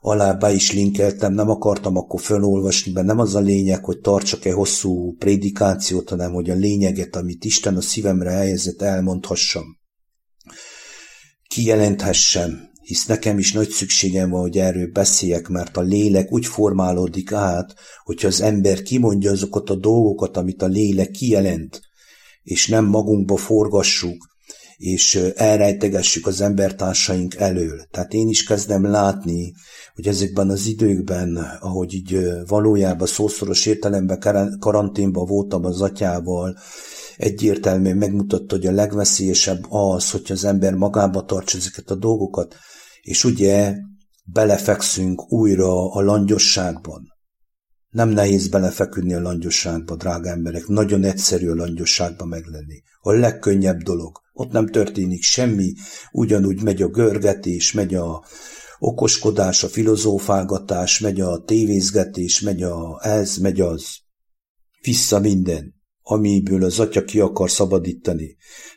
alá 0.00 0.32
be 0.32 0.52
is 0.52 0.72
linkeltem, 0.72 1.32
nem 1.32 1.50
akartam 1.50 1.96
akkor 1.96 2.20
felolvasni, 2.20 2.92
mert 2.92 3.06
nem 3.06 3.18
az 3.18 3.34
a 3.34 3.40
lényeg, 3.40 3.84
hogy 3.84 4.00
tartsak-e 4.00 4.52
hosszú 4.52 5.16
prédikációt, 5.16 6.08
hanem 6.08 6.32
hogy 6.32 6.50
a 6.50 6.54
lényeget, 6.54 7.16
amit 7.16 7.44
Isten 7.44 7.76
a 7.76 7.80
szívemre 7.80 8.30
helyezett, 8.30 8.82
elmondhassam. 8.82 9.64
Kijelenthessem, 11.48 12.70
hisz 12.88 13.06
nekem 13.06 13.38
is 13.38 13.52
nagy 13.52 13.68
szükségem 13.68 14.30
van, 14.30 14.40
hogy 14.40 14.58
erről 14.58 14.90
beszéljek, 14.92 15.48
mert 15.48 15.76
a 15.76 15.80
lélek 15.80 16.32
úgy 16.32 16.46
formálódik 16.46 17.32
át, 17.32 17.74
hogyha 18.04 18.26
az 18.26 18.40
ember 18.40 18.82
kimondja 18.82 19.30
azokat 19.30 19.70
a 19.70 19.74
dolgokat, 19.74 20.36
amit 20.36 20.62
a 20.62 20.66
lélek 20.66 21.10
kijelent, 21.10 21.80
és 22.42 22.68
nem 22.68 22.84
magunkba 22.84 23.36
forgassuk, 23.36 24.26
és 24.76 25.14
elrejtegessük 25.34 26.26
az 26.26 26.40
embertársaink 26.40 27.34
elől. 27.34 27.86
Tehát 27.90 28.12
én 28.12 28.28
is 28.28 28.44
kezdem 28.44 28.84
látni, 28.84 29.52
hogy 29.94 30.08
ezekben 30.08 30.48
az 30.50 30.66
időkben, 30.66 31.36
ahogy 31.60 31.94
így 31.94 32.18
valójában 32.46 33.06
szószoros 33.06 33.66
értelemben 33.66 34.56
karanténban 34.58 35.26
voltam 35.26 35.64
az 35.64 35.80
atyával, 35.80 36.58
egyértelműen 37.16 37.96
megmutatta, 37.96 38.54
hogy 38.54 38.66
a 38.66 38.72
legveszélyesebb 38.72 39.66
az, 39.68 40.10
hogy 40.10 40.32
az 40.32 40.44
ember 40.44 40.74
magába 40.74 41.24
tartsa 41.24 41.58
ezeket 41.58 41.90
a 41.90 41.94
dolgokat, 41.94 42.56
és 43.08 43.24
ugye 43.24 43.74
belefekszünk 44.24 45.32
újra 45.32 45.92
a 45.92 46.00
langyosságban. 46.00 47.16
Nem 47.88 48.08
nehéz 48.08 48.48
belefeküdni 48.48 49.14
a 49.14 49.20
langyosságba, 49.20 49.96
drága 49.96 50.28
emberek. 50.28 50.66
Nagyon 50.66 51.04
egyszerű 51.04 51.48
a 51.48 51.54
langyosságba 51.54 52.24
meglenni. 52.24 52.82
A 53.00 53.12
legkönnyebb 53.12 53.82
dolog. 53.82 54.20
Ott 54.32 54.50
nem 54.50 54.66
történik 54.66 55.22
semmi, 55.22 55.72
ugyanúgy 56.12 56.62
megy 56.62 56.82
a 56.82 56.88
görgetés, 56.88 57.72
megy 57.72 57.94
a 57.94 58.24
okoskodás, 58.78 59.64
a 59.64 59.68
filozófálgatás, 59.68 60.98
megy 60.98 61.20
a 61.20 61.42
tévézgetés, 61.44 62.40
megy 62.40 62.62
a 62.62 63.00
ez, 63.02 63.36
megy 63.36 63.60
az. 63.60 63.84
Vissza 64.80 65.18
minden, 65.18 65.74
amiből 66.02 66.64
az 66.64 66.78
atya 66.78 67.04
ki 67.04 67.20
akar 67.20 67.50
szabadítani. 67.50 68.36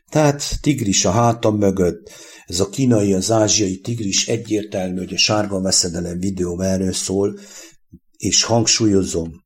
Tehát 0.10 0.62
tigris 0.62 1.06
a 1.06 1.12
hátam 1.12 1.58
mögött, 1.58 2.10
ez 2.52 2.60
a 2.60 2.70
kínai, 2.70 3.14
az 3.14 3.32
ázsiai 3.32 3.80
tigris 3.80 4.28
egyértelmű, 4.28 4.98
hogy 4.98 5.14
a 5.14 5.18
sárga 5.18 5.62
veszedelem 5.62 6.20
videó 6.20 6.62
erről 6.62 6.94
szól, 6.94 7.40
és 8.18 8.44
hangsúlyozom, 8.44 9.44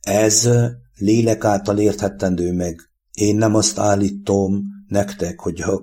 ez 0.00 0.48
lélek 0.96 1.44
által 1.44 1.78
érthettendő 1.78 2.52
meg. 2.52 2.80
Én 3.12 3.36
nem 3.36 3.54
azt 3.54 3.78
állítom 3.78 4.62
nektek, 4.88 5.40
hogy 5.40 5.60
a 5.60 5.82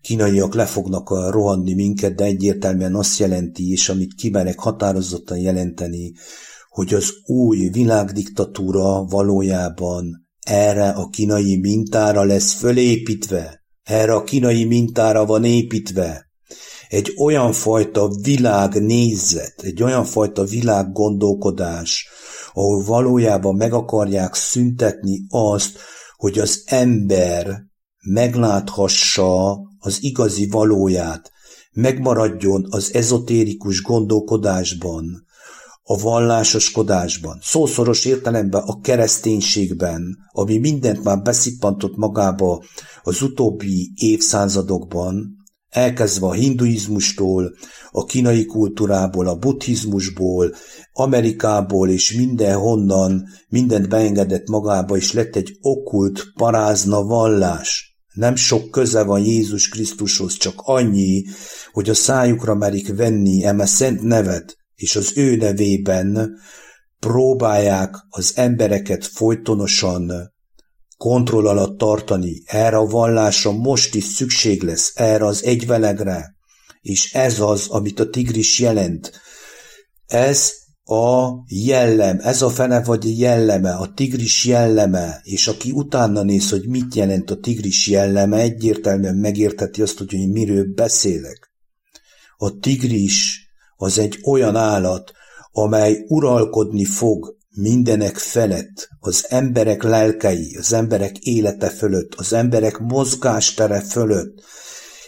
kínaiak 0.00 0.54
le 0.54 0.66
fognak 0.66 1.10
rohanni 1.30 1.74
minket, 1.74 2.14
de 2.14 2.24
egyértelműen 2.24 2.94
azt 2.94 3.18
jelenti, 3.18 3.70
és 3.70 3.88
amit 3.88 4.14
kimerek 4.14 4.58
határozottan 4.58 5.38
jelenteni, 5.38 6.12
hogy 6.68 6.94
az 6.94 7.10
új 7.26 7.68
világdiktatúra 7.68 9.04
valójában 9.04 10.28
erre 10.40 10.88
a 10.88 11.08
kínai 11.08 11.56
mintára 11.56 12.24
lesz 12.24 12.52
fölépítve, 12.52 13.63
erre 13.84 14.14
a 14.14 14.24
kínai 14.24 14.64
mintára 14.64 15.26
van 15.26 15.44
építve. 15.44 16.26
Egy 16.88 17.14
olyan 17.18 17.52
fajta 17.52 18.08
világnézet, 18.22 19.54
egy 19.62 19.82
olyan 19.82 20.04
fajta 20.04 20.44
világgondolkodás, 20.44 22.08
ahol 22.52 22.84
valójában 22.84 23.54
meg 23.54 23.72
akarják 23.72 24.34
szüntetni 24.34 25.26
azt, 25.28 25.78
hogy 26.16 26.38
az 26.38 26.62
ember 26.66 27.62
megláthassa 28.04 29.52
az 29.78 29.98
igazi 30.00 30.46
valóját, 30.46 31.32
megmaradjon 31.72 32.66
az 32.70 32.94
ezotérikus 32.94 33.82
gondolkodásban, 33.82 35.26
a 35.86 35.98
vallásoskodásban, 35.98 37.38
szószoros 37.42 38.04
értelemben 38.04 38.62
a 38.62 38.80
kereszténységben, 38.80 40.16
ami 40.32 40.58
mindent 40.58 41.04
már 41.04 41.22
beszippantott 41.22 41.96
magába 41.96 42.64
az 43.02 43.22
utóbbi 43.22 43.92
évszázadokban, 43.94 45.36
elkezdve 45.68 46.26
a 46.26 46.32
hinduizmustól, 46.32 47.54
a 47.90 48.04
kínai 48.04 48.44
kultúrából, 48.44 49.28
a 49.28 49.36
buddhizmusból, 49.36 50.54
Amerikából 50.92 51.88
és 51.88 52.12
mindenhonnan 52.12 53.28
mindent 53.48 53.88
beengedett 53.88 54.48
magába, 54.48 54.96
és 54.96 55.12
lett 55.12 55.36
egy 55.36 55.58
okkult 55.60 56.32
parázna 56.36 57.02
vallás. 57.02 57.98
Nem 58.12 58.34
sok 58.34 58.70
köze 58.70 59.02
van 59.02 59.20
Jézus 59.20 59.68
Krisztushoz, 59.68 60.36
csak 60.36 60.54
annyi, 60.56 61.24
hogy 61.72 61.88
a 61.88 61.94
szájukra 61.94 62.54
merik 62.54 62.96
venni 62.96 63.44
eme 63.44 63.66
szent 63.66 64.02
nevet, 64.02 64.56
és 64.84 64.96
az 64.96 65.12
ő 65.14 65.36
nevében 65.36 66.38
próbálják 66.98 67.94
az 68.08 68.32
embereket 68.34 69.06
folytonosan 69.06 70.32
kontroll 70.96 71.46
alatt 71.46 71.78
tartani. 71.78 72.42
Erre 72.46 72.76
a 72.76 72.86
vallásra 72.86 73.52
most 73.52 73.94
is 73.94 74.04
szükség 74.04 74.62
lesz, 74.62 74.92
erre 74.94 75.26
az 75.26 75.44
egyvelegre, 75.44 76.34
és 76.80 77.12
ez 77.14 77.40
az, 77.40 77.66
amit 77.68 78.00
a 78.00 78.10
tigris 78.10 78.58
jelent. 78.58 79.12
Ez 80.06 80.52
a 80.84 81.28
jellem, 81.46 82.18
ez 82.22 82.42
a 82.42 82.50
fene 82.50 82.82
vagy 82.82 83.18
jelleme, 83.18 83.74
a 83.74 83.92
tigris 83.92 84.44
jelleme, 84.44 85.20
és 85.22 85.46
aki 85.46 85.70
utána 85.70 86.22
néz, 86.22 86.50
hogy 86.50 86.68
mit 86.68 86.94
jelent 86.94 87.30
a 87.30 87.40
tigris 87.40 87.88
jelleme, 87.88 88.36
egyértelműen 88.36 89.16
megérteti 89.16 89.82
azt, 89.82 89.98
hogy 89.98 90.12
én 90.12 90.28
miről 90.28 90.74
beszélek. 90.74 91.52
A 92.36 92.58
tigris 92.58 93.43
az 93.76 93.98
egy 93.98 94.18
olyan 94.24 94.56
állat, 94.56 95.12
amely 95.52 96.04
uralkodni 96.08 96.84
fog 96.84 97.36
mindenek 97.56 98.16
felett, 98.16 98.88
az 99.00 99.26
emberek 99.28 99.82
lelkei, 99.82 100.56
az 100.56 100.72
emberek 100.72 101.18
élete 101.18 101.68
fölött, 101.68 102.14
az 102.14 102.32
emberek 102.32 102.78
mozgástere 102.78 103.80
fölött, 103.80 104.42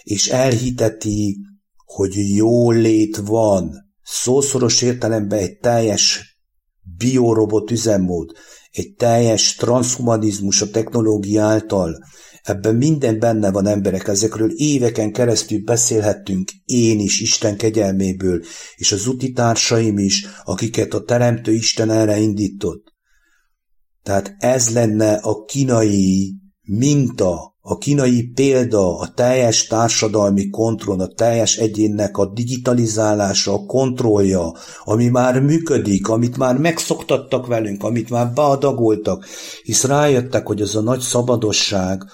és 0.02 0.28
elhiteti, 0.28 1.36
hogy 1.84 2.34
jó 2.34 2.70
lét 2.70 3.16
van, 3.16 3.70
szószoros 4.02 4.82
értelemben 4.82 5.38
egy 5.38 5.58
teljes 5.58 6.36
biorobot 6.98 7.70
üzemmód, 7.70 8.32
egy 8.70 8.94
teljes 8.94 9.54
transhumanizmus 9.54 10.62
a 10.62 10.70
technológia 10.70 11.44
által, 11.44 11.98
Ebben 12.46 12.74
minden 12.74 13.18
benne 13.18 13.50
van 13.50 13.66
emberek, 13.66 14.08
ezekről 14.08 14.50
éveken 14.56 15.12
keresztül 15.12 15.64
beszélhettünk, 15.64 16.50
én 16.64 17.00
is 17.00 17.20
Isten 17.20 17.56
kegyelméből, 17.56 18.42
és 18.76 18.92
az 18.92 19.06
utitársaim 19.06 19.98
is, 19.98 20.26
akiket 20.44 20.94
a 20.94 21.02
Teremtő 21.02 21.52
Isten 21.52 21.90
erre 21.90 22.18
indított. 22.18 22.94
Tehát 24.02 24.34
ez 24.38 24.72
lenne 24.72 25.12
a 25.14 25.44
kínai 25.44 26.34
minta, 26.62 27.56
a 27.60 27.78
kínai 27.78 28.30
példa, 28.34 28.98
a 28.98 29.12
teljes 29.14 29.66
társadalmi 29.66 30.50
kontroll, 30.50 31.00
a 31.00 31.12
teljes 31.14 31.56
egyénnek 31.56 32.16
a 32.16 32.32
digitalizálása, 32.32 33.52
a 33.52 33.64
kontrollja, 33.64 34.52
ami 34.84 35.08
már 35.08 35.40
működik, 35.40 36.08
amit 36.08 36.36
már 36.36 36.58
megszoktattak 36.58 37.46
velünk, 37.46 37.82
amit 37.82 38.10
már 38.10 38.32
beadagoltak, 38.32 39.26
hisz 39.62 39.84
rájöttek, 39.84 40.46
hogy 40.46 40.62
az 40.62 40.76
a 40.76 40.80
nagy 40.80 41.00
szabadosság, 41.00 42.04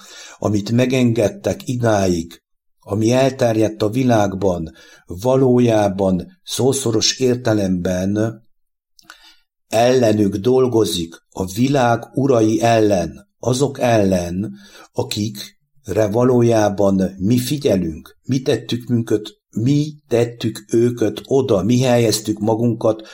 amit 0.42 0.70
megengedtek 0.70 1.68
idáig, 1.68 2.42
ami 2.78 3.10
elterjedt 3.10 3.82
a 3.82 3.88
világban, 3.88 4.72
valójában 5.06 6.26
szószoros 6.42 7.18
értelemben 7.18 8.42
ellenük 9.68 10.36
dolgozik 10.36 11.14
a 11.30 11.52
világ 11.52 12.04
urai 12.14 12.60
ellen, 12.60 13.28
azok 13.38 13.80
ellen, 13.80 14.52
akikre 14.92 16.06
valójában 16.10 17.14
mi 17.18 17.38
figyelünk, 17.38 18.18
mi 18.22 18.40
tettük 18.40 18.88
minket, 18.88 19.30
mi 19.56 19.94
tettük 20.08 20.64
őket 20.72 21.20
oda, 21.24 21.62
mi 21.62 21.80
helyeztük 21.80 22.38
magunkat 22.38 23.08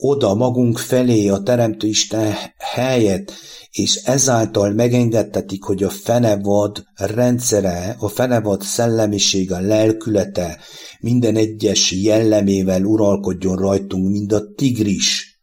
oda 0.00 0.34
magunk 0.34 0.78
felé 0.78 1.28
a 1.28 1.42
Teremtő 1.42 1.86
Isten 1.86 2.34
helyet, 2.58 3.32
és 3.70 3.94
ezáltal 3.94 4.72
megengedtetik, 4.72 5.62
hogy 5.62 5.82
a 5.82 5.90
fenevad 5.90 6.84
rendszere, 6.94 7.96
a 7.98 8.08
fenevad 8.08 8.62
szellemisége, 8.62 9.56
a 9.56 9.60
lelkülete 9.60 10.58
minden 11.00 11.36
egyes 11.36 11.92
jellemével 11.92 12.84
uralkodjon 12.84 13.56
rajtunk, 13.56 14.10
mint 14.10 14.32
a 14.32 14.52
tigris. 14.54 15.40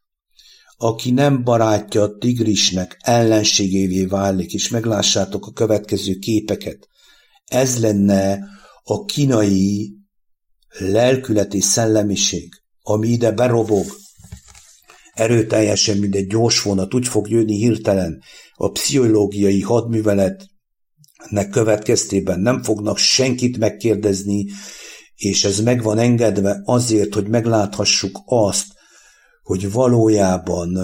Aki 0.78 1.12
nem 1.12 1.44
barátja 1.44 2.02
a 2.02 2.18
tigrisnek, 2.18 2.98
ellenségévé 3.02 4.06
válik, 4.06 4.54
és 4.54 4.70
meglássátok 4.70 5.46
a 5.46 5.52
következő 5.52 6.14
képeket. 6.14 6.88
Ez 7.46 7.80
lenne 7.80 8.40
a 8.84 9.06
kínai 9.06 9.96
lelkületi 10.80 11.62
szellemiség, 11.62 12.54
ami 12.82 13.08
ide 13.08 13.32
berobog, 13.32 13.86
erőteljesen, 15.16 15.98
mint 15.98 16.16
egy 16.16 16.28
gyors 16.28 16.62
vonat, 16.62 16.94
úgy 16.94 17.08
fog 17.08 17.30
jönni 17.30 17.56
hirtelen. 17.56 18.22
A 18.54 18.72
pszichológiai 18.72 19.62
hadműveletnek 19.62 21.50
következtében 21.52 22.40
nem 22.40 22.64
fognak 22.64 22.98
senkit 22.98 23.58
megkérdezni, 23.58 24.46
és 25.16 25.44
ez 25.44 25.60
meg 25.60 25.84
van 25.84 25.98
engedve 25.98 26.62
azért, 26.66 27.14
hogy 27.14 27.28
megláthassuk 27.28 28.22
azt, 28.26 28.66
hogy 29.42 29.72
valójában 29.72 30.78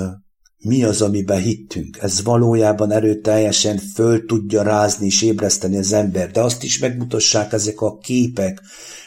mi 0.58 0.84
az, 0.84 1.02
amiben 1.02 1.42
hittünk. 1.42 1.98
Ez 2.02 2.24
valójában 2.24 2.92
erőteljesen 2.92 3.78
föl 3.78 4.26
tudja 4.26 4.62
rázni 4.62 5.06
és 5.06 5.22
ébreszteni 5.22 5.78
az 5.78 5.94
ember, 5.94 6.32
de 6.32 6.42
azt 6.42 6.64
is 6.64 6.80
megmutassák 6.80 7.54
ezek 7.54 7.82
a 7.82 7.98
képek, 7.98 8.62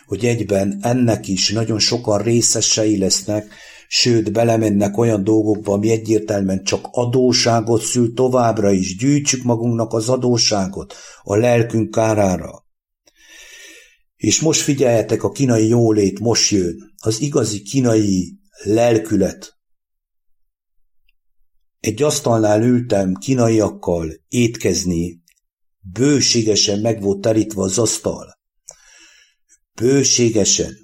hogy 0.07 0.25
egyben 0.25 0.79
ennek 0.83 1.29
is 1.29 1.53
nagyon 1.53 1.79
sokan 1.79 2.23
részesei 2.23 2.99
lesznek, 2.99 3.55
sőt 3.97 4.33
belemennek 4.33 4.97
olyan 4.97 5.25
dolgokba, 5.25 5.73
ami 5.73 5.91
egyértelműen 5.91 6.65
csak 6.65 6.89
adóságot 6.91 7.83
szül 7.83 8.15
továbbra 8.15 8.71
is. 8.71 8.97
Gyűjtsük 8.97 9.43
magunknak 9.43 9.93
az 9.93 10.09
adóságot 10.09 10.95
a 11.23 11.37
lelkünk 11.37 11.91
kárára. 11.91 12.67
És 14.17 14.41
most 14.41 14.61
figyeljetek, 14.61 15.23
a 15.23 15.31
kínai 15.31 15.69
jólét 15.69 16.19
most 16.19 16.51
jön. 16.51 16.95
Az 17.03 17.21
igazi 17.21 17.63
kínai 17.63 18.39
lelkület. 18.63 19.59
Egy 21.81 22.03
asztalnál 22.03 22.63
ültem 22.63 23.15
kínaiakkal 23.15 24.13
étkezni, 24.29 25.23
bőségesen 25.93 26.81
meg 26.81 27.03
volt 27.03 27.21
terítve 27.21 27.63
az 27.63 27.79
asztal. 27.79 28.39
Bőségesen. 29.75 30.84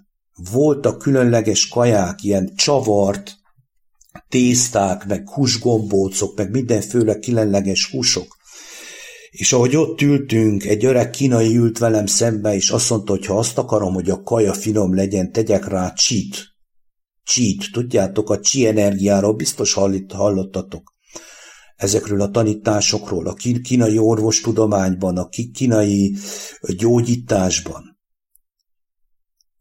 Voltak 0.53 0.99
különleges 0.99 1.69
kaják, 1.69 2.23
ilyen 2.23 2.53
csavart, 2.57 3.39
tészták, 4.29 5.07
meg 5.07 5.29
húsgombócok, 5.29 6.37
meg 6.37 6.51
mindenféle 6.51 7.19
különleges 7.19 7.91
húsok. 7.91 8.39
És 9.31 9.53
ahogy 9.53 9.77
ott 9.77 10.01
ültünk, 10.01 10.65
egy 10.65 10.85
öreg 10.85 11.11
kínai 11.11 11.57
ült 11.57 11.79
velem 11.79 12.07
szembe, 12.07 12.55
és 12.55 12.71
azt 12.71 12.91
mondta, 12.91 13.13
hogy 13.13 13.27
ha 13.27 13.39
azt 13.39 13.59
akarom, 13.59 13.95
hogy 13.95 14.11
a 14.11 14.23
kaja 14.23 14.53
finom 14.53 14.95
legyen, 14.95 15.33
tegyek 15.33 15.69
rá 15.69 15.93
csít. 15.93 16.49
Csít, 17.23 17.73
tudjátok, 17.73 18.31
a 18.31 18.41
csi 18.41 18.67
energiáról 18.67 19.33
biztos 19.33 19.73
hallottatok. 20.09 20.95
Ezekről 21.77 22.21
a 22.21 22.31
tanításokról, 22.31 23.27
a 23.27 23.35
kínai 23.63 23.99
orvostudományban, 23.99 25.17
a 25.17 25.29
kínai 25.53 26.17
gyógyításban. 26.77 27.90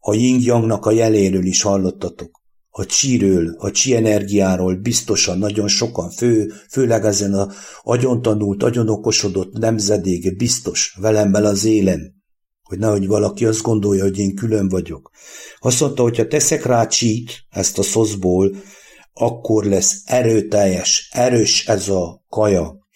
A 0.00 0.14
yin 0.14 0.60
a 0.60 0.90
jeléről 0.90 1.44
is 1.44 1.62
hallottatok 1.62 2.40
a 2.70 2.84
csíről, 2.84 3.54
a 3.58 3.70
csi 3.70 3.94
energiáról 3.94 4.74
biztosan 4.74 5.38
nagyon 5.38 5.68
sokan, 5.68 6.10
fő, 6.10 6.52
főleg 6.70 7.04
ezen 7.04 7.34
a 7.34 7.48
agyontanult, 7.82 8.62
agyonokosodott 8.62 9.52
nemzedéke 9.52 10.30
biztos 10.30 10.96
velem 11.00 11.32
bele 11.32 11.48
az 11.48 11.64
élen, 11.64 12.22
hogy 12.62 12.78
nehogy 12.78 13.06
valaki 13.06 13.46
azt 13.46 13.62
gondolja, 13.62 14.02
hogy 14.02 14.18
én 14.18 14.34
külön 14.34 14.68
vagyok. 14.68 15.10
Azt 15.58 15.80
mondta, 15.80 16.02
hogy 16.02 16.16
ha 16.16 16.26
teszek 16.26 16.64
rá 16.64 16.86
csít, 16.86 17.30
ezt 17.48 17.78
a 17.78 17.82
szoszból, 17.82 18.56
akkor 19.12 19.64
lesz 19.64 20.02
erőteljes, 20.04 21.08
erős 21.12 21.66
ez 21.66 21.88
a 21.88 22.24
kaja. 22.28 22.88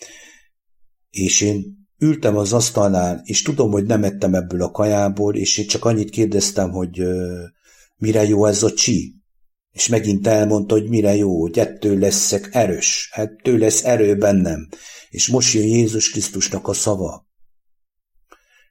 És 1.11 1.40
én 1.40 1.84
ültem 2.05 2.36
az 2.36 2.52
asztalnál, 2.52 3.20
és 3.24 3.42
tudom, 3.42 3.70
hogy 3.70 3.84
nem 3.84 4.05
ettem 4.05 4.34
ebből 4.34 4.62
a 4.62 4.70
kajából, 4.70 5.36
és 5.36 5.59
én 5.59 5.66
csak 5.66 5.84
annyit 5.84 6.11
kérdeztem, 6.11 6.70
hogy 6.70 7.02
mire 7.96 8.24
jó 8.24 8.46
ez 8.46 8.62
a 8.62 8.72
csí. 8.72 9.14
És 9.72 9.88
megint 9.88 10.26
elmondta, 10.26 10.74
hogy 10.74 10.88
mire 10.88 11.14
jó, 11.14 11.40
hogy 11.40 11.59
ettől 11.59 11.98
leszek 11.98 12.48
erős, 12.52 13.11
ettől 13.14 13.59
lesz 13.59 13.84
erő 13.84 14.16
bennem. 14.16 14.68
És 15.11 15.28
most 15.28 15.55
jön 15.55 15.66
Jézus 15.66 16.11
Krisztusnak 16.11 16.68
a 16.68 16.72
szava. 16.72 17.26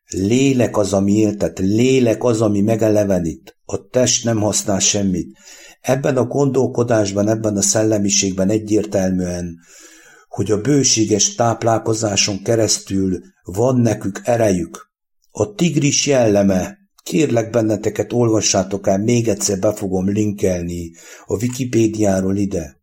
Lélek 0.09 0.77
az, 0.77 0.93
ami 0.93 1.13
éltet, 1.13 1.59
lélek 1.59 2.23
az, 2.23 2.41
ami 2.41 2.61
megelevenít. 2.61 3.57
A 3.65 3.87
test 3.87 4.23
nem 4.23 4.37
használ 4.41 4.79
semmit. 4.79 5.37
Ebben 5.81 6.17
a 6.17 6.25
gondolkodásban, 6.25 7.27
ebben 7.27 7.57
a 7.57 7.61
szellemiségben 7.61 8.49
egyértelműen, 8.49 9.57
hogy 10.33 10.51
a 10.51 10.61
bőséges 10.61 11.35
táplálkozáson 11.35 12.43
keresztül 12.43 13.19
van 13.43 13.79
nekük 13.79 14.21
erejük. 14.23 14.91
A 15.31 15.53
tigris 15.53 16.05
jelleme, 16.05 16.77
Kérlek 17.03 17.49
benneteket, 17.49 18.13
olvassátok 18.13 18.87
el, 18.87 18.97
még 18.97 19.27
egyszer 19.27 19.59
be 19.59 19.73
fogom 19.73 20.09
linkelni 20.09 20.91
a 21.25 21.35
Wikipédiáról 21.35 22.35
ide. 22.35 22.81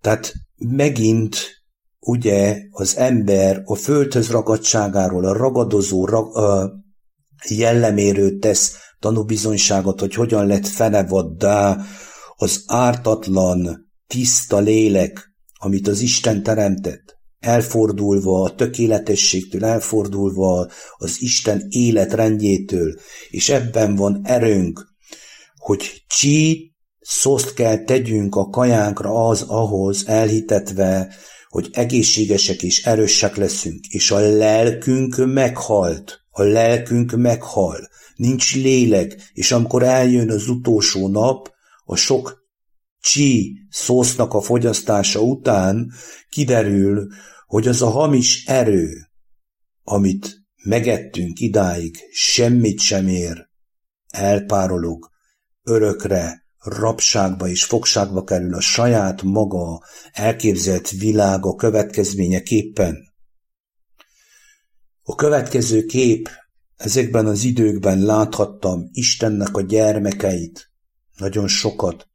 Tehát 0.00 0.32
megint 0.56 1.36
ugye 1.98 2.58
az 2.70 2.96
ember 2.96 3.62
a 3.64 3.74
földhöz 3.74 4.30
ragadságáról, 4.30 5.24
a 5.24 5.32
ragadozó 5.32 6.04
rag, 6.04 6.36
a 6.36 6.72
jelleméről 7.48 8.38
tesz 8.38 8.76
tanúbizonyságot, 8.98 10.00
hogy 10.00 10.14
hogyan 10.14 10.46
lett 10.46 10.66
fenevaddá 10.66 11.84
az 12.36 12.62
ártatlan, 12.66 13.90
tiszta 14.06 14.58
lélek, 14.58 15.29
amit 15.62 15.88
az 15.88 16.00
Isten 16.00 16.42
teremtett 16.42 17.18
elfordulva 17.40 18.42
a 18.42 18.54
tökéletességtől, 18.54 19.64
elfordulva 19.64 20.70
az 20.96 21.16
Isten 21.18 21.66
életrendjétől, 21.68 22.94
és 23.30 23.48
ebben 23.48 23.94
van 23.94 24.20
erőnk, 24.24 24.86
hogy 25.56 26.04
csí 26.06 26.72
szoszt 27.00 27.54
kell 27.54 27.84
tegyünk 27.84 28.36
a 28.36 28.48
kajánkra 28.48 29.28
az 29.28 29.42
ahhoz 29.42 30.06
elhitetve, 30.06 31.14
hogy 31.48 31.68
egészségesek 31.72 32.62
és 32.62 32.84
erősek 32.84 33.36
leszünk, 33.36 33.86
és 33.86 34.10
a 34.10 34.18
lelkünk 34.18 35.16
meghalt. 35.26 36.18
A 36.30 36.42
lelkünk 36.42 37.12
meghal. 37.16 37.88
Nincs 38.16 38.54
lélek, 38.54 39.30
és 39.32 39.52
amikor 39.52 39.82
eljön 39.82 40.30
az 40.30 40.48
utolsó 40.48 41.08
nap, 41.08 41.50
a 41.84 41.96
sok 41.96 42.39
csí 43.00 43.58
szósznak 43.70 44.34
a 44.34 44.40
fogyasztása 44.40 45.20
után 45.20 45.92
kiderül, 46.28 47.06
hogy 47.46 47.68
az 47.68 47.82
a 47.82 47.90
hamis 47.90 48.46
erő, 48.46 49.10
amit 49.82 50.40
megettünk 50.64 51.40
idáig, 51.40 51.96
semmit 52.10 52.80
sem 52.80 53.08
ér, 53.08 53.48
elpárolog, 54.08 55.10
örökre, 55.62 56.44
rabságba 56.58 57.48
és 57.48 57.64
fogságba 57.64 58.24
kerül 58.24 58.54
a 58.54 58.60
saját 58.60 59.22
maga 59.22 59.82
elképzelt 60.12 60.90
világa 60.90 61.54
következményeképpen. 61.54 62.96
A 65.02 65.14
következő 65.14 65.84
kép 65.84 66.28
ezekben 66.76 67.26
az 67.26 67.44
időkben 67.44 68.02
láthattam 68.02 68.88
Istennek 68.92 69.56
a 69.56 69.60
gyermekeit, 69.60 70.70
nagyon 71.16 71.48
sokat, 71.48 72.09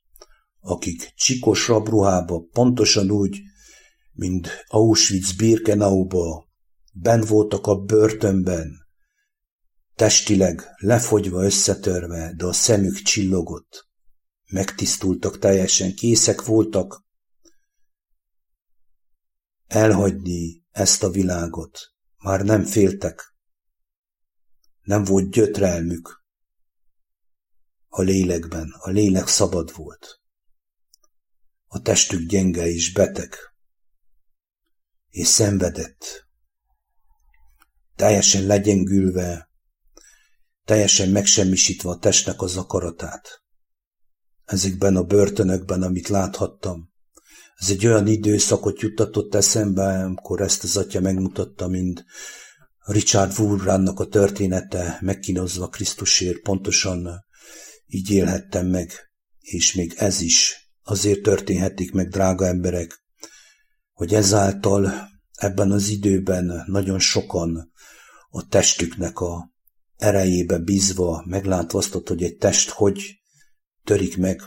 akik 0.66 1.14
csikos 1.16 1.68
rabruhába 1.68 2.40
pontosan 2.52 3.12
úgy, 3.12 3.42
mint 4.12 4.50
Auschwitz-Birkenauba, 4.68 6.48
ben 6.94 7.22
voltak 7.22 7.68
a 7.68 7.76
börtönben, 7.76 8.72
testileg 9.96 10.64
lefogyva 10.76 11.44
összetörve, 11.44 12.34
de 12.38 12.46
a 12.46 12.54
szemük 12.54 12.96
csillogott. 12.96 13.88
Megtisztultak 14.52 15.40
teljesen, 15.40 15.96
készek 15.96 16.46
voltak 16.46 17.04
elhagyni 19.68 20.64
ezt 20.72 21.04
a 21.04 21.10
világot. 21.10 21.80
Már 22.18 22.42
nem 22.42 22.64
féltek. 22.64 23.34
Nem 24.82 25.04
volt 25.04 25.32
gyötrelmük 25.32 26.24
a 27.88 28.02
lélekben, 28.02 28.76
a 28.80 28.90
lélek 28.90 29.28
szabad 29.28 29.76
volt. 29.76 30.25
A 31.68 31.82
testük 31.82 32.30
gyenge 32.30 32.68
és 32.68 32.92
beteg 32.92 33.36
és 35.16 35.28
szenvedett. 35.28 36.28
Teljesen 37.96 38.46
legyengülve, 38.46 39.50
teljesen 40.66 41.10
megsemmisítve 41.10 41.90
a 41.90 41.98
testnek 41.98 42.42
az 42.42 42.58
akaratát. 42.58 43.44
Ezekben 44.46 44.96
a 44.96 45.04
börtönökben, 45.04 45.82
amit 45.82 46.08
láthattam, 46.08 46.94
ez 47.56 47.70
egy 47.70 47.86
olyan 47.86 48.08
időszakot 48.08 48.80
juttatott 48.80 49.36
eszembe, 49.36 50.04
amikor 50.04 50.42
ezt 50.42 50.64
az 50.64 50.78
atya 50.78 51.00
megmutatta, 51.00 51.68
mint 51.68 52.06
Richard 52.80 53.40
Wurrannak 53.40 54.00
a 54.00 54.08
története, 54.08 54.98
megkínozva 55.02 55.68
Krisztusért, 55.68 56.42
pontosan 56.42 57.26
így 57.86 58.10
élhettem 58.10 58.68
meg, 58.68 58.92
és 59.40 59.74
még 59.74 59.94
ez 59.98 60.22
is 60.22 60.65
azért 60.88 61.22
történhetik 61.22 61.92
meg, 61.92 62.10
drága 62.10 62.46
emberek, 62.46 63.04
hogy 63.92 64.14
ezáltal 64.14 65.10
ebben 65.32 65.72
az 65.72 65.90
időben 65.90 66.64
nagyon 66.66 67.00
sokan 67.00 67.72
a 68.30 68.48
testüknek 68.48 69.20
a 69.20 69.54
erejébe 69.98 70.58
bízva 70.58 71.24
meglátvasztott, 71.28 72.08
hogy 72.08 72.24
egy 72.24 72.38
test 72.38 72.70
hogy 72.70 73.22
törik 73.84 74.18
meg, 74.18 74.42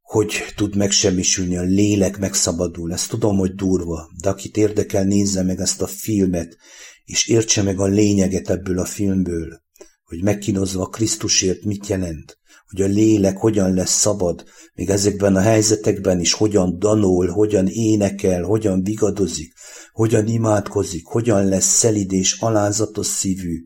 hogy 0.00 0.36
tud 0.56 0.76
megsemmisülni, 0.76 1.56
a 1.56 1.62
lélek 1.62 2.18
megszabadul. 2.18 2.92
Ezt 2.92 3.08
tudom, 3.08 3.36
hogy 3.36 3.54
durva, 3.54 4.10
de 4.20 4.28
akit 4.28 4.56
érdekel, 4.56 5.04
nézze 5.04 5.42
meg 5.42 5.60
ezt 5.60 5.82
a 5.82 5.86
filmet, 5.86 6.56
és 7.04 7.26
értse 7.26 7.62
meg 7.62 7.80
a 7.80 7.86
lényeget 7.86 8.50
ebből 8.50 8.78
a 8.78 8.84
filmből, 8.84 9.62
hogy 10.04 10.22
megkínozva 10.22 10.86
Krisztusért 10.86 11.64
mit 11.64 11.86
jelent, 11.86 12.38
hogy 12.72 12.82
a 12.82 12.94
lélek 12.94 13.36
hogyan 13.36 13.74
lesz 13.74 14.00
szabad, 14.00 14.44
még 14.74 14.90
ezekben 14.90 15.36
a 15.36 15.40
helyzetekben 15.40 16.20
is 16.20 16.32
hogyan 16.32 16.78
danol, 16.78 17.28
hogyan 17.28 17.66
énekel, 17.66 18.42
hogyan 18.42 18.82
vigadozik, 18.82 19.52
hogyan 19.92 20.26
imádkozik, 20.26 21.04
hogyan 21.04 21.46
lesz 21.46 21.76
szelid 21.78 22.12
és 22.12 22.40
alázatos 22.40 23.06
szívű, 23.06 23.64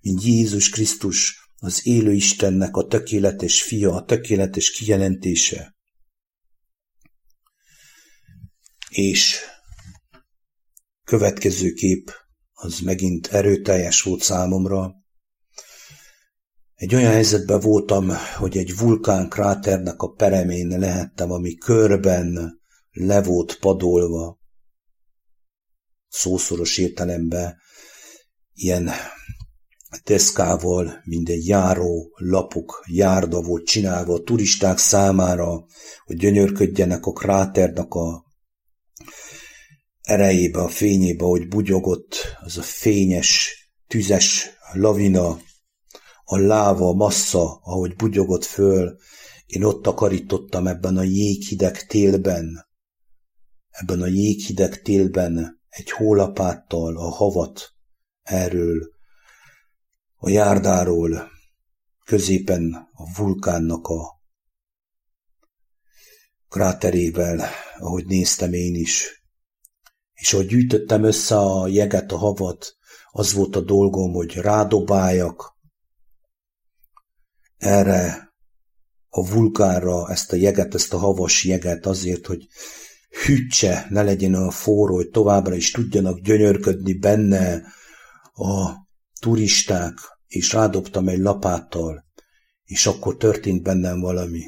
mint 0.00 0.24
Jézus 0.24 0.68
Krisztus, 0.68 1.40
az 1.56 1.86
élő 1.86 2.12
Istennek 2.12 2.76
a 2.76 2.86
tökéletes 2.86 3.62
fia, 3.62 3.94
a 3.94 4.04
tökéletes 4.04 4.70
kijelentése. 4.70 5.76
És 8.88 9.38
következő 11.04 11.72
kép 11.72 12.10
az 12.52 12.80
megint 12.80 13.26
erőteljes 13.26 14.02
volt 14.02 14.22
számomra, 14.22 15.01
egy 16.82 16.94
olyan 16.94 17.12
helyzetben 17.12 17.60
voltam, 17.60 18.12
hogy 18.36 18.56
egy 18.56 18.76
vulkán 18.76 19.28
kráternek 19.28 20.02
a 20.02 20.12
peremén 20.12 20.78
lehettem, 20.78 21.30
ami 21.30 21.54
körben 21.54 22.60
le 22.90 23.22
volt 23.22 23.58
padolva, 23.58 24.38
szószoros 26.08 26.78
értelemben 26.78 27.56
ilyen 28.52 28.90
deszkával, 30.04 31.00
minden 31.04 31.38
járó, 31.40 32.10
lapok, 32.14 32.84
járda 32.90 33.42
volt 33.42 33.66
csinálva 33.66 34.14
a 34.14 34.22
turisták 34.22 34.78
számára, 34.78 35.64
hogy 36.04 36.16
gyönyörködjenek 36.16 37.06
a 37.06 37.12
kráternak 37.12 37.94
a 37.94 38.24
erejébe, 40.00 40.60
a 40.60 40.68
fényébe, 40.68 41.24
hogy 41.24 41.48
bugyogott 41.48 42.16
az 42.40 42.58
a 42.58 42.62
fényes, 42.62 43.56
tüzes 43.86 44.50
lavina, 44.72 45.38
a 46.32 46.38
láva, 46.38 46.92
massza, 46.92 47.60
ahogy 47.62 47.96
bugyogott 47.96 48.44
föl, 48.44 48.98
én 49.46 49.62
ott 49.64 49.82
takarítottam 49.82 50.66
ebben 50.66 50.96
a 50.96 51.02
jéghideg 51.02 51.86
télben, 51.86 52.66
ebben 53.70 54.02
a 54.02 54.06
jéghideg 54.06 54.82
télben 54.82 55.60
egy 55.68 55.90
hólapáttal 55.90 56.96
a 56.96 57.10
havat 57.10 57.74
erről, 58.22 58.90
a 60.16 60.28
járdáról, 60.28 61.30
középen 62.04 62.88
a 62.92 63.16
vulkánnak 63.16 63.86
a 63.86 64.20
kráterével, 66.48 67.44
ahogy 67.78 68.06
néztem 68.06 68.52
én 68.52 68.74
is. 68.74 69.24
És 70.12 70.32
ahogy 70.32 70.46
gyűjtöttem 70.46 71.04
össze 71.04 71.38
a 71.38 71.66
jeget, 71.66 72.12
a 72.12 72.16
havat, 72.16 72.76
az 73.10 73.32
volt 73.32 73.56
a 73.56 73.60
dolgom, 73.60 74.12
hogy 74.12 74.34
rádobáljak 74.34 75.52
erre 77.62 78.34
a 79.08 79.30
vulkánra 79.30 80.10
ezt 80.10 80.32
a 80.32 80.36
jeget, 80.36 80.74
ezt 80.74 80.92
a 80.92 80.98
havas 80.98 81.44
jeget 81.44 81.86
azért, 81.86 82.26
hogy 82.26 82.46
hűtse, 83.24 83.86
ne 83.90 84.02
legyen 84.02 84.34
olyan 84.34 84.50
forró, 84.50 84.94
hogy 84.94 85.10
továbbra 85.10 85.54
is 85.54 85.70
tudjanak 85.70 86.18
gyönyörködni 86.20 86.92
benne 86.92 87.62
a 88.32 88.70
turisták, 89.20 89.98
és 90.26 90.52
rádobtam 90.52 91.08
egy 91.08 91.18
lapáttal, 91.18 92.04
és 92.64 92.86
akkor 92.86 93.16
történt 93.16 93.62
bennem 93.62 94.00
valami. 94.00 94.42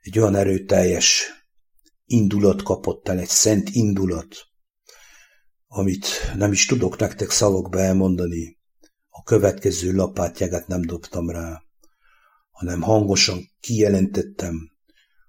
Egy 0.00 0.18
olyan 0.18 0.34
erőteljes 0.34 1.30
indulat 2.04 2.62
kapott 2.62 3.08
el, 3.08 3.18
egy 3.18 3.28
szent 3.28 3.68
indulat, 3.68 4.36
amit 5.66 6.06
nem 6.36 6.52
is 6.52 6.66
tudok 6.66 6.98
nektek 6.98 7.30
szavakba 7.30 7.80
elmondani. 7.80 8.58
A 9.08 9.22
következő 9.22 9.92
lapátjegát 9.92 10.66
nem 10.66 10.80
dobtam 10.80 11.30
rá, 11.30 11.62
hanem 12.62 12.80
hangosan 12.80 13.50
kijelentettem, 13.60 14.70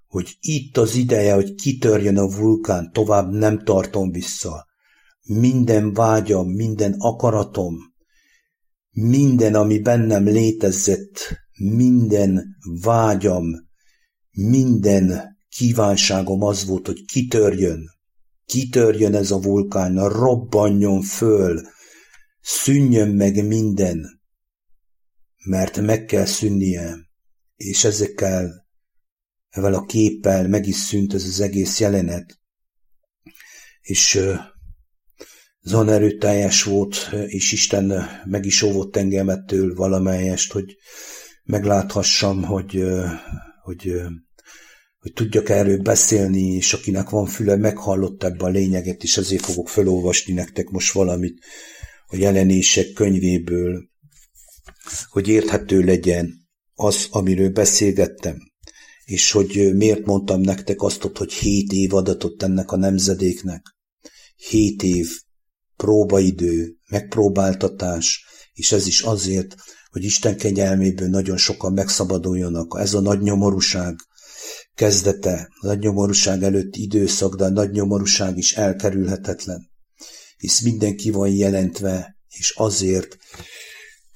hogy 0.08 0.38
itt 0.40 0.78
az 0.78 0.96
ideje, 0.96 1.34
hogy 1.34 1.54
kitörjön 1.56 2.18
a 2.18 2.28
vulkán, 2.28 2.92
tovább 2.92 3.32
nem 3.32 3.64
tartom 3.64 4.12
vissza. 4.12 4.66
Minden 5.24 5.94
vágyam, 5.94 6.48
minden 6.50 6.96
akaratom, 6.98 7.76
minden, 8.92 9.56
ami 9.56 9.80
bennem 9.80 10.24
létezett, 10.24 11.18
minden 11.58 12.58
vágyam, 12.82 13.46
minden 14.32 15.38
kívánságom 15.50 16.44
az 16.44 16.66
volt, 16.66 16.86
hogy 16.86 17.06
kitörjön. 17.06 17.90
Kitörjön 18.46 19.16
ez 19.16 19.32
a 19.32 19.40
vulkán, 19.40 20.10
robbanjon 20.10 21.02
föl, 21.02 21.62
szűnjön 22.42 23.10
meg 23.10 23.48
minden, 23.48 24.22
mert 25.46 25.82
meg 25.82 26.06
kell 26.06 26.26
szűnnie, 26.26 26.96
és 27.56 27.84
ezekkel 27.84 28.64
ezzel 29.54 29.74
a 29.74 29.86
képpel 29.86 30.48
meg 30.48 30.68
is 30.68 30.76
szűnt 30.76 31.14
ez 31.14 31.24
az 31.24 31.40
egész 31.40 31.80
jelenet. 31.80 32.40
És 33.82 34.16
olyan 35.74 35.90
erőteljes 35.90 36.64
volt, 36.64 37.10
és 37.28 37.52
Isten 37.52 38.10
meg 38.26 38.46
is 38.46 38.62
óvott 38.62 38.96
engemettől 38.96 39.76
valamelyest, 39.76 40.52
hogy 40.52 40.78
megláthassam, 41.44 42.44
hogy, 42.44 42.84
hogy, 43.64 43.94
hogy 45.00 45.14
tudjak 45.14 45.50
erről 45.50 45.82
beszélni, 45.82 46.42
és 46.42 46.74
akinek 46.74 47.10
van 47.10 47.26
füle, 47.26 47.56
meghallott 47.56 48.24
ebbe 48.24 48.46
a 48.46 48.50
lényeget, 48.50 49.04
és 49.04 49.18
ezért 49.18 49.46
fogok 49.46 49.70
felolvasni 49.70 50.34
nektek 50.34 50.70
most 50.70 50.94
valamit 50.94 51.46
a 52.06 52.16
jelenések 52.16 52.94
könyvéből, 52.94 53.90
hogy 55.10 55.28
érthető 55.28 55.80
legyen 55.82 56.43
az, 56.76 57.08
amiről 57.10 57.50
beszélgettem 57.50 58.52
és 59.06 59.32
hogy 59.32 59.72
miért 59.76 60.06
mondtam 60.06 60.42
nektek 60.42 60.82
azt, 60.82 61.02
hogy 61.02 61.34
hét 61.34 61.72
év 61.72 61.94
adatot 61.94 62.44
ennek 62.44 62.72
a 62.72 62.78
nemzedéknek. 62.78 63.76
Hét 64.36 64.84
év 64.84 65.10
próbaidő, 65.76 66.76
megpróbáltatás, 66.90 68.26
és 68.54 68.72
ez 68.72 68.88
is 68.88 69.02
azért, 69.02 69.56
hogy 69.90 70.04
Isten 70.04 70.38
kegyelméből 70.38 71.08
nagyon 71.08 71.38
sokan 71.38 71.74
megszabaduljanak. 71.74 72.76
Ez 72.80 72.94
a 72.94 73.00
nagy 73.00 73.22
nyomorúság 73.22 73.96
kezdete, 74.76 75.50
a 75.60 75.66
nagy 75.66 75.80
nyomorúság 75.80 76.44
előtti 76.44 76.82
időszak, 76.82 77.36
de 77.36 77.44
a 77.44 77.50
nagy 77.50 77.72
nyomorúság 77.72 78.38
is 78.38 78.54
elkerülhetetlen. 78.54 79.70
Hisz 80.38 80.62
mindenki 80.62 81.10
van 81.10 81.30
jelentve, 81.30 82.18
és 82.30 82.54
azért, 82.58 83.18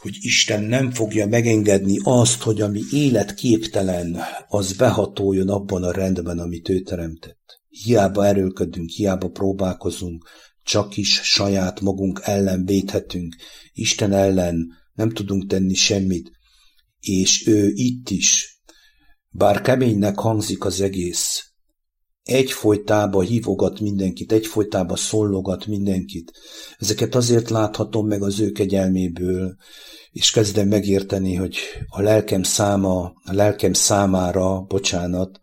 hogy 0.07 0.17
Isten 0.21 0.63
nem 0.63 0.91
fogja 0.91 1.27
megengedni 1.27 1.99
azt, 2.03 2.41
hogy 2.41 2.61
ami 2.61 2.81
életképtelen, 2.91 4.17
az 4.47 4.73
behatoljon 4.73 5.49
abban 5.49 5.83
a 5.83 5.91
rendben, 5.91 6.39
amit 6.39 6.69
ő 6.69 6.79
teremtett. 6.79 7.59
Hiába 7.69 8.25
erőlködünk, 8.25 8.89
hiába 8.89 9.29
próbálkozunk, 9.29 10.29
csak 10.63 10.97
is 10.97 11.19
saját 11.23 11.81
magunk 11.81 12.21
ellen 12.23 12.65
védhetünk, 12.65 13.35
Isten 13.73 14.13
ellen 14.13 14.67
nem 14.93 15.09
tudunk 15.09 15.47
tenni 15.47 15.73
semmit, 15.73 16.31
és 16.99 17.47
ő 17.47 17.71
itt 17.73 18.09
is, 18.09 18.61
bár 19.29 19.61
keménynek 19.61 20.19
hangzik 20.19 20.65
az 20.65 20.81
egész, 20.81 21.51
egyfolytába 22.27 23.21
hívogat 23.21 23.79
mindenkit, 23.79 24.31
egyfolytába 24.31 24.95
szollogat 24.95 25.65
mindenkit. 25.65 26.31
Ezeket 26.77 27.15
azért 27.15 27.49
láthatom 27.49 28.07
meg 28.07 28.21
az 28.23 28.39
ő 28.39 28.51
kegyelméből, 28.51 29.55
és 30.11 30.31
kezdem 30.31 30.67
megérteni, 30.67 31.35
hogy 31.35 31.57
a 31.87 32.01
lelkem 32.01 32.43
száma, 32.43 33.13
a 33.23 33.33
lelkem 33.33 33.73
számára, 33.73 34.61
bocsánat, 34.61 35.39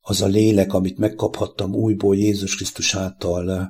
az 0.00 0.22
a 0.22 0.26
lélek, 0.26 0.72
amit 0.72 0.98
megkaphattam 0.98 1.74
újból 1.74 2.16
Jézus 2.16 2.56
Krisztus 2.56 2.94
által, 2.94 3.68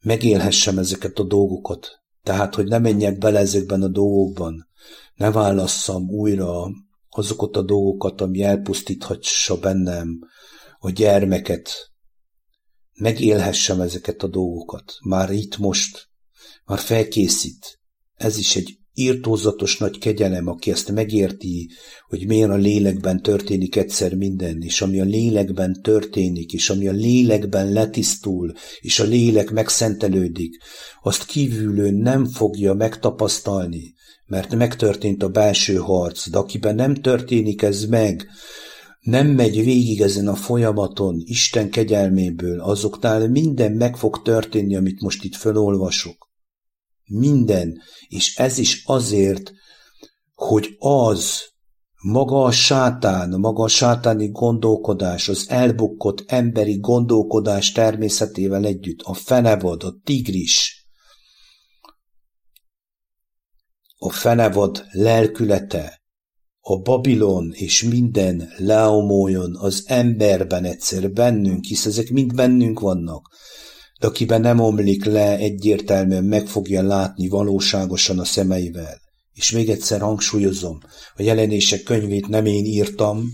megélhessem 0.00 0.78
ezeket 0.78 1.18
a 1.18 1.24
dolgokat. 1.24 1.88
Tehát, 2.22 2.54
hogy 2.54 2.66
ne 2.66 2.78
menjek 2.78 3.18
bele 3.18 3.38
ezekben 3.38 3.82
a 3.82 3.88
dolgokban, 3.88 4.68
ne 5.14 5.30
válasszam 5.30 6.08
újra 6.08 6.70
azokat 7.14 7.56
a 7.56 7.62
dolgokat, 7.62 8.20
ami 8.20 8.42
elpusztíthatsa 8.42 9.58
bennem 9.58 10.18
a 10.78 10.90
gyermeket, 10.90 11.70
megélhessem 12.92 13.80
ezeket 13.80 14.22
a 14.22 14.28
dolgokat, 14.28 14.92
már 15.04 15.30
itt 15.30 15.58
most, 15.58 16.08
már 16.64 16.78
felkészít. 16.78 17.80
Ez 18.14 18.38
is 18.38 18.56
egy 18.56 18.78
írtózatos 18.94 19.78
nagy 19.78 19.98
kegyelem, 19.98 20.46
aki 20.46 20.70
ezt 20.70 20.92
megérti, 20.92 21.70
hogy 22.06 22.26
miért 22.26 22.50
a 22.50 22.54
lélekben 22.54 23.22
történik 23.22 23.76
egyszer 23.76 24.14
minden, 24.14 24.62
és 24.62 24.80
ami 24.80 25.00
a 25.00 25.04
lélekben 25.04 25.82
történik, 25.82 26.52
és 26.52 26.70
ami 26.70 26.88
a 26.88 26.92
lélekben 26.92 27.72
letisztul, 27.72 28.52
és 28.80 29.00
a 29.00 29.04
lélek 29.04 29.50
megszentelődik, 29.50 30.62
azt 31.02 31.24
kívülő 31.24 31.90
nem 31.90 32.26
fogja 32.26 32.74
megtapasztalni, 32.74 33.94
mert 34.32 34.54
megtörtént 34.54 35.22
a 35.22 35.28
belső 35.28 35.76
harc, 35.76 36.28
de 36.30 36.38
akiben 36.38 36.74
nem 36.74 36.94
történik 36.94 37.62
ez 37.62 37.84
meg, 37.84 38.26
nem 39.00 39.26
megy 39.26 39.64
végig 39.64 40.00
ezen 40.00 40.28
a 40.28 40.34
folyamaton 40.34 41.22
Isten 41.24 41.70
kegyelméből, 41.70 42.60
azoknál 42.60 43.28
minden 43.28 43.72
meg 43.72 43.96
fog 43.96 44.22
történni, 44.22 44.76
amit 44.76 45.00
most 45.00 45.24
itt 45.24 45.34
felolvasok. 45.34 46.30
Minden, 47.04 47.78
és 48.08 48.36
ez 48.36 48.58
is 48.58 48.82
azért, 48.86 49.52
hogy 50.34 50.76
az, 50.78 51.40
maga 52.02 52.44
a 52.44 52.50
sátán, 52.50 53.40
maga 53.40 53.62
a 53.62 53.68
sátáni 53.68 54.28
gondolkodás, 54.28 55.28
az 55.28 55.44
elbukkott 55.48 56.24
emberi 56.26 56.78
gondolkodás 56.78 57.72
természetével 57.72 58.64
együtt, 58.64 59.00
a 59.02 59.14
fenevad, 59.14 59.82
a 59.82 59.94
tigris, 60.04 60.81
a 64.04 64.10
fenevad 64.10 64.84
lelkülete, 64.90 66.00
a 66.60 66.80
Babilon 66.80 67.52
és 67.54 67.82
minden 67.82 68.52
leomoljon 68.56 69.56
az 69.56 69.82
emberben 69.86 70.64
egyszer 70.64 71.10
bennünk, 71.10 71.64
hisz 71.64 71.86
ezek 71.86 72.10
mind 72.10 72.34
bennünk 72.34 72.80
vannak, 72.80 73.28
de 74.00 74.06
akiben 74.06 74.40
nem 74.40 74.60
omlik 74.60 75.04
le, 75.04 75.36
egyértelműen 75.36 76.24
meg 76.24 76.46
fogja 76.46 76.82
látni 76.82 77.28
valóságosan 77.28 78.18
a 78.18 78.24
szemeivel. 78.24 79.00
És 79.32 79.50
még 79.50 79.70
egyszer 79.70 80.00
hangsúlyozom, 80.00 80.78
a 81.14 81.22
jelenések 81.22 81.82
könyvét 81.82 82.28
nem 82.28 82.46
én 82.46 82.64
írtam, 82.64 83.24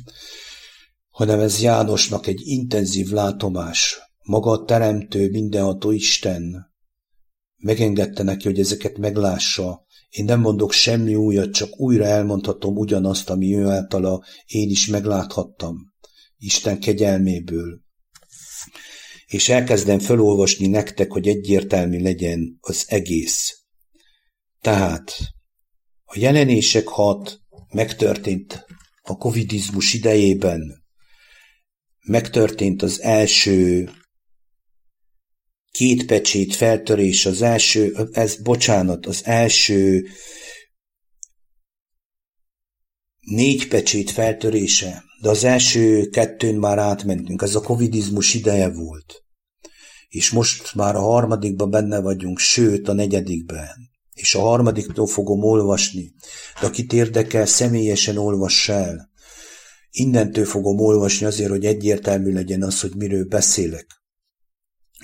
hanem 1.09 1.41
ez 1.41 1.61
Jánosnak 1.61 2.27
egy 2.27 2.41
intenzív 2.45 3.09
látomás, 3.09 3.99
maga 4.23 4.51
a 4.51 4.65
teremtő, 4.65 5.31
mindenható 5.31 5.91
Isten, 5.91 6.73
megengedte 7.57 8.23
neki, 8.23 8.45
hogy 8.45 8.59
ezeket 8.59 8.99
meglássa. 8.99 9.87
Én 10.09 10.25
nem 10.25 10.41
mondok 10.41 10.73
semmi 10.73 11.15
újat, 11.15 11.53
csak 11.53 11.81
újra 11.81 12.05
elmondhatom 12.05 12.77
ugyanazt, 12.77 13.31
ami 13.31 13.57
ő 13.57 13.67
általa 13.67 14.25
én 14.47 14.71
is 14.71 14.87
megláthattam. 14.87 15.77
Isten 16.39 16.81
kegyelméből. 16.81 17.81
És 19.27 19.49
elkezdem 19.49 19.99
felolvasni 19.99 20.67
nektek, 20.67 21.11
hogy 21.11 21.29
egyértelmű 21.29 22.03
legyen 22.03 22.59
az 22.61 22.85
egész. 22.87 23.59
Tehát 24.61 25.13
a 26.05 26.19
jelenések 26.19 26.87
hat 26.87 27.41
megtörtént 27.71 28.67
a 29.03 29.17
covidizmus 29.17 29.95
idejében, 29.95 30.85
megtörtént 32.07 32.83
az 32.83 33.01
első 33.01 33.91
két 35.79 36.07
pecsét 36.07 36.55
feltörés, 36.55 37.27
az 37.27 37.43
első, 37.43 38.09
ez 38.13 38.37
bocsánat, 38.37 39.07
az 39.07 39.21
első 39.25 40.07
négy 43.21 43.69
pecsét 43.69 44.11
feltörése, 44.11 45.05
de 45.23 45.29
az 45.29 45.45
első 45.45 46.09
kettőn 46.09 46.55
már 46.55 46.79
átmentünk, 46.79 47.43
ez 47.43 47.55
a 47.55 47.61
covidizmus 47.61 48.35
ideje 48.35 48.69
volt. 48.69 49.25
És 50.09 50.31
most 50.31 50.75
már 50.75 50.97
a 50.97 51.01
harmadikban 51.01 51.71
benne 51.71 52.01
vagyunk, 52.01 52.39
sőt 52.39 52.89
a 52.89 52.93
negyedikben. 52.93 53.77
És 54.13 54.35
a 54.35 54.41
harmadiktól 54.41 55.07
fogom 55.07 55.43
olvasni, 55.43 56.13
de 56.61 56.67
akit 56.67 56.93
érdekel, 56.93 57.47
személyesen 57.47 58.17
olvass 58.17 58.69
el. 58.69 59.11
Innentől 59.91 60.45
fogom 60.45 60.79
olvasni 60.79 61.27
azért, 61.27 61.51
hogy 61.51 61.65
egyértelmű 61.65 62.33
legyen 62.33 62.63
az, 62.63 62.81
hogy 62.81 62.97
miről 62.97 63.25
beszélek. 63.25 63.98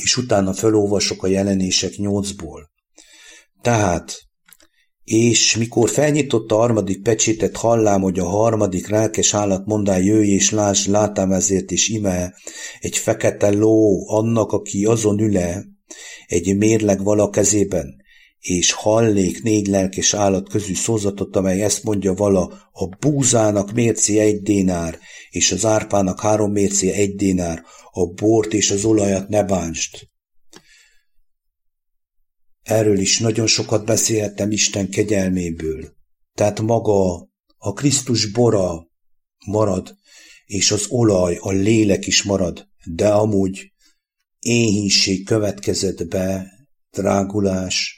És 0.02 0.16
utána 0.16 0.52
felolvasok 0.52 1.22
a 1.22 1.26
jelenések 1.26 1.96
nyolcból. 1.96 2.70
Tehát 3.60 4.24
és 5.04 5.56
mikor 5.56 5.90
felnyitotta 5.90 6.54
a 6.54 6.58
harmadik 6.58 7.02
pecsétet, 7.02 7.56
hallám, 7.56 8.00
hogy 8.00 8.18
a 8.18 8.24
harmadik 8.24 8.88
lelkes 8.88 9.34
állat 9.34 9.66
mondá, 9.66 9.96
jöjj 9.96 10.30
és 10.30 10.50
láss, 10.50 10.86
látám 10.86 11.32
ezért 11.32 11.70
is 11.70 11.88
ime, 11.88 12.34
egy 12.80 12.96
fekete 12.96 13.50
ló, 13.50 14.08
annak, 14.08 14.52
aki 14.52 14.84
azon 14.84 15.20
üle, 15.20 15.64
egy 16.26 16.56
mérleg 16.56 17.02
vala 17.02 17.30
kezében, 17.30 18.03
és 18.44 18.72
hallék 18.72 19.42
négy 19.42 19.66
lelkes 19.66 20.14
állat 20.14 20.48
közül 20.48 20.74
szózatot, 20.74 21.36
amely 21.36 21.62
ezt 21.62 21.82
mondja 21.82 22.14
vala, 22.14 22.70
a 22.72 22.86
búzának 22.86 23.72
mérci 23.72 24.18
egy 24.18 24.42
dénár, 24.42 24.98
és 25.30 25.52
az 25.52 25.64
árpának 25.64 26.20
három 26.20 26.52
mérci 26.52 26.90
egy 26.90 27.14
dénár, 27.14 27.62
a 27.90 28.06
bort 28.06 28.52
és 28.52 28.70
az 28.70 28.84
olajat 28.84 29.28
ne 29.28 29.44
bánst. 29.44 30.10
Erről 32.62 32.98
is 32.98 33.18
nagyon 33.18 33.46
sokat 33.46 33.84
beszélhettem 33.84 34.50
Isten 34.50 34.90
kegyelméből. 34.90 35.94
Tehát 36.34 36.60
maga 36.60 37.28
a 37.56 37.72
Krisztus 37.72 38.30
bora 38.30 38.90
marad, 39.46 39.96
és 40.44 40.70
az 40.70 40.86
olaj, 40.88 41.36
a 41.40 41.50
lélek 41.50 42.06
is 42.06 42.22
marad, 42.22 42.68
de 42.84 43.08
amúgy 43.08 43.72
éhínség 44.38 45.24
következett 45.24 46.08
be, 46.08 46.46
drágulás, 46.90 47.93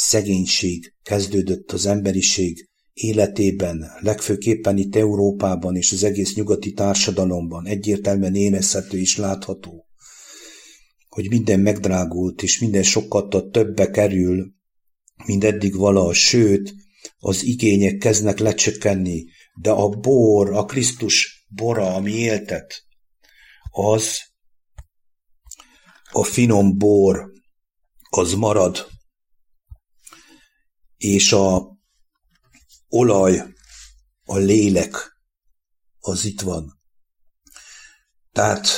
szegénység 0.00 0.94
kezdődött 1.02 1.72
az 1.72 1.86
emberiség 1.86 2.68
életében, 2.92 3.90
legfőképpen 4.00 4.76
itt 4.76 4.96
Európában 4.96 5.76
és 5.76 5.92
az 5.92 6.04
egész 6.04 6.34
nyugati 6.34 6.72
társadalomban. 6.72 7.66
Egyértelműen 7.66 8.34
érezhető 8.34 8.98
és 8.98 9.16
látható 9.16 9.88
hogy 11.08 11.28
minden 11.28 11.60
megdrágult, 11.60 12.42
és 12.42 12.58
minden 12.58 12.82
sokkal 12.82 13.48
többe 13.50 13.90
kerül, 13.90 14.52
mint 15.24 15.44
eddig 15.44 15.76
vala, 15.76 16.12
sőt, 16.12 16.74
az 17.18 17.44
igények 17.44 17.96
kezdnek 17.96 18.38
lecsökkenni, 18.38 19.24
de 19.60 19.70
a 19.70 19.88
bor, 19.88 20.52
a 20.52 20.64
Krisztus 20.64 21.46
bora, 21.48 21.94
ami 21.94 22.12
éltet, 22.12 22.84
az 23.70 24.20
a 26.10 26.24
finom 26.24 26.78
bor, 26.78 27.32
az 28.10 28.32
marad, 28.32 28.86
és 30.98 31.32
a 31.32 31.78
olaj, 32.88 33.42
a 34.24 34.36
lélek, 34.36 34.96
az 35.98 36.24
itt 36.24 36.40
van. 36.40 36.80
Tehát 38.32 38.68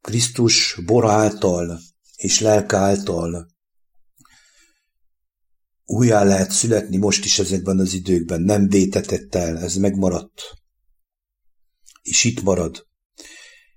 Krisztus 0.00 0.78
bor 0.84 1.10
által 1.10 1.80
és 2.16 2.40
lelke 2.40 2.76
által 2.76 3.54
újjá 5.84 6.22
lehet 6.22 6.50
születni 6.50 6.96
most 6.96 7.24
is 7.24 7.38
ezekben 7.38 7.78
az 7.78 7.94
időkben, 7.94 8.40
nem 8.40 8.68
vétetett 8.68 9.34
el, 9.34 9.58
ez 9.58 9.76
megmaradt. 9.76 10.42
És 12.02 12.24
itt 12.24 12.42
marad. 12.42 12.86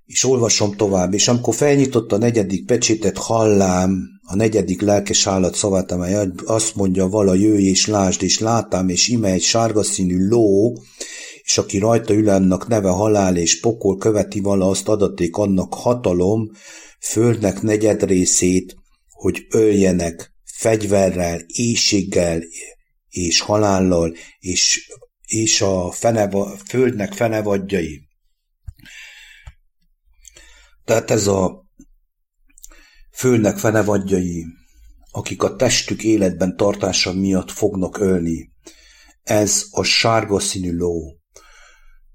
És 0.05 0.23
olvasom 0.23 0.75
tovább, 0.75 1.13
és 1.13 1.27
amikor 1.27 1.55
felnyitotta 1.55 2.15
a 2.15 2.19
negyedik 2.19 2.65
pecsétet, 2.65 3.17
hallám 3.17 4.16
a 4.29 4.35
negyedik 4.35 4.81
lelkes 4.81 5.27
állat 5.27 5.55
szavát, 5.55 5.91
amely 5.91 6.27
azt 6.45 6.75
mondja, 6.75 7.07
vala 7.07 7.33
jöjj 7.33 7.67
és 7.67 7.85
lásd, 7.85 8.23
és 8.23 8.39
látám, 8.39 8.89
és 8.89 9.07
ime 9.07 9.31
egy 9.31 9.41
sárga 9.41 9.83
színű 9.83 10.27
ló, 10.27 10.73
és 11.41 11.57
aki 11.57 11.77
rajta 11.77 12.13
ül, 12.13 12.29
annak 12.29 12.67
neve 12.67 12.89
halál 12.89 13.37
és 13.37 13.59
pokol 13.59 13.97
követi 13.97 14.39
vala, 14.39 14.69
azt 14.69 14.87
adaték 14.87 15.35
annak 15.35 15.73
hatalom, 15.73 16.51
földnek 16.99 17.61
negyed 17.61 18.03
részét, 18.03 18.75
hogy 19.09 19.45
öljenek 19.49 20.33
fegyverrel, 20.43 21.41
éjséggel 21.47 22.41
és 23.09 23.39
halállal, 23.39 24.15
és, 24.39 24.91
és 25.25 25.61
a 25.61 25.91
feneva, 25.91 26.57
földnek 26.67 27.13
fenevadjai. 27.13 28.07
Tehát 30.85 31.11
ez 31.11 31.27
a 31.27 31.66
földnek 33.17 33.57
fenevadjai, 33.57 34.45
akik 35.11 35.43
a 35.43 35.55
testük 35.55 36.03
életben 36.03 36.55
tartása 36.55 37.13
miatt 37.13 37.51
fognak 37.51 37.99
ölni. 37.99 38.51
Ez 39.23 39.65
a 39.71 39.83
sárga 39.83 40.39
színű 40.39 40.77
ló. 40.77 41.17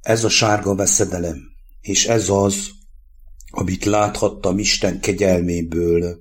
Ez 0.01 0.25
a 0.25 0.29
sárga 0.29 0.75
veszedelem, 0.75 1.39
és 1.81 2.07
ez 2.07 2.29
az, 2.29 2.69
amit 3.51 3.85
láthattam 3.85 4.59
Isten 4.59 5.01
kegyelméből, 5.01 6.21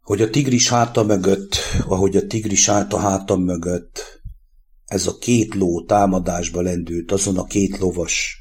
hogy 0.00 0.22
a 0.22 0.30
tigris 0.30 0.68
háta 0.68 1.02
mögött, 1.02 1.56
ahogy 1.86 2.16
a 2.16 2.26
tigris 2.26 2.68
állt 2.68 2.92
a 2.92 2.98
hátam 2.98 3.42
mögött, 3.42 4.22
ez 4.84 5.06
a 5.06 5.18
két 5.18 5.54
ló 5.54 5.84
támadásba 5.84 6.60
lendült, 6.60 7.12
azon 7.12 7.38
a 7.38 7.44
két 7.44 7.78
lovas. 7.78 8.36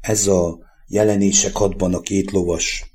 Ez 0.00 0.26
a 0.26 0.58
jelenések 0.86 1.56
hadban 1.56 1.94
a 1.94 2.00
két 2.00 2.30
lovas. 2.30 2.89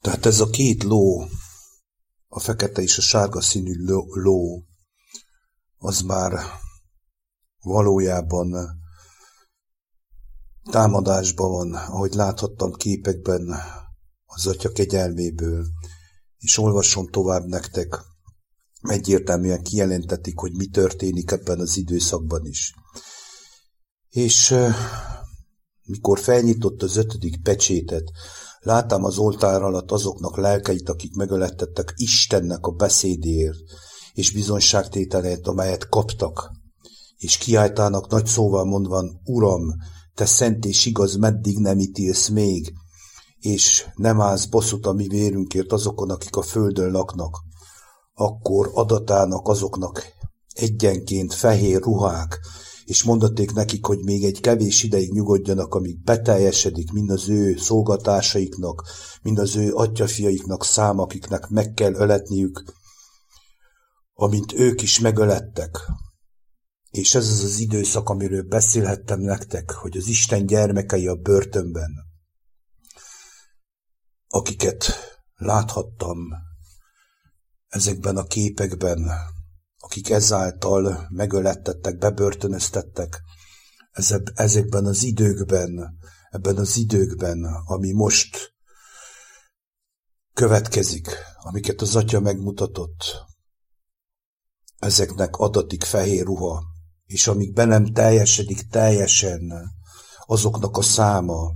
Tehát 0.00 0.26
ez 0.26 0.40
a 0.40 0.50
két 0.50 0.82
ló, 0.82 1.28
a 2.28 2.40
fekete 2.40 2.82
és 2.82 2.98
a 2.98 3.00
sárga 3.00 3.40
színű 3.40 3.74
ló, 4.12 4.64
az 5.76 6.00
már 6.00 6.40
valójában 7.60 8.78
támadásban 10.70 11.50
van, 11.50 11.74
ahogy 11.74 12.14
láthattam 12.14 12.72
képekben 12.72 13.54
az 14.24 14.46
Atya 14.46 14.72
kegyelméből, 14.72 15.66
és 16.38 16.58
olvasom 16.58 17.06
tovább 17.06 17.44
nektek, 17.44 17.98
egyértelműen 18.80 19.62
kijelentetik, 19.62 20.38
hogy 20.38 20.56
mi 20.56 20.66
történik 20.66 21.30
ebben 21.30 21.60
az 21.60 21.76
időszakban 21.76 22.46
is. 22.46 22.74
És 24.08 24.54
mikor 25.82 26.18
felnyitott 26.18 26.82
az 26.82 26.96
ötödik 26.96 27.42
pecsétet, 27.42 28.10
láttam 28.60 29.04
az 29.04 29.18
oltár 29.18 29.62
alatt 29.62 29.90
azoknak 29.90 30.36
lelkeit, 30.36 30.88
akik 30.88 31.14
megölettettek 31.14 31.92
Istennek 31.96 32.66
a 32.66 32.70
beszédért 32.70 33.58
és 34.14 34.32
bizonyságtételét, 34.32 35.46
amelyet 35.46 35.88
kaptak. 35.88 36.50
És 37.16 37.36
kiáltának 37.36 38.10
nagy 38.10 38.26
szóval 38.26 38.64
mondvan, 38.64 39.20
Uram, 39.24 39.62
te 40.14 40.26
szent 40.26 40.64
és 40.64 40.86
igaz, 40.86 41.16
meddig 41.16 41.58
nem 41.58 41.78
ítélsz 41.78 42.28
még, 42.28 42.72
és 43.38 43.86
nem 43.94 44.20
állsz 44.20 44.44
bosszút 44.44 44.86
a 44.86 44.92
mi 44.92 45.08
vérünkért 45.08 45.72
azokon, 45.72 46.10
akik 46.10 46.36
a 46.36 46.42
földön 46.42 46.90
laknak, 46.90 47.38
akkor 48.14 48.70
adatának 48.74 49.48
azoknak 49.48 50.04
egyenként 50.54 51.34
fehér 51.34 51.80
ruhák, 51.80 52.38
és 52.90 53.02
mondaték 53.02 53.52
nekik, 53.52 53.84
hogy 53.84 53.98
még 53.98 54.24
egy 54.24 54.40
kevés 54.40 54.82
ideig 54.82 55.12
nyugodjanak, 55.12 55.74
amíg 55.74 56.02
beteljesedik 56.02 56.92
mind 56.92 57.10
az 57.10 57.28
ő 57.28 57.56
szolgatásaiknak, 57.56 58.84
mind 59.22 59.38
az 59.38 59.56
ő 59.56 59.74
atyafiaiknak 59.74 60.64
szám, 60.64 60.98
akiknek 60.98 61.48
meg 61.48 61.72
kell 61.74 61.94
öletniük, 61.94 62.64
amint 64.14 64.52
ők 64.52 64.82
is 64.82 64.98
megölettek. 64.98 65.78
És 66.90 67.14
ez 67.14 67.28
az 67.28 67.44
az 67.44 67.58
időszak, 67.58 68.08
amiről 68.08 68.42
beszélhettem 68.42 69.20
nektek, 69.20 69.70
hogy 69.70 69.96
az 69.96 70.06
Isten 70.06 70.46
gyermekei 70.46 71.06
a 71.06 71.14
börtönben, 71.14 71.90
akiket 74.28 74.92
láthattam 75.36 76.18
ezekben 77.68 78.16
a 78.16 78.24
képekben, 78.24 79.10
akik 79.80 80.10
ezáltal 80.10 81.06
megölettettek, 81.08 81.98
bebörtönöztettek, 81.98 83.22
ezekben 84.34 84.86
az 84.86 85.02
időkben, 85.02 85.98
ebben 86.30 86.56
az 86.56 86.76
időkben, 86.76 87.44
ami 87.64 87.92
most 87.92 88.54
következik, 90.32 91.16
amiket 91.36 91.80
az 91.80 91.96
atya 91.96 92.20
megmutatott, 92.20 93.28
ezeknek 94.78 95.36
adatik 95.36 95.84
fehér 95.84 96.24
ruha, 96.24 96.62
és 97.06 97.26
amíg 97.26 97.52
be 97.52 97.64
nem 97.64 97.92
teljesedik 97.92 98.68
teljesen 98.68 99.52
azoknak 100.26 100.76
a 100.76 100.82
száma, 100.82 101.52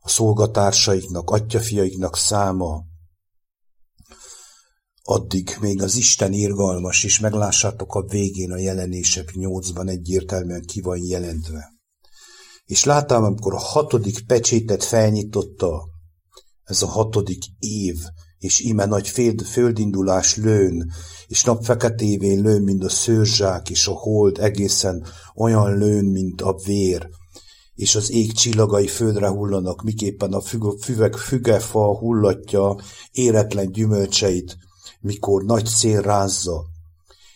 a 0.00 0.08
szolgatársaiknak, 0.08 1.30
atyafiaiknak 1.30 2.16
száma, 2.16 2.84
addig 5.10 5.56
még 5.60 5.82
az 5.82 5.96
Isten 5.96 6.32
irgalmas, 6.32 7.04
és 7.04 7.20
meglássátok 7.20 7.94
a 7.94 8.02
végén 8.02 8.52
a 8.52 8.58
jelenések 8.58 9.32
nyolcban 9.34 9.88
egyértelműen 9.88 10.62
ki 10.66 10.80
van 10.80 10.98
jelentve. 11.02 11.72
És 12.64 12.84
láttam, 12.84 13.24
amikor 13.24 13.54
a 13.54 13.58
hatodik 13.58 14.26
pecsétet 14.26 14.84
felnyitotta, 14.84 15.88
ez 16.64 16.82
a 16.82 16.86
hatodik 16.86 17.42
év, 17.58 17.96
és 18.38 18.60
ime 18.60 18.84
nagy 18.84 19.08
féld, 19.08 19.42
földindulás 19.42 20.36
lőn, 20.36 20.92
és 21.26 21.44
napfeketévén 21.44 22.40
lőn, 22.40 22.62
mint 22.62 22.84
a 22.84 22.88
szőrzsák, 22.88 23.70
és 23.70 23.86
a 23.86 23.92
hold 23.92 24.38
egészen 24.38 25.06
olyan 25.34 25.78
lőn, 25.78 26.04
mint 26.04 26.40
a 26.40 26.54
vér, 26.64 27.08
és 27.74 27.94
az 27.94 28.10
ég 28.10 28.32
csillagai 28.32 28.86
földre 28.86 29.28
hullanak, 29.28 29.82
miképpen 29.82 30.32
a 30.32 30.40
füvek 30.80 31.14
fügefa 31.14 31.98
hullatja 31.98 32.76
éretlen 33.10 33.72
gyümölcseit, 33.72 34.56
mikor 35.00 35.42
nagy 35.42 35.66
szél 35.66 36.00
rázza, 36.00 36.64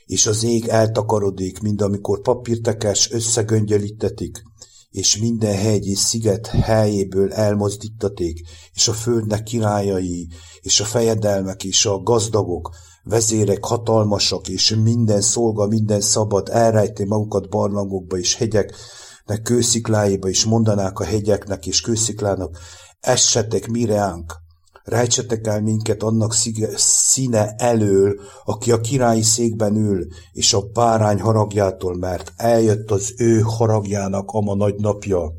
és 0.07 0.27
az 0.27 0.43
ég 0.43 0.67
eltakarodik, 0.67 1.61
mind 1.61 1.81
amikor 1.81 2.21
papírtekes 2.21 3.11
összegöngyölítetik, 3.11 4.43
és 4.91 5.17
minden 5.19 5.57
hegy 5.57 5.87
és 5.87 5.99
sziget 5.99 6.47
helyéből 6.47 7.33
elmozdítaték, 7.33 8.41
és 8.73 8.89
a 8.89 8.93
földnek 8.93 9.43
királyai, 9.43 10.29
és 10.61 10.81
a 10.81 10.85
fejedelmek, 10.85 11.65
és 11.65 11.87
a 11.87 12.03
gazdagok, 12.03 12.71
vezérek 13.05 13.65
hatalmasak, 13.65 14.49
és 14.49 14.77
minden 14.83 15.21
szolga, 15.21 15.67
minden 15.67 16.01
szabad 16.01 16.49
elrejti 16.49 17.05
magukat 17.05 17.49
barlangokba 17.49 18.19
és 18.19 18.35
hegyeknek 18.35 19.43
kőszikláiba, 19.43 20.29
és 20.29 20.45
mondanák 20.45 20.99
a 20.99 21.05
hegyeknek 21.05 21.67
és 21.67 21.81
kősziklának, 21.81 22.59
essetek 23.01 23.67
mireánk, 23.69 24.44
Rejtsetek 24.85 25.47
el 25.47 25.61
minket 25.61 26.03
annak 26.03 26.35
színe 26.77 27.55
elől, 27.55 28.21
aki 28.45 28.71
a 28.73 28.81
királyi 28.81 29.23
székben 29.23 29.77
ül, 29.77 30.07
és 30.33 30.53
a 30.53 30.63
bárány 30.63 31.21
haragjától, 31.21 31.97
mert 31.97 32.33
eljött 32.37 32.91
az 32.91 33.15
ő 33.17 33.41
haragjának 33.41 34.31
ama 34.31 34.55
nagy 34.55 34.75
napja, 34.75 35.33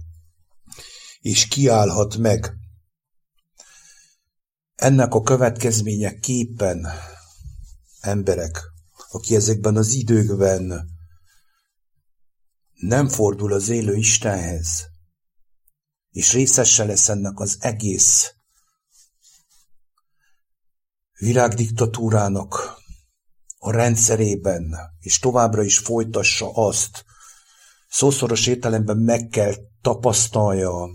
és 1.20 1.48
kiállhat 1.48 2.18
meg. 2.18 2.54
Ennek 4.76 5.14
a 5.14 5.22
következménye 5.22 6.20
képen 6.20 6.88
emberek, 8.00 8.62
aki 9.12 9.36
ezekben 9.36 9.76
az 9.76 9.94
időkben 9.94 10.90
nem 12.74 13.08
fordul 13.08 13.54
az 13.54 13.70
élő 13.70 13.96
Istenhez, 13.96 14.86
és 16.12 16.34
részese 16.34 16.86
lesz 16.86 17.10
ennek 17.10 17.40
az 17.40 17.58
egész 17.60 18.35
világdiktatúrának 21.26 22.78
a 23.58 23.72
rendszerében, 23.72 24.76
és 25.00 25.20
továbbra 25.20 25.64
is 25.64 25.78
folytassa 25.78 26.52
azt, 26.54 27.06
szószoros 27.90 28.48
értelemben 28.48 28.98
meg 28.98 29.28
kell 29.28 29.54
tapasztalja 29.82 30.90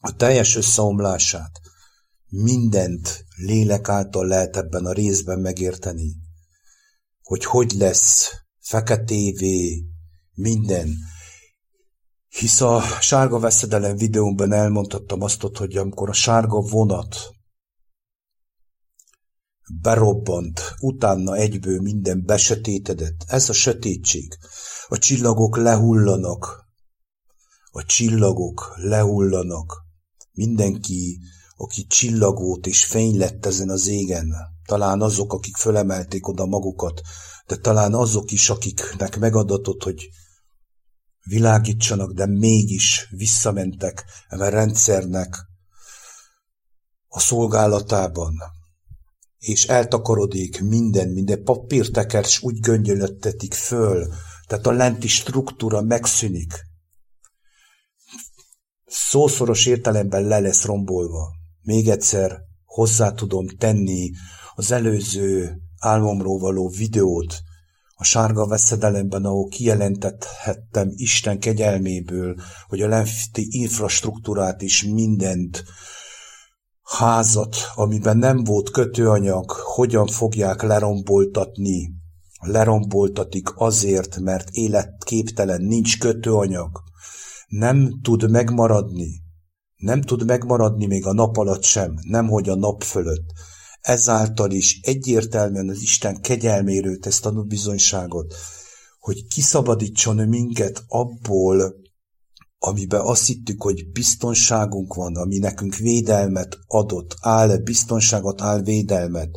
a 0.00 0.16
teljes 0.16 0.56
összeomlását. 0.56 1.60
Mindent 2.28 3.24
lélek 3.36 3.88
által 3.88 4.26
lehet 4.26 4.56
ebben 4.56 4.86
a 4.86 4.92
részben 4.92 5.38
megérteni, 5.38 6.16
hogy 7.22 7.44
hogy 7.44 7.72
lesz 7.72 8.30
feketévé 8.60 9.84
minden. 10.34 10.94
Hisz 12.28 12.60
a 12.60 12.82
sárga 13.00 13.38
veszedelem 13.38 13.96
videómban 13.96 14.52
elmondhattam 14.52 15.22
azt, 15.22 15.40
hogy 15.40 15.76
amikor 15.76 16.08
a 16.08 16.12
sárga 16.12 16.60
vonat 16.60 17.35
berobbant, 19.72 20.74
utána 20.80 21.36
egyből 21.36 21.80
minden 21.80 22.24
besötétedett. 22.24 23.24
Ez 23.26 23.48
a 23.48 23.52
sötétség. 23.52 24.38
A 24.88 24.98
csillagok 24.98 25.56
lehullanak. 25.56 26.64
A 27.70 27.84
csillagok 27.84 28.72
lehullanak. 28.76 29.84
Mindenki, 30.32 31.18
aki 31.56 31.86
csillagót 31.86 32.66
és 32.66 32.84
fény 32.84 33.18
lett 33.18 33.46
ezen 33.46 33.70
az 33.70 33.86
égen, 33.86 34.34
talán 34.66 35.00
azok, 35.00 35.32
akik 35.32 35.56
fölemelték 35.56 36.28
oda 36.28 36.46
magukat, 36.46 37.00
de 37.46 37.56
talán 37.56 37.94
azok 37.94 38.30
is, 38.30 38.50
akiknek 38.50 39.18
megadatott, 39.18 39.82
hogy 39.82 40.08
világítsanak, 41.22 42.12
de 42.12 42.26
mégis 42.26 43.08
visszamentek 43.10 44.04
a 44.28 44.44
rendszernek 44.44 45.36
a 47.08 47.20
szolgálatában, 47.20 48.34
és 49.46 49.66
eltakarodik 49.66 50.60
minden, 50.60 51.08
minden 51.08 51.42
papírtekert, 51.42 52.38
úgy 52.40 52.60
göngyölöttetik 52.60 53.54
föl, 53.54 54.08
tehát 54.46 54.66
a 54.66 54.70
lenti 54.72 55.08
struktúra 55.08 55.82
megszűnik. 55.82 56.52
Szószoros 58.86 59.66
értelemben 59.66 60.22
le 60.22 60.38
lesz 60.38 60.64
rombolva. 60.64 61.28
Még 61.62 61.88
egyszer 61.88 62.40
hozzá 62.64 63.12
tudom 63.12 63.46
tenni 63.46 64.10
az 64.54 64.70
előző 64.70 65.58
álmomról 65.78 66.38
való 66.38 66.68
videót, 66.68 67.34
a 67.94 68.04
sárga 68.04 68.46
veszedelemben, 68.46 69.24
ahol 69.24 69.48
kijelentethettem 69.48 70.92
Isten 70.94 71.38
kegyelméből, 71.38 72.36
hogy 72.68 72.82
a 72.82 72.88
lenti 72.88 73.46
infrastruktúrát 73.50 74.62
is 74.62 74.82
mindent 74.82 75.64
házat, 76.86 77.56
amiben 77.74 78.16
nem 78.16 78.44
volt 78.44 78.70
kötőanyag, 78.70 79.50
hogyan 79.50 80.06
fogják 80.06 80.62
leromboltatni. 80.62 81.92
Leromboltatik 82.40 83.48
azért, 83.54 84.18
mert 84.18 84.48
életképtelen, 84.50 85.62
nincs 85.62 85.98
kötőanyag. 85.98 86.82
Nem 87.48 88.00
tud 88.02 88.30
megmaradni. 88.30 89.22
Nem 89.76 90.00
tud 90.00 90.26
megmaradni 90.26 90.86
még 90.86 91.06
a 91.06 91.12
nap 91.12 91.36
alatt 91.36 91.62
sem, 91.62 91.94
nemhogy 92.02 92.48
a 92.48 92.54
nap 92.54 92.82
fölött. 92.82 93.32
Ezáltal 93.80 94.50
is 94.50 94.80
egyértelműen 94.82 95.68
az 95.68 95.82
Isten 95.82 96.20
kegyelméről 96.20 96.98
tesz 96.98 97.20
tanúbizonyságot, 97.20 98.34
hogy 98.98 99.26
kiszabadítson 99.26 100.28
minket 100.28 100.84
abból, 100.88 101.76
amiben 102.58 103.00
azt 103.00 103.26
hittük, 103.26 103.62
hogy 103.62 103.90
biztonságunk 103.92 104.94
van, 104.94 105.16
ami 105.16 105.38
nekünk 105.38 105.76
védelmet 105.76 106.58
adott, 106.66 107.16
áll 107.20 107.56
biztonságot, 107.56 108.40
áll 108.40 108.62
védelmet. 108.62 109.30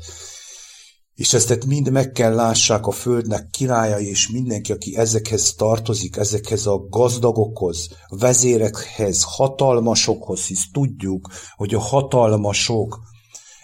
És 1.13 1.33
ezt 1.33 1.65
mind 1.65 1.91
meg 1.91 2.11
kell 2.11 2.33
lássák 2.33 2.87
a 2.87 2.91
földnek 2.91 3.49
királyai 3.49 4.07
és 4.07 4.29
mindenki, 4.29 4.71
aki 4.71 4.95
ezekhez 4.97 5.53
tartozik, 5.53 6.15
ezekhez 6.15 6.65
a 6.65 6.87
gazdagokhoz, 6.89 7.87
vezérekhez, 8.07 9.23
hatalmasokhoz, 9.23 10.45
hisz 10.45 10.71
tudjuk, 10.73 11.29
hogy 11.55 11.73
a 11.73 11.79
hatalmasok, 11.79 12.99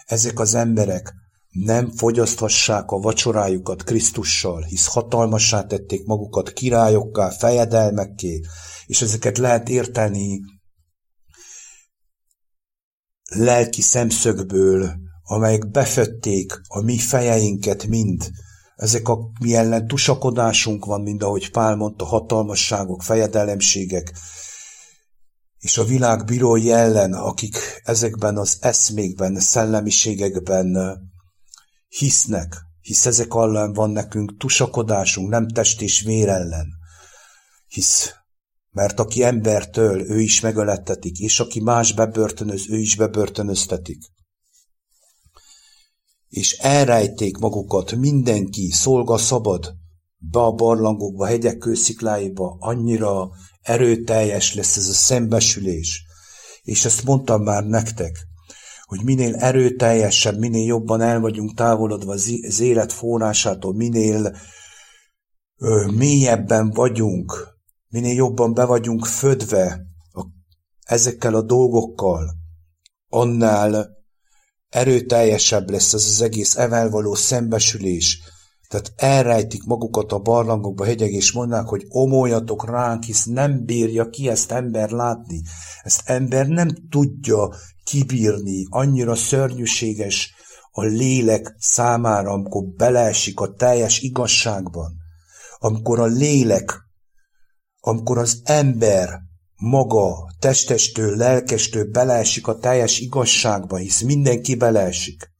ezek 0.06 0.40
az 0.40 0.54
emberek 0.54 1.14
nem 1.50 1.90
fogyaszthassák 1.90 2.90
a 2.90 2.98
vacsorájukat 2.98 3.82
Krisztussal, 3.82 4.62
hisz 4.62 4.86
hatalmassá 4.86 5.66
tették 5.66 6.06
magukat 6.06 6.52
királyokká, 6.52 7.30
fejedelmekké, 7.30 8.40
és 8.86 9.02
ezeket 9.02 9.38
lehet 9.38 9.68
érteni 9.68 10.40
lelki 13.28 13.82
szemszögből, 13.82 14.94
amelyek 15.22 15.70
befötték 15.70 16.60
a 16.68 16.80
mi 16.80 16.98
fejeinket 16.98 17.86
mind, 17.86 18.30
ezek 18.76 19.08
a 19.08 19.18
mi 19.40 19.54
ellen 19.54 19.86
tusakodásunk 19.86 20.84
van, 20.84 21.02
mind 21.02 21.22
ahogy 21.22 21.50
Pál 21.50 21.76
mondta, 21.76 22.04
hatalmasságok, 22.04 23.02
fejedelemségek, 23.02 24.12
és 25.58 25.78
a 25.78 25.84
világ 25.84 26.24
bírói 26.24 26.72
ellen, 26.72 27.12
akik 27.12 27.58
ezekben 27.84 28.36
az 28.36 28.56
eszmékben, 28.60 29.40
szellemiségekben 29.40 30.98
hisznek, 31.88 32.56
hisz 32.80 33.06
ezek 33.06 33.34
ellen 33.34 33.72
van 33.72 33.90
nekünk 33.90 34.36
tusakodásunk, 34.38 35.28
nem 35.28 35.48
test 35.48 35.80
és 35.80 36.00
vér 36.00 36.28
ellen, 36.28 36.66
hisz 37.66 38.14
mert 38.76 39.00
aki 39.00 39.22
embertől, 39.22 40.10
ő 40.10 40.20
is 40.20 40.40
megölettetik, 40.40 41.18
és 41.18 41.40
aki 41.40 41.60
más 41.60 41.92
bebörtönöz, 41.92 42.70
ő 42.70 42.78
is 42.78 42.96
bebörtönöztetik. 42.96 43.98
és 46.28 46.52
elrejték 46.52 47.36
magukat 47.36 47.94
mindenki, 47.94 48.70
szolga 48.70 49.16
szabad, 49.16 49.74
be 50.18 50.38
a 50.38 50.52
barlangokba, 50.52 51.26
hegyek 51.26 51.58
kőszikláiba, 51.58 52.56
annyira 52.60 53.30
erőteljes 53.60 54.54
lesz 54.54 54.76
ez 54.76 54.88
a 54.88 54.92
szembesülés. 54.92 56.04
És 56.62 56.84
ezt 56.84 57.04
mondtam 57.04 57.42
már 57.42 57.64
nektek, 57.64 58.26
hogy 58.82 59.04
minél 59.04 59.34
erőteljesebb, 59.34 60.38
minél 60.38 60.66
jobban 60.66 61.00
el 61.00 61.20
vagyunk 61.20 61.54
távolodva 61.54 62.12
az 62.12 62.60
élet 62.60 62.92
forrásától, 62.92 63.74
minél 63.74 64.36
ö, 65.56 65.90
mélyebben 65.90 66.70
vagyunk, 66.70 67.55
minél 67.96 68.14
jobban 68.14 68.54
be 68.54 68.64
vagyunk 68.64 69.06
födve 69.06 69.80
a, 70.12 70.26
ezekkel 70.80 71.34
a 71.34 71.42
dolgokkal, 71.42 72.30
annál 73.08 73.88
erőteljesebb 74.68 75.70
lesz 75.70 75.92
az 75.92 76.04
az 76.04 76.22
egész 76.22 76.56
evel 76.56 76.90
való 76.90 77.14
szembesülés. 77.14 78.20
Tehát 78.68 78.92
elrejtik 78.96 79.62
magukat 79.64 80.12
a 80.12 80.18
barlangokba, 80.18 80.84
hegyek, 80.84 81.10
és 81.10 81.32
mondják, 81.32 81.66
hogy 81.66 81.84
omoljatok 81.88 82.70
ránk, 82.70 83.02
hisz 83.02 83.24
nem 83.24 83.64
bírja 83.64 84.08
ki 84.08 84.28
ezt 84.28 84.52
ember 84.52 84.90
látni. 84.90 85.42
Ezt 85.82 86.02
ember 86.04 86.46
nem 86.46 86.68
tudja 86.90 87.54
kibírni, 87.84 88.66
annyira 88.70 89.14
szörnyűséges 89.14 90.34
a 90.70 90.82
lélek 90.82 91.54
számára, 91.58 92.30
amikor 92.30 92.64
beleesik 92.64 93.40
a 93.40 93.52
teljes 93.52 94.00
igazságban. 94.00 94.96
Amikor 95.58 96.00
a 96.00 96.06
lélek, 96.06 96.85
amikor 97.86 98.18
az 98.18 98.40
ember 98.44 99.20
maga 99.56 100.34
testestől, 100.38 101.16
lelkestől 101.16 101.90
beleesik 101.90 102.46
a 102.46 102.58
teljes 102.58 102.98
igazságba, 102.98 103.76
hisz 103.76 104.00
mindenki 104.00 104.54
beleesik. 104.54 105.32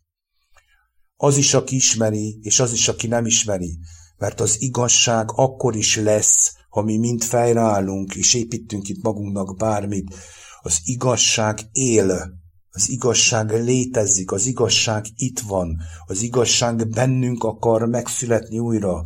Az 1.17 1.37
is, 1.37 1.55
aki 1.55 1.75
ismeri, 1.75 2.39
és 2.43 2.61
az 2.61 2.73
is, 2.73 2.89
aki 2.89 3.07
nem 3.07 3.27
ismeri, 3.27 3.79
mert 4.17 4.41
az 4.41 4.63
igazság 4.63 5.29
akkor 5.35 5.77
is 5.77 5.97
lesz, 5.97 6.53
ha 6.69 6.83
mi 6.83 6.97
mind 6.97 7.23
fejreállunk, 7.23 8.15
és 8.15 8.35
építünk 8.35 8.89
itt 8.89 9.03
magunknak 9.03 9.57
bármit. 9.57 10.15
Az 10.61 10.81
igazság 10.85 11.59
él, 11.73 12.39
az 12.71 12.89
igazság 12.91 13.51
létezik, 13.51 14.33
az 14.33 14.47
igazság 14.47 15.05
itt 15.17 15.41
van, 15.41 15.77
az 16.07 16.23
igazság 16.23 16.89
bennünk 16.89 17.45
akar 17.45 17.89
megszületni 17.89 18.59
újra, 18.59 19.03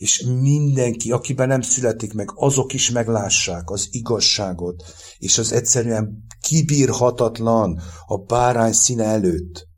és 0.00 0.20
mindenki, 0.40 1.10
akiben 1.12 1.48
nem 1.48 1.60
születik 1.60 2.12
meg, 2.12 2.30
azok 2.34 2.72
is 2.72 2.90
meglássák 2.90 3.70
az 3.70 3.88
igazságot, 3.90 4.84
és 5.18 5.38
az 5.38 5.52
egyszerűen 5.52 6.24
kibírhatatlan 6.40 7.80
a 8.06 8.16
bárány 8.16 8.72
színe 8.72 9.04
előtt. 9.04 9.68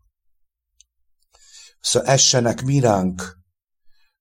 Szóval 1.80 2.08
essenek 2.08 2.62
miránk, 2.62 3.38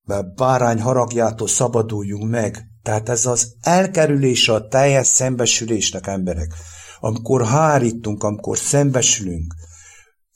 mert 0.02 0.34
bárány 0.34 0.80
haragjától 0.80 1.48
szabaduljunk 1.48 2.30
meg. 2.30 2.66
Tehát 2.82 3.08
ez 3.08 3.26
az 3.26 3.54
elkerülése 3.60 4.52
a 4.52 4.68
teljes 4.68 5.06
szembesülésnek, 5.06 6.06
emberek. 6.06 6.54
Amikor 7.00 7.46
hárítunk, 7.46 8.22
amikor 8.22 8.58
szembesülünk, 8.58 9.54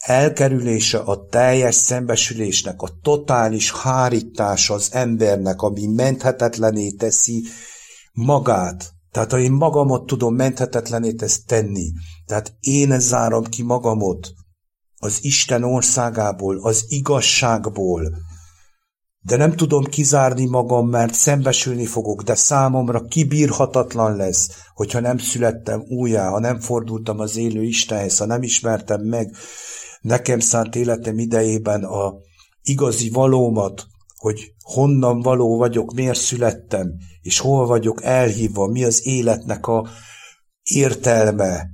elkerülése 0.06 0.98
a 0.98 1.26
teljes 1.26 1.74
szembesülésnek, 1.74 2.82
a 2.82 2.88
totális 3.02 3.72
hárítása 3.72 4.74
az 4.74 4.88
embernek, 4.92 5.62
ami 5.62 5.86
menthetetlené 5.86 6.90
teszi 6.90 7.44
magát. 8.12 8.90
Tehát 9.10 9.30
ha 9.30 9.38
én 9.38 9.52
magamat 9.52 10.06
tudom 10.06 10.34
menthetetlené 10.34 11.12
tesz 11.12 11.44
tenni, 11.44 11.92
tehát 12.26 12.52
én 12.60 13.00
zárom 13.00 13.44
ki 13.44 13.62
magamot 13.62 14.32
az 14.98 15.18
Isten 15.20 15.62
országából, 15.62 16.58
az 16.62 16.84
igazságból, 16.88 18.16
de 19.20 19.36
nem 19.36 19.52
tudom 19.56 19.84
kizárni 19.84 20.46
magam, 20.46 20.88
mert 20.88 21.14
szembesülni 21.14 21.86
fogok, 21.86 22.22
de 22.22 22.34
számomra 22.34 23.04
kibírhatatlan 23.04 24.16
lesz, 24.16 24.48
hogyha 24.74 25.00
nem 25.00 25.18
születtem 25.18 25.84
újjá, 25.88 26.28
ha 26.28 26.38
nem 26.38 26.60
fordultam 26.60 27.20
az 27.20 27.36
élő 27.36 27.62
Istenhez, 27.62 28.18
ha 28.18 28.26
nem 28.26 28.42
ismertem 28.42 29.00
meg 29.00 29.34
nekem 30.00 30.38
szánt 30.38 30.76
életem 30.76 31.18
idejében 31.18 31.84
a 31.84 32.14
igazi 32.62 33.10
valómat, 33.10 33.86
hogy 34.16 34.54
honnan 34.62 35.20
való 35.20 35.56
vagyok, 35.56 35.94
miért 35.94 36.18
születtem, 36.18 36.92
és 37.20 37.38
hol 37.38 37.66
vagyok 37.66 38.02
elhívva, 38.02 38.66
mi 38.66 38.84
az 38.84 39.06
életnek 39.06 39.66
a 39.66 39.88
értelme, 40.62 41.66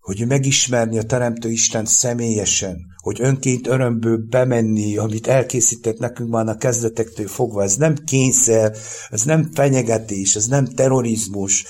hogy 0.00 0.26
megismerni 0.26 0.98
a 0.98 1.02
Teremtő 1.02 1.50
Isten 1.50 1.84
személyesen, 1.84 2.76
hogy 3.02 3.20
önként 3.20 3.66
örömből 3.66 4.18
bemenni, 4.28 4.96
amit 4.96 5.26
elkészített 5.26 5.98
nekünk 5.98 6.30
már 6.30 6.48
a 6.48 6.56
kezdetektől 6.56 7.26
fogva. 7.26 7.62
Ez 7.62 7.76
nem 7.76 7.94
kényszer, 7.94 8.76
ez 9.10 9.22
nem 9.22 9.50
fenyegetés, 9.52 10.34
ez 10.34 10.46
nem 10.46 10.64
terrorizmus, 10.64 11.64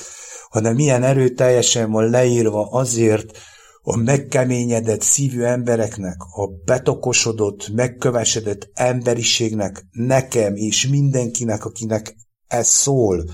hanem 0.49 0.75
milyen 0.75 1.03
erőteljesen 1.03 1.91
van 1.91 2.11
leírva 2.11 2.69
azért, 2.71 3.39
a 3.89 3.97
megkeményedett 3.97 5.03
szívű 5.03 5.43
embereknek, 5.43 6.17
a 6.21 6.47
betokosodott, 6.65 7.69
megkövesedett 7.69 8.71
emberiségnek, 8.75 9.87
nekem 9.91 10.55
és 10.55 10.89
mindenkinek, 10.89 11.65
akinek 11.65 12.17
ez 12.47 12.69
szól, 12.69 13.25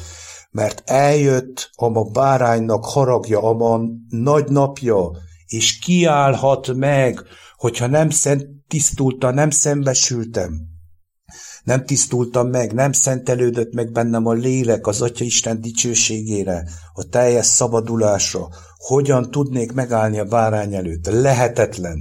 mert 0.50 0.82
eljött 0.84 1.70
a 1.74 2.10
báránynak 2.10 2.84
haragja, 2.84 3.40
a 3.42 3.80
nagy 4.08 4.48
napja, 4.48 5.10
és 5.46 5.78
kiállhat 5.78 6.74
meg, 6.74 7.22
hogyha 7.56 7.86
nem 7.86 8.10
szent 8.10 8.46
tisztulta, 8.68 9.30
nem 9.30 9.50
szembesültem. 9.50 10.70
Nem 11.64 11.84
tisztultam 11.84 12.48
meg, 12.48 12.72
nem 12.72 12.92
szentelődött 12.92 13.74
meg 13.74 13.92
bennem 13.92 14.26
a 14.26 14.32
lélek 14.32 14.86
az 14.86 15.02
Atya 15.02 15.24
Isten 15.24 15.60
dicsőségére, 15.60 16.64
a 16.92 17.04
teljes 17.04 17.46
szabadulásra, 17.46 18.48
hogyan 18.82 19.30
tudnék 19.30 19.72
megállni 19.72 20.18
a 20.18 20.24
bárány 20.24 20.74
előtt? 20.74 21.06
Lehetetlen. 21.06 21.98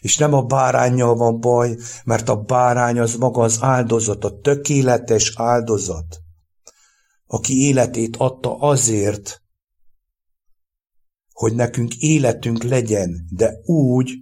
És 0.00 0.16
nem 0.16 0.32
a 0.32 0.42
bárányjal 0.42 1.14
van 1.14 1.40
baj, 1.40 1.76
mert 2.04 2.28
a 2.28 2.36
bárány 2.36 2.98
az 2.98 3.14
maga 3.14 3.42
az 3.42 3.58
áldozat, 3.60 4.24
a 4.24 4.38
tökéletes 4.40 5.32
áldozat, 5.36 6.18
aki 7.26 7.66
életét 7.66 8.16
adta 8.16 8.58
azért, 8.58 9.42
hogy 11.32 11.54
nekünk 11.54 11.94
életünk 11.96 12.62
legyen, 12.62 13.26
de 13.30 13.52
úgy, 13.64 14.12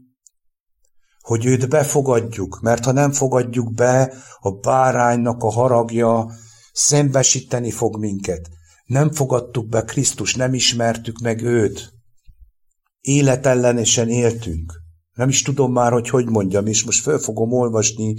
hogy 1.20 1.44
őt 1.44 1.68
befogadjuk, 1.68 2.61
mert 2.61 2.84
ha 2.84 2.92
nem 2.92 3.12
fogadjuk 3.12 3.74
be, 3.74 4.14
a 4.38 4.50
báránynak 4.50 5.42
a 5.42 5.50
haragja 5.50 6.30
szembesíteni 6.72 7.70
fog 7.70 7.98
minket. 7.98 8.48
Nem 8.84 9.12
fogadtuk 9.12 9.68
be 9.68 9.82
Krisztus, 9.82 10.34
nem 10.34 10.54
ismertük 10.54 11.18
meg 11.18 11.42
őt 11.42 11.95
életellenesen 13.07 14.09
éltünk. 14.09 14.72
Nem 15.12 15.28
is 15.28 15.42
tudom 15.42 15.72
már, 15.72 15.92
hogy 15.92 16.09
hogy 16.09 16.26
mondjam, 16.26 16.66
és 16.66 16.84
most 16.84 17.02
föl 17.02 17.18
fogom 17.18 17.52
olvasni 17.52 18.14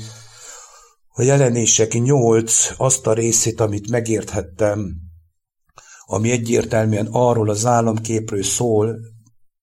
a 1.08 1.22
jelenések 1.22 1.94
nyolc 1.94 2.70
azt 2.78 3.08
a 3.08 3.14
részét, 3.14 3.60
amit 3.60 3.90
megérthettem, 3.90 4.96
ami 6.06 6.32
egyértelműen 6.32 7.08
arról 7.12 7.50
az 7.50 7.66
államképről 7.66 8.44
szól, 8.44 8.96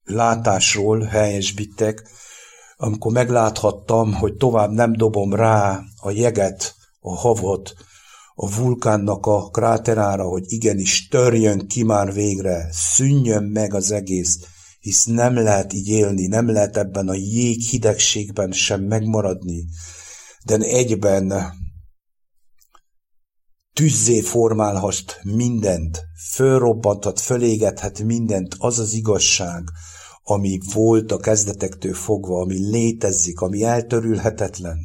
látásról 0.04 1.00
helyesbittek, 1.00 2.08
amikor 2.76 3.12
megláthattam, 3.12 4.14
hogy 4.14 4.34
tovább 4.34 4.70
nem 4.70 4.92
dobom 4.92 5.34
rá 5.34 5.80
a 6.00 6.10
jeget, 6.10 6.74
a 7.00 7.16
havot, 7.16 7.74
a 8.34 8.56
vulkánnak 8.56 9.26
a 9.26 9.50
kráterára, 9.50 10.24
hogy 10.24 10.44
igenis 10.46 11.08
törjön 11.08 11.66
ki 11.66 11.82
már 11.82 12.12
végre, 12.12 12.68
szűnjön 12.70 13.44
meg 13.44 13.74
az 13.74 13.90
egész, 13.90 14.38
hisz 14.84 15.04
nem 15.04 15.34
lehet 15.34 15.72
így 15.72 15.88
élni, 15.88 16.26
nem 16.26 16.50
lehet 16.50 16.76
ebben 16.76 17.08
a 17.08 17.14
jég 17.14 17.60
hidegségben 17.60 18.52
sem 18.52 18.82
megmaradni, 18.82 19.64
de 20.44 20.56
egyben 20.56 21.32
tüzzé 23.72 24.20
formálhat 24.20 25.20
mindent, 25.22 26.04
fölrobbanthat, 26.32 27.20
fölégethet 27.20 28.02
mindent, 28.02 28.54
az 28.58 28.78
az 28.78 28.92
igazság, 28.92 29.62
ami 30.22 30.58
volt 30.72 31.12
a 31.12 31.18
kezdetektől 31.18 31.94
fogva, 31.94 32.40
ami 32.40 32.70
létezik, 32.70 33.40
ami 33.40 33.62
eltörülhetetlen, 33.62 34.78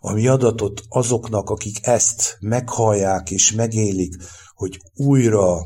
ami 0.00 0.26
adatot 0.26 0.82
azoknak, 0.88 1.50
akik 1.50 1.86
ezt 1.86 2.36
meghallják 2.40 3.30
és 3.30 3.52
megélik, 3.52 4.16
hogy 4.54 4.80
újra 4.94 5.58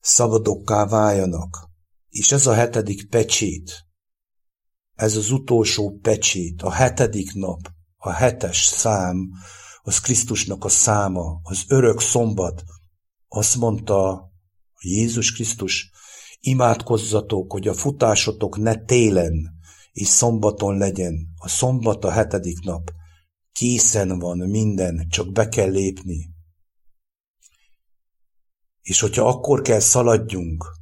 szabadokká 0.00 0.86
váljanak. 0.86 1.70
És 2.12 2.32
ez 2.32 2.46
a 2.46 2.54
hetedik 2.54 3.08
pecsét, 3.08 3.86
ez 4.94 5.16
az 5.16 5.30
utolsó 5.30 5.98
pecsét, 6.02 6.62
a 6.62 6.70
hetedik 6.70 7.32
nap, 7.32 7.58
a 7.96 8.10
hetes 8.10 8.64
szám, 8.64 9.30
az 9.82 10.00
Krisztusnak 10.00 10.64
a 10.64 10.68
száma, 10.68 11.40
az 11.42 11.64
örök 11.68 12.00
szombat. 12.00 12.64
Azt 13.28 13.56
mondta 13.56 14.30
Jézus 14.80 15.32
Krisztus, 15.32 15.90
imádkozzatok, 16.40 17.52
hogy 17.52 17.68
a 17.68 17.74
futásotok 17.74 18.56
ne 18.56 18.84
télen 18.84 19.60
és 19.92 20.06
szombaton 20.06 20.76
legyen. 20.76 21.28
A 21.36 21.48
szombat 21.48 22.04
a 22.04 22.10
hetedik 22.10 22.60
nap. 22.60 22.90
Készen 23.52 24.18
van 24.18 24.38
minden, 24.38 25.06
csak 25.08 25.32
be 25.32 25.48
kell 25.48 25.70
lépni. 25.70 26.30
És 28.82 29.00
hogyha 29.00 29.28
akkor 29.28 29.62
kell 29.62 29.80
szaladjunk, 29.80 30.81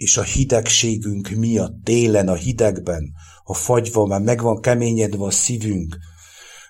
és 0.00 0.16
a 0.16 0.22
hidegségünk 0.22 1.28
miatt 1.28 1.84
télen 1.84 2.28
a 2.28 2.34
hidegben, 2.34 3.12
a 3.44 3.54
fagyva 3.54 4.06
már 4.06 4.20
meg 4.20 4.42
van 4.42 4.60
keményedve 4.60 5.24
a 5.24 5.30
szívünk, 5.30 5.96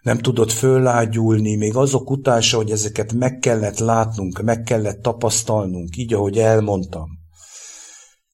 nem 0.03 0.19
tudott 0.19 0.53
föllágyulni, 0.53 1.57
még 1.57 1.77
azok 1.77 2.11
utása, 2.11 2.57
hogy 2.57 2.71
ezeket 2.71 3.13
meg 3.13 3.39
kellett 3.39 3.79
látnunk, 3.79 4.43
meg 4.43 4.63
kellett 4.63 5.03
tapasztalnunk, 5.03 5.97
így, 5.97 6.15
ahogy 6.15 6.39
elmondtam. 6.39 7.09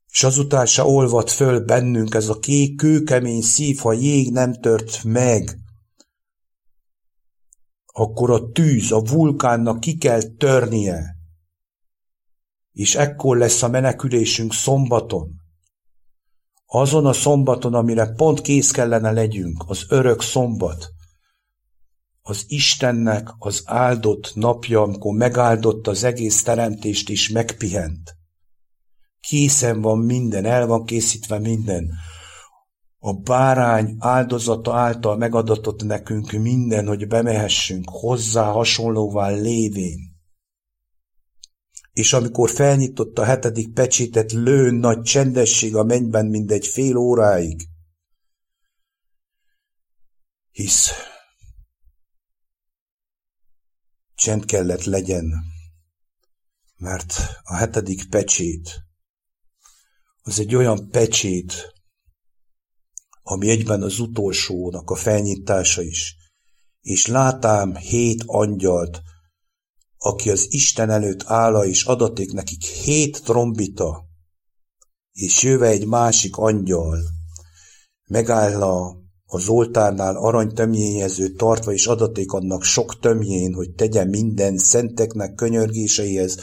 És 0.08 0.24
azután 0.24 0.66
se 0.66 0.82
olvad 0.82 1.28
föl 1.28 1.60
bennünk 1.60 2.14
ez 2.14 2.28
a 2.28 2.38
kék, 2.38 2.76
kőkemény 2.76 3.42
szív, 3.42 3.78
ha 3.78 3.92
jég 3.92 4.32
nem 4.32 4.52
tört 4.54 5.04
meg, 5.04 5.58
akkor 7.86 8.30
a 8.30 8.50
tűz, 8.50 8.92
a 8.92 9.00
vulkánnak 9.00 9.80
ki 9.80 9.96
kell 9.96 10.22
törnie, 10.22 11.15
és 12.76 12.94
ekkor 12.94 13.36
lesz 13.36 13.62
a 13.62 13.68
menekülésünk 13.68 14.52
szombaton. 14.52 15.30
Azon 16.66 17.06
a 17.06 17.12
szombaton, 17.12 17.74
amire 17.74 18.06
pont 18.06 18.40
kész 18.40 18.70
kellene 18.70 19.10
legyünk, 19.10 19.64
az 19.66 19.84
örök 19.88 20.22
szombat, 20.22 20.88
az 22.22 22.44
Istennek 22.48 23.28
az 23.38 23.62
áldott 23.64 24.32
napja, 24.34 24.82
amikor 24.82 25.16
megáldott 25.16 25.86
az 25.86 26.04
egész 26.04 26.42
teremtést 26.42 27.10
és 27.10 27.28
megpihent. 27.28 28.16
Készen 29.20 29.80
van 29.80 29.98
minden, 29.98 30.44
el 30.44 30.66
van 30.66 30.84
készítve 30.84 31.38
minden. 31.38 31.90
A 32.98 33.12
bárány 33.12 33.96
áldozata 33.98 34.74
által 34.74 35.16
megadatott 35.16 35.82
nekünk 35.82 36.32
minden, 36.32 36.86
hogy 36.86 37.06
bemehessünk 37.06 37.84
hozzá 37.90 38.50
hasonlóvá 38.50 39.28
lévén 39.28 40.15
és 41.96 42.12
amikor 42.12 42.50
felnyitott 42.50 43.18
a 43.18 43.24
hetedik 43.24 43.72
pecsétet, 43.72 44.32
lőn 44.32 44.74
nagy 44.74 45.02
csendesség 45.02 45.76
a 45.76 45.84
mennyben 45.84 46.26
mindegy 46.26 46.66
fél 46.66 46.96
óráig. 46.96 47.68
Hisz 50.50 50.90
csend 54.14 54.44
kellett 54.44 54.84
legyen, 54.84 55.44
mert 56.76 57.16
a 57.42 57.54
hetedik 57.54 58.08
pecsét 58.08 58.80
az 60.22 60.38
egy 60.38 60.54
olyan 60.54 60.88
pecsét, 60.90 61.74
ami 63.22 63.50
egyben 63.50 63.82
az 63.82 63.98
utolsónak 63.98 64.90
a 64.90 64.94
felnyitása 64.94 65.82
is, 65.82 66.16
és 66.80 67.06
látám 67.06 67.76
hét 67.76 68.22
angyalt, 68.26 69.02
aki 70.06 70.30
az 70.30 70.46
Isten 70.48 70.90
előtt 70.90 71.22
álla, 71.24 71.66
és 71.66 71.84
adaték 71.84 72.32
nekik 72.32 72.64
hét 72.64 73.24
trombita, 73.24 74.04
és 75.12 75.42
jöve 75.42 75.66
egy 75.66 75.86
másik 75.86 76.36
angyal, 76.36 76.98
megáll 78.08 78.62
az 79.24 79.48
oltárnál 79.48 80.16
arany 80.16 80.52
tartva, 81.36 81.72
és 81.72 81.86
adaték 81.86 82.32
annak 82.32 82.62
sok 82.62 83.00
tömjén, 83.00 83.54
hogy 83.54 83.70
tegye 83.70 84.04
minden 84.04 84.58
szenteknek 84.58 85.34
könyörgéseihez 85.34 86.38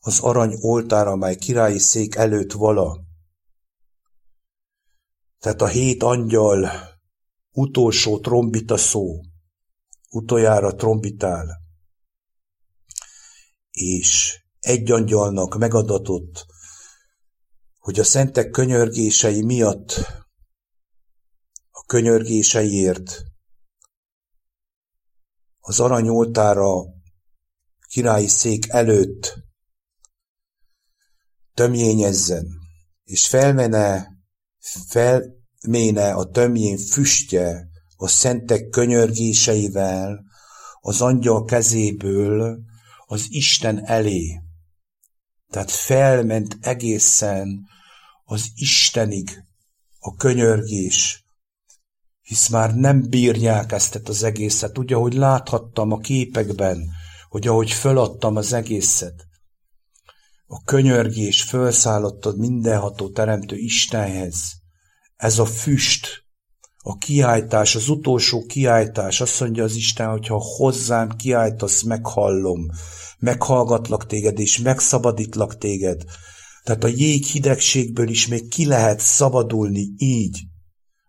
az 0.00 0.20
arany 0.20 0.56
oltár, 0.60 1.06
amely 1.06 1.36
királyi 1.36 1.78
szék 1.78 2.14
előtt 2.14 2.52
vala. 2.52 3.00
Tehát 5.38 5.62
a 5.62 5.66
hét 5.66 6.02
angyal 6.02 6.70
utolsó 7.52 8.18
trombita 8.18 8.76
szó, 8.76 9.20
utoljára 10.10 10.74
trombitál 10.74 11.63
és 13.74 14.40
egy 14.60 14.90
angyalnak 14.90 15.58
megadatott, 15.58 16.46
hogy 17.78 17.98
a 17.98 18.04
szentek 18.04 18.50
könyörgései 18.50 19.42
miatt, 19.42 19.92
a 21.70 21.84
könyörgéseiért 21.86 23.22
az 25.60 25.80
aranyoltára 25.80 26.84
királyi 27.88 28.26
szék 28.26 28.68
előtt 28.68 29.34
tömjényezzen, 31.54 32.46
és 33.04 33.26
felmene, 33.26 34.08
felméne 34.88 36.12
a 36.12 36.30
tömjén 36.30 36.78
füstje 36.78 37.68
a 37.96 38.08
szentek 38.08 38.68
könyörgéseivel 38.68 40.24
az 40.80 41.00
angyal 41.00 41.44
kezéből, 41.44 42.58
az 43.14 43.26
Isten 43.28 43.86
elé. 43.86 44.40
Tehát 45.50 45.70
felment 45.70 46.56
egészen 46.60 47.66
az 48.24 48.50
Istenig 48.54 49.44
a 49.98 50.14
könyörgés, 50.14 51.24
hisz 52.20 52.48
már 52.48 52.74
nem 52.74 53.08
bírják 53.08 53.72
ezt 53.72 53.94
az 54.04 54.22
egészet. 54.22 54.78
Ugye, 54.78 54.94
ahogy 54.94 55.14
láthattam 55.14 55.92
a 55.92 55.98
képekben, 55.98 56.88
hogy 57.28 57.46
ahogy 57.46 57.70
föladtam 57.70 58.36
az 58.36 58.52
egészet, 58.52 59.26
a 60.46 60.62
könyörgés 60.62 61.42
fölszállottad 61.42 62.38
mindenható 62.38 63.10
teremtő 63.10 63.56
Istenhez. 63.56 64.52
Ez 65.16 65.38
a 65.38 65.46
füst, 65.46 66.23
a 66.86 66.96
kiáltás, 66.96 67.74
az 67.74 67.88
utolsó 67.88 68.44
kiáltás, 68.46 69.20
azt 69.20 69.40
mondja 69.40 69.64
az 69.64 69.74
Isten, 69.74 70.10
hogyha 70.10 70.42
hozzám 70.56 71.08
kiáltasz, 71.08 71.82
meghallom, 71.82 72.66
meghallgatlak 73.18 74.06
téged, 74.06 74.38
és 74.38 74.58
megszabadítlak 74.58 75.58
téged. 75.58 76.02
Tehát 76.64 76.84
a 76.84 76.88
jég 76.88 77.24
hidegségből 77.24 78.08
is 78.08 78.26
még 78.26 78.48
ki 78.48 78.66
lehet 78.66 79.00
szabadulni 79.00 79.88
így, 79.96 80.38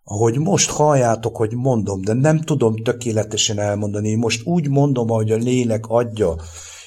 ahogy 0.03 0.37
most 0.37 0.69
halljátok, 0.69 1.37
hogy 1.37 1.53
mondom, 1.53 2.01
de 2.01 2.13
nem 2.13 2.41
tudom 2.41 2.75
tökéletesen 2.75 3.59
elmondani. 3.59 4.15
Most 4.15 4.45
úgy 4.45 4.69
mondom, 4.69 5.11
ahogy 5.11 5.31
a 5.31 5.35
lélek 5.35 5.85
adja, 5.87 6.35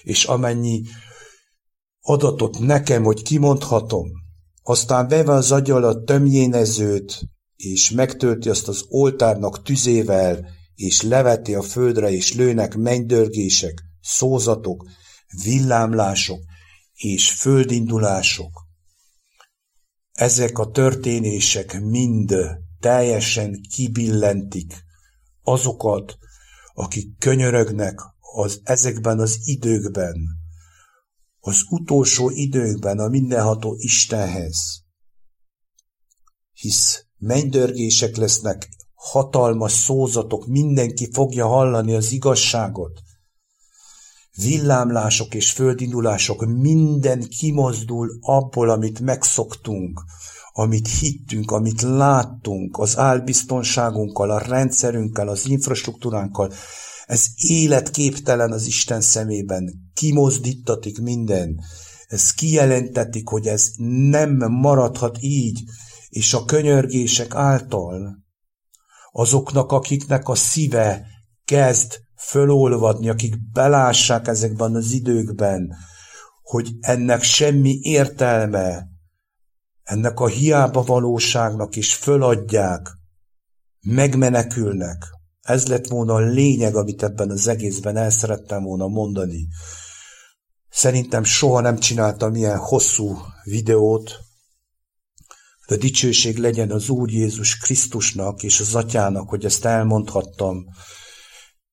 és 0.02 0.24
amennyi 0.24 0.82
adatot 2.00 2.58
nekem, 2.58 3.02
hogy 3.02 3.22
kimondhatom. 3.22 4.08
Aztán 4.62 5.08
veve 5.08 5.32
az 5.32 5.52
agy 5.52 5.70
alatt 5.70 6.06
tömjénezőt, 6.06 7.28
és 7.62 7.90
megtölti 7.90 8.48
azt 8.48 8.68
az 8.68 8.84
oltárnak 8.88 9.62
tüzével, 9.62 10.48
és 10.74 11.02
leveti 11.02 11.54
a 11.54 11.62
földre, 11.62 12.10
és 12.10 12.34
lőnek 12.34 12.76
mennydörgések, 12.76 13.82
szózatok, 14.00 14.88
villámlások 15.42 16.40
és 16.94 17.30
földindulások. 17.30 18.66
Ezek 20.12 20.58
a 20.58 20.70
történések 20.70 21.80
mind 21.80 22.34
teljesen 22.80 23.60
kibillentik 23.74 24.84
azokat, 25.42 26.18
akik 26.74 27.18
könyörögnek 27.18 28.00
az 28.20 28.60
ezekben 28.64 29.18
az 29.18 29.38
időkben, 29.42 30.16
az 31.40 31.64
utolsó 31.68 32.30
időkben 32.30 32.98
a 32.98 33.08
mindenható 33.08 33.74
Istenhez. 33.78 34.84
Hisz 36.52 37.07
mennydörgések 37.18 38.16
lesznek, 38.16 38.68
hatalmas 38.94 39.72
szózatok, 39.72 40.46
mindenki 40.46 41.08
fogja 41.12 41.46
hallani 41.46 41.94
az 41.94 42.12
igazságot, 42.12 43.00
villámlások 44.42 45.34
és 45.34 45.50
földindulások, 45.50 46.46
minden 46.46 47.28
kimozdul 47.38 48.18
abból, 48.20 48.70
amit 48.70 49.00
megszoktunk, 49.00 50.00
amit 50.52 50.88
hittünk, 50.88 51.50
amit 51.50 51.82
láttunk, 51.82 52.78
az 52.78 52.98
álbiztonságunkkal, 52.98 54.30
a 54.30 54.38
rendszerünkkel, 54.38 55.28
az 55.28 55.46
infrastruktúránkkal, 55.46 56.52
ez 57.06 57.26
életképtelen 57.36 58.52
az 58.52 58.66
Isten 58.66 59.00
szemében, 59.00 59.90
kimozdítatik 59.94 61.00
minden, 61.00 61.60
ez 62.06 62.30
kijelentetik, 62.30 63.28
hogy 63.28 63.46
ez 63.46 63.70
nem 64.10 64.36
maradhat 64.50 65.16
így, 65.20 65.62
és 66.08 66.34
a 66.34 66.44
könyörgések 66.44 67.34
által 67.34 68.26
azoknak, 69.12 69.72
akiknek 69.72 70.28
a 70.28 70.34
szíve 70.34 71.06
kezd 71.44 72.00
fölolvadni, 72.16 73.08
akik 73.08 73.50
belássák 73.52 74.26
ezekben 74.26 74.74
az 74.74 74.92
időkben, 74.92 75.76
hogy 76.42 76.70
ennek 76.80 77.22
semmi 77.22 77.78
értelme, 77.82 78.86
ennek 79.82 80.20
a 80.20 80.26
hiába 80.26 80.82
valóságnak 80.82 81.76
is 81.76 81.94
föladják, 81.94 82.88
megmenekülnek. 83.80 85.04
Ez 85.40 85.66
lett 85.66 85.86
volna 85.86 86.14
a 86.14 86.18
lényeg, 86.18 86.76
amit 86.76 87.02
ebben 87.02 87.30
az 87.30 87.46
egészben 87.46 87.96
el 87.96 88.10
szerettem 88.10 88.62
volna 88.62 88.86
mondani. 88.86 89.48
Szerintem 90.68 91.24
soha 91.24 91.60
nem 91.60 91.78
csináltam 91.78 92.34
ilyen 92.34 92.58
hosszú 92.58 93.16
videót, 93.44 94.18
De 95.68 95.76
dicsőség 95.76 96.36
legyen 96.36 96.70
az 96.70 96.88
Úr 96.88 97.10
Jézus 97.10 97.56
Krisztusnak 97.56 98.42
és 98.42 98.60
az 98.60 98.74
Atyának, 98.74 99.28
hogy 99.28 99.44
ezt 99.44 99.64
elmondhattam. 99.64 100.64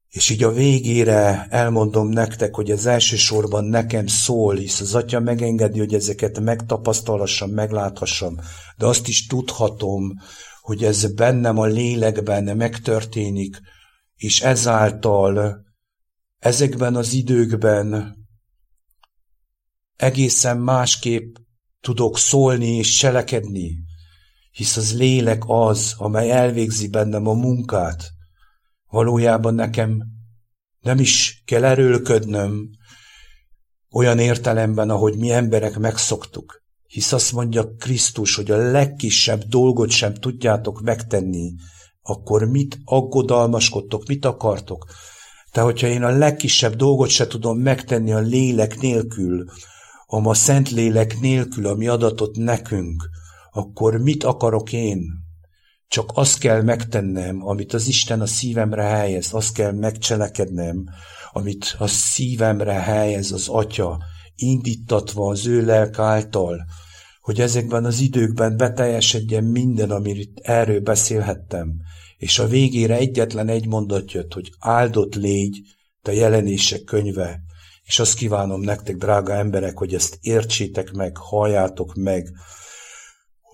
És 0.08 0.30
így 0.30 0.44
a 0.44 0.52
végére 0.52 1.48
elmondom 1.50 2.08
nektek, 2.08 2.56
hogy 2.56 2.72
ez 2.72 2.86
elsősorban 2.86 3.66
nekem 3.66 4.08
szól, 4.08 4.56
hisz 4.56 4.80
az 4.80 4.96
Atya 4.96 5.20
megengedi, 5.20 5.80
hogy 5.80 5.94
ezeket 5.94 6.40
megtapasztalhassam, 6.40 7.50
megláthassam, 7.50 8.36
de 8.78 8.86
azt 8.86 9.08
is 9.08 9.28
tudhatom, 9.28 10.14
hogy 10.62 10.84
ez 10.84 11.14
bennem 11.14 11.58
a 11.58 11.66
lélekben 11.66 12.58
megtörténik, 12.58 13.60
és 14.16 14.42
ezáltal 14.42 15.64
ezekben 16.40 16.96
az 16.96 17.14
időkben 17.14 18.16
egészen 19.96 20.58
másképp 20.58 21.36
tudok 21.82 22.18
szólni 22.18 22.76
és 22.76 22.98
cselekedni, 22.98 23.85
hisz 24.56 24.78
az 24.78 24.98
lélek 24.98 25.44
az, 25.46 25.94
amely 25.98 26.32
elvégzi 26.32 26.88
bennem 26.88 27.28
a 27.28 27.34
munkát. 27.34 28.12
Valójában 28.90 29.54
nekem 29.54 30.04
nem 30.80 31.00
is 31.00 31.42
kell 31.46 31.64
erőlködnöm 31.64 32.70
olyan 33.92 34.20
értelemben, 34.20 34.90
ahogy 34.90 35.18
mi 35.18 35.32
emberek 35.32 35.78
megszoktuk. 35.78 36.64
Hisz 36.88 37.12
azt 37.12 37.32
mondja 37.32 37.76
Krisztus, 37.80 38.36
hogy 38.36 38.52
a 38.52 38.72
legkisebb 38.72 39.44
dolgot 39.44 39.90
sem 39.90 40.14
tudjátok 40.14 40.82
megtenni, 40.82 41.54
akkor 42.02 42.46
mit 42.46 42.78
aggodalmaskodtok, 42.84 44.08
mit 44.08 44.26
akartok? 44.26 44.86
De 45.54 45.62
hogyha 45.62 45.88
én 45.88 46.04
a 46.04 46.18
legkisebb 46.18 46.76
dolgot 46.76 47.10
se 47.10 47.28
tudom 47.28 47.60
megtenni 47.60 48.12
a 48.12 48.20
lélek 48.20 48.80
nélkül, 48.80 49.46
a 50.08 50.34
szent 50.34 50.70
lélek 50.70 51.20
nélkül, 51.20 51.68
ami 51.68 51.88
adatot 51.88 52.36
nekünk, 52.36 53.10
akkor 53.56 53.98
mit 53.98 54.24
akarok 54.24 54.74
én? 54.74 55.04
Csak 55.88 56.12
azt 56.14 56.38
kell 56.40 56.62
megtennem, 56.62 57.48
amit 57.48 57.74
az 57.74 57.88
Isten 57.88 58.22
a 58.22 58.26
szívemre 58.26 58.84
helyez, 58.84 59.34
azt 59.34 59.54
kell 59.54 59.72
megcselekednem, 59.72 60.86
amit 61.32 61.76
a 61.80 61.88
szívemre 61.88 62.74
helyez 62.74 63.32
az 63.32 63.48
Atya, 63.48 63.98
indítatva 64.36 65.30
az 65.30 65.48
ő 65.48 65.66
lelk 65.66 66.00
által, 66.00 66.66
hogy 67.22 67.42
ezekben 67.42 67.86
az 67.86 68.00
időkben 68.00 68.58
beteljesedjen 68.58 69.44
minden, 69.44 69.92
amit 69.92 70.40
erről 70.42 70.80
beszélhettem, 70.80 71.74
és 72.18 72.40
a 72.40 72.48
végére 72.48 72.96
egyetlen 72.96 73.48
egy 73.48 73.68
mondat 73.68 74.12
jött, 74.12 74.34
hogy 74.34 74.52
áldott 74.60 75.16
légy, 75.16 75.62
te 76.02 76.14
jelenések 76.14 76.84
könyve, 76.84 77.40
és 77.84 78.00
azt 78.00 78.18
kívánom 78.18 78.62
nektek, 78.62 78.96
drága 78.96 79.34
emberek, 79.34 79.78
hogy 79.78 79.94
ezt 79.94 80.18
értsétek 80.22 80.92
meg, 80.92 81.18
halljátok 81.18 81.94
meg, 81.94 82.30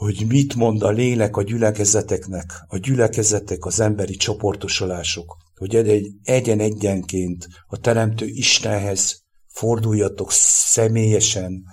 hogy 0.01 0.25
mit 0.27 0.55
mond 0.55 0.83
a 0.83 0.89
lélek 0.89 1.37
a 1.37 1.43
gyülekezeteknek, 1.43 2.53
a 2.67 2.77
gyülekezetek, 2.77 3.65
az 3.65 3.79
emberi 3.79 4.15
csoportosulások, 4.15 5.37
hogy 5.55 5.75
egy, 5.75 6.11
egyen-egyenként 6.23 7.47
a 7.67 7.77
Teremtő 7.77 8.25
Istenhez 8.25 9.23
forduljatok 9.47 10.31
személyesen, 10.31 11.63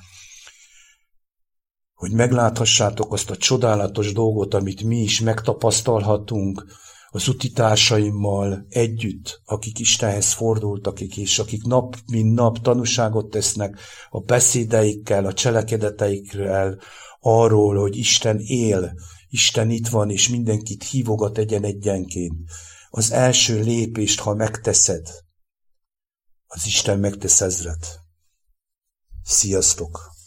hogy 1.95 2.13
megláthassátok 2.13 3.13
azt 3.13 3.31
a 3.31 3.37
csodálatos 3.37 4.13
dolgot, 4.13 4.55
amit 4.55 4.83
mi 4.83 4.99
is 4.99 5.21
megtapasztalhatunk 5.21 6.65
az 7.11 7.29
utitársaimmal 7.29 8.67
együtt, 8.69 9.41
akik 9.45 9.79
Istenhez 9.79 10.33
fordultak, 10.33 11.01
és 11.01 11.39
akik 11.39 11.63
nap 11.63 11.97
mint 12.13 12.35
nap 12.35 12.59
tanúságot 12.59 13.31
tesznek 13.31 13.79
a 14.11 14.21
beszédeikkel, 14.21 15.27
a 15.27 15.33
cselekedeteikkel 15.33 16.79
arról, 17.29 17.81
hogy 17.81 17.97
Isten 17.97 18.39
él, 18.39 18.93
Isten 19.29 19.71
itt 19.71 19.89
van, 19.89 20.11
és 20.11 20.29
mindenkit 20.29 20.85
hívogat 20.85 21.39
egyen-egyenként. 21.39 22.51
Az 22.91 23.11
első 23.11 23.61
lépést, 23.61 24.21
ha 24.21 24.35
megteszed, 24.35 25.09
az 26.47 26.67
Isten 26.67 26.99
megtesz 26.99 27.41
ezret. 27.41 28.01
Sziasztok! 29.23 30.18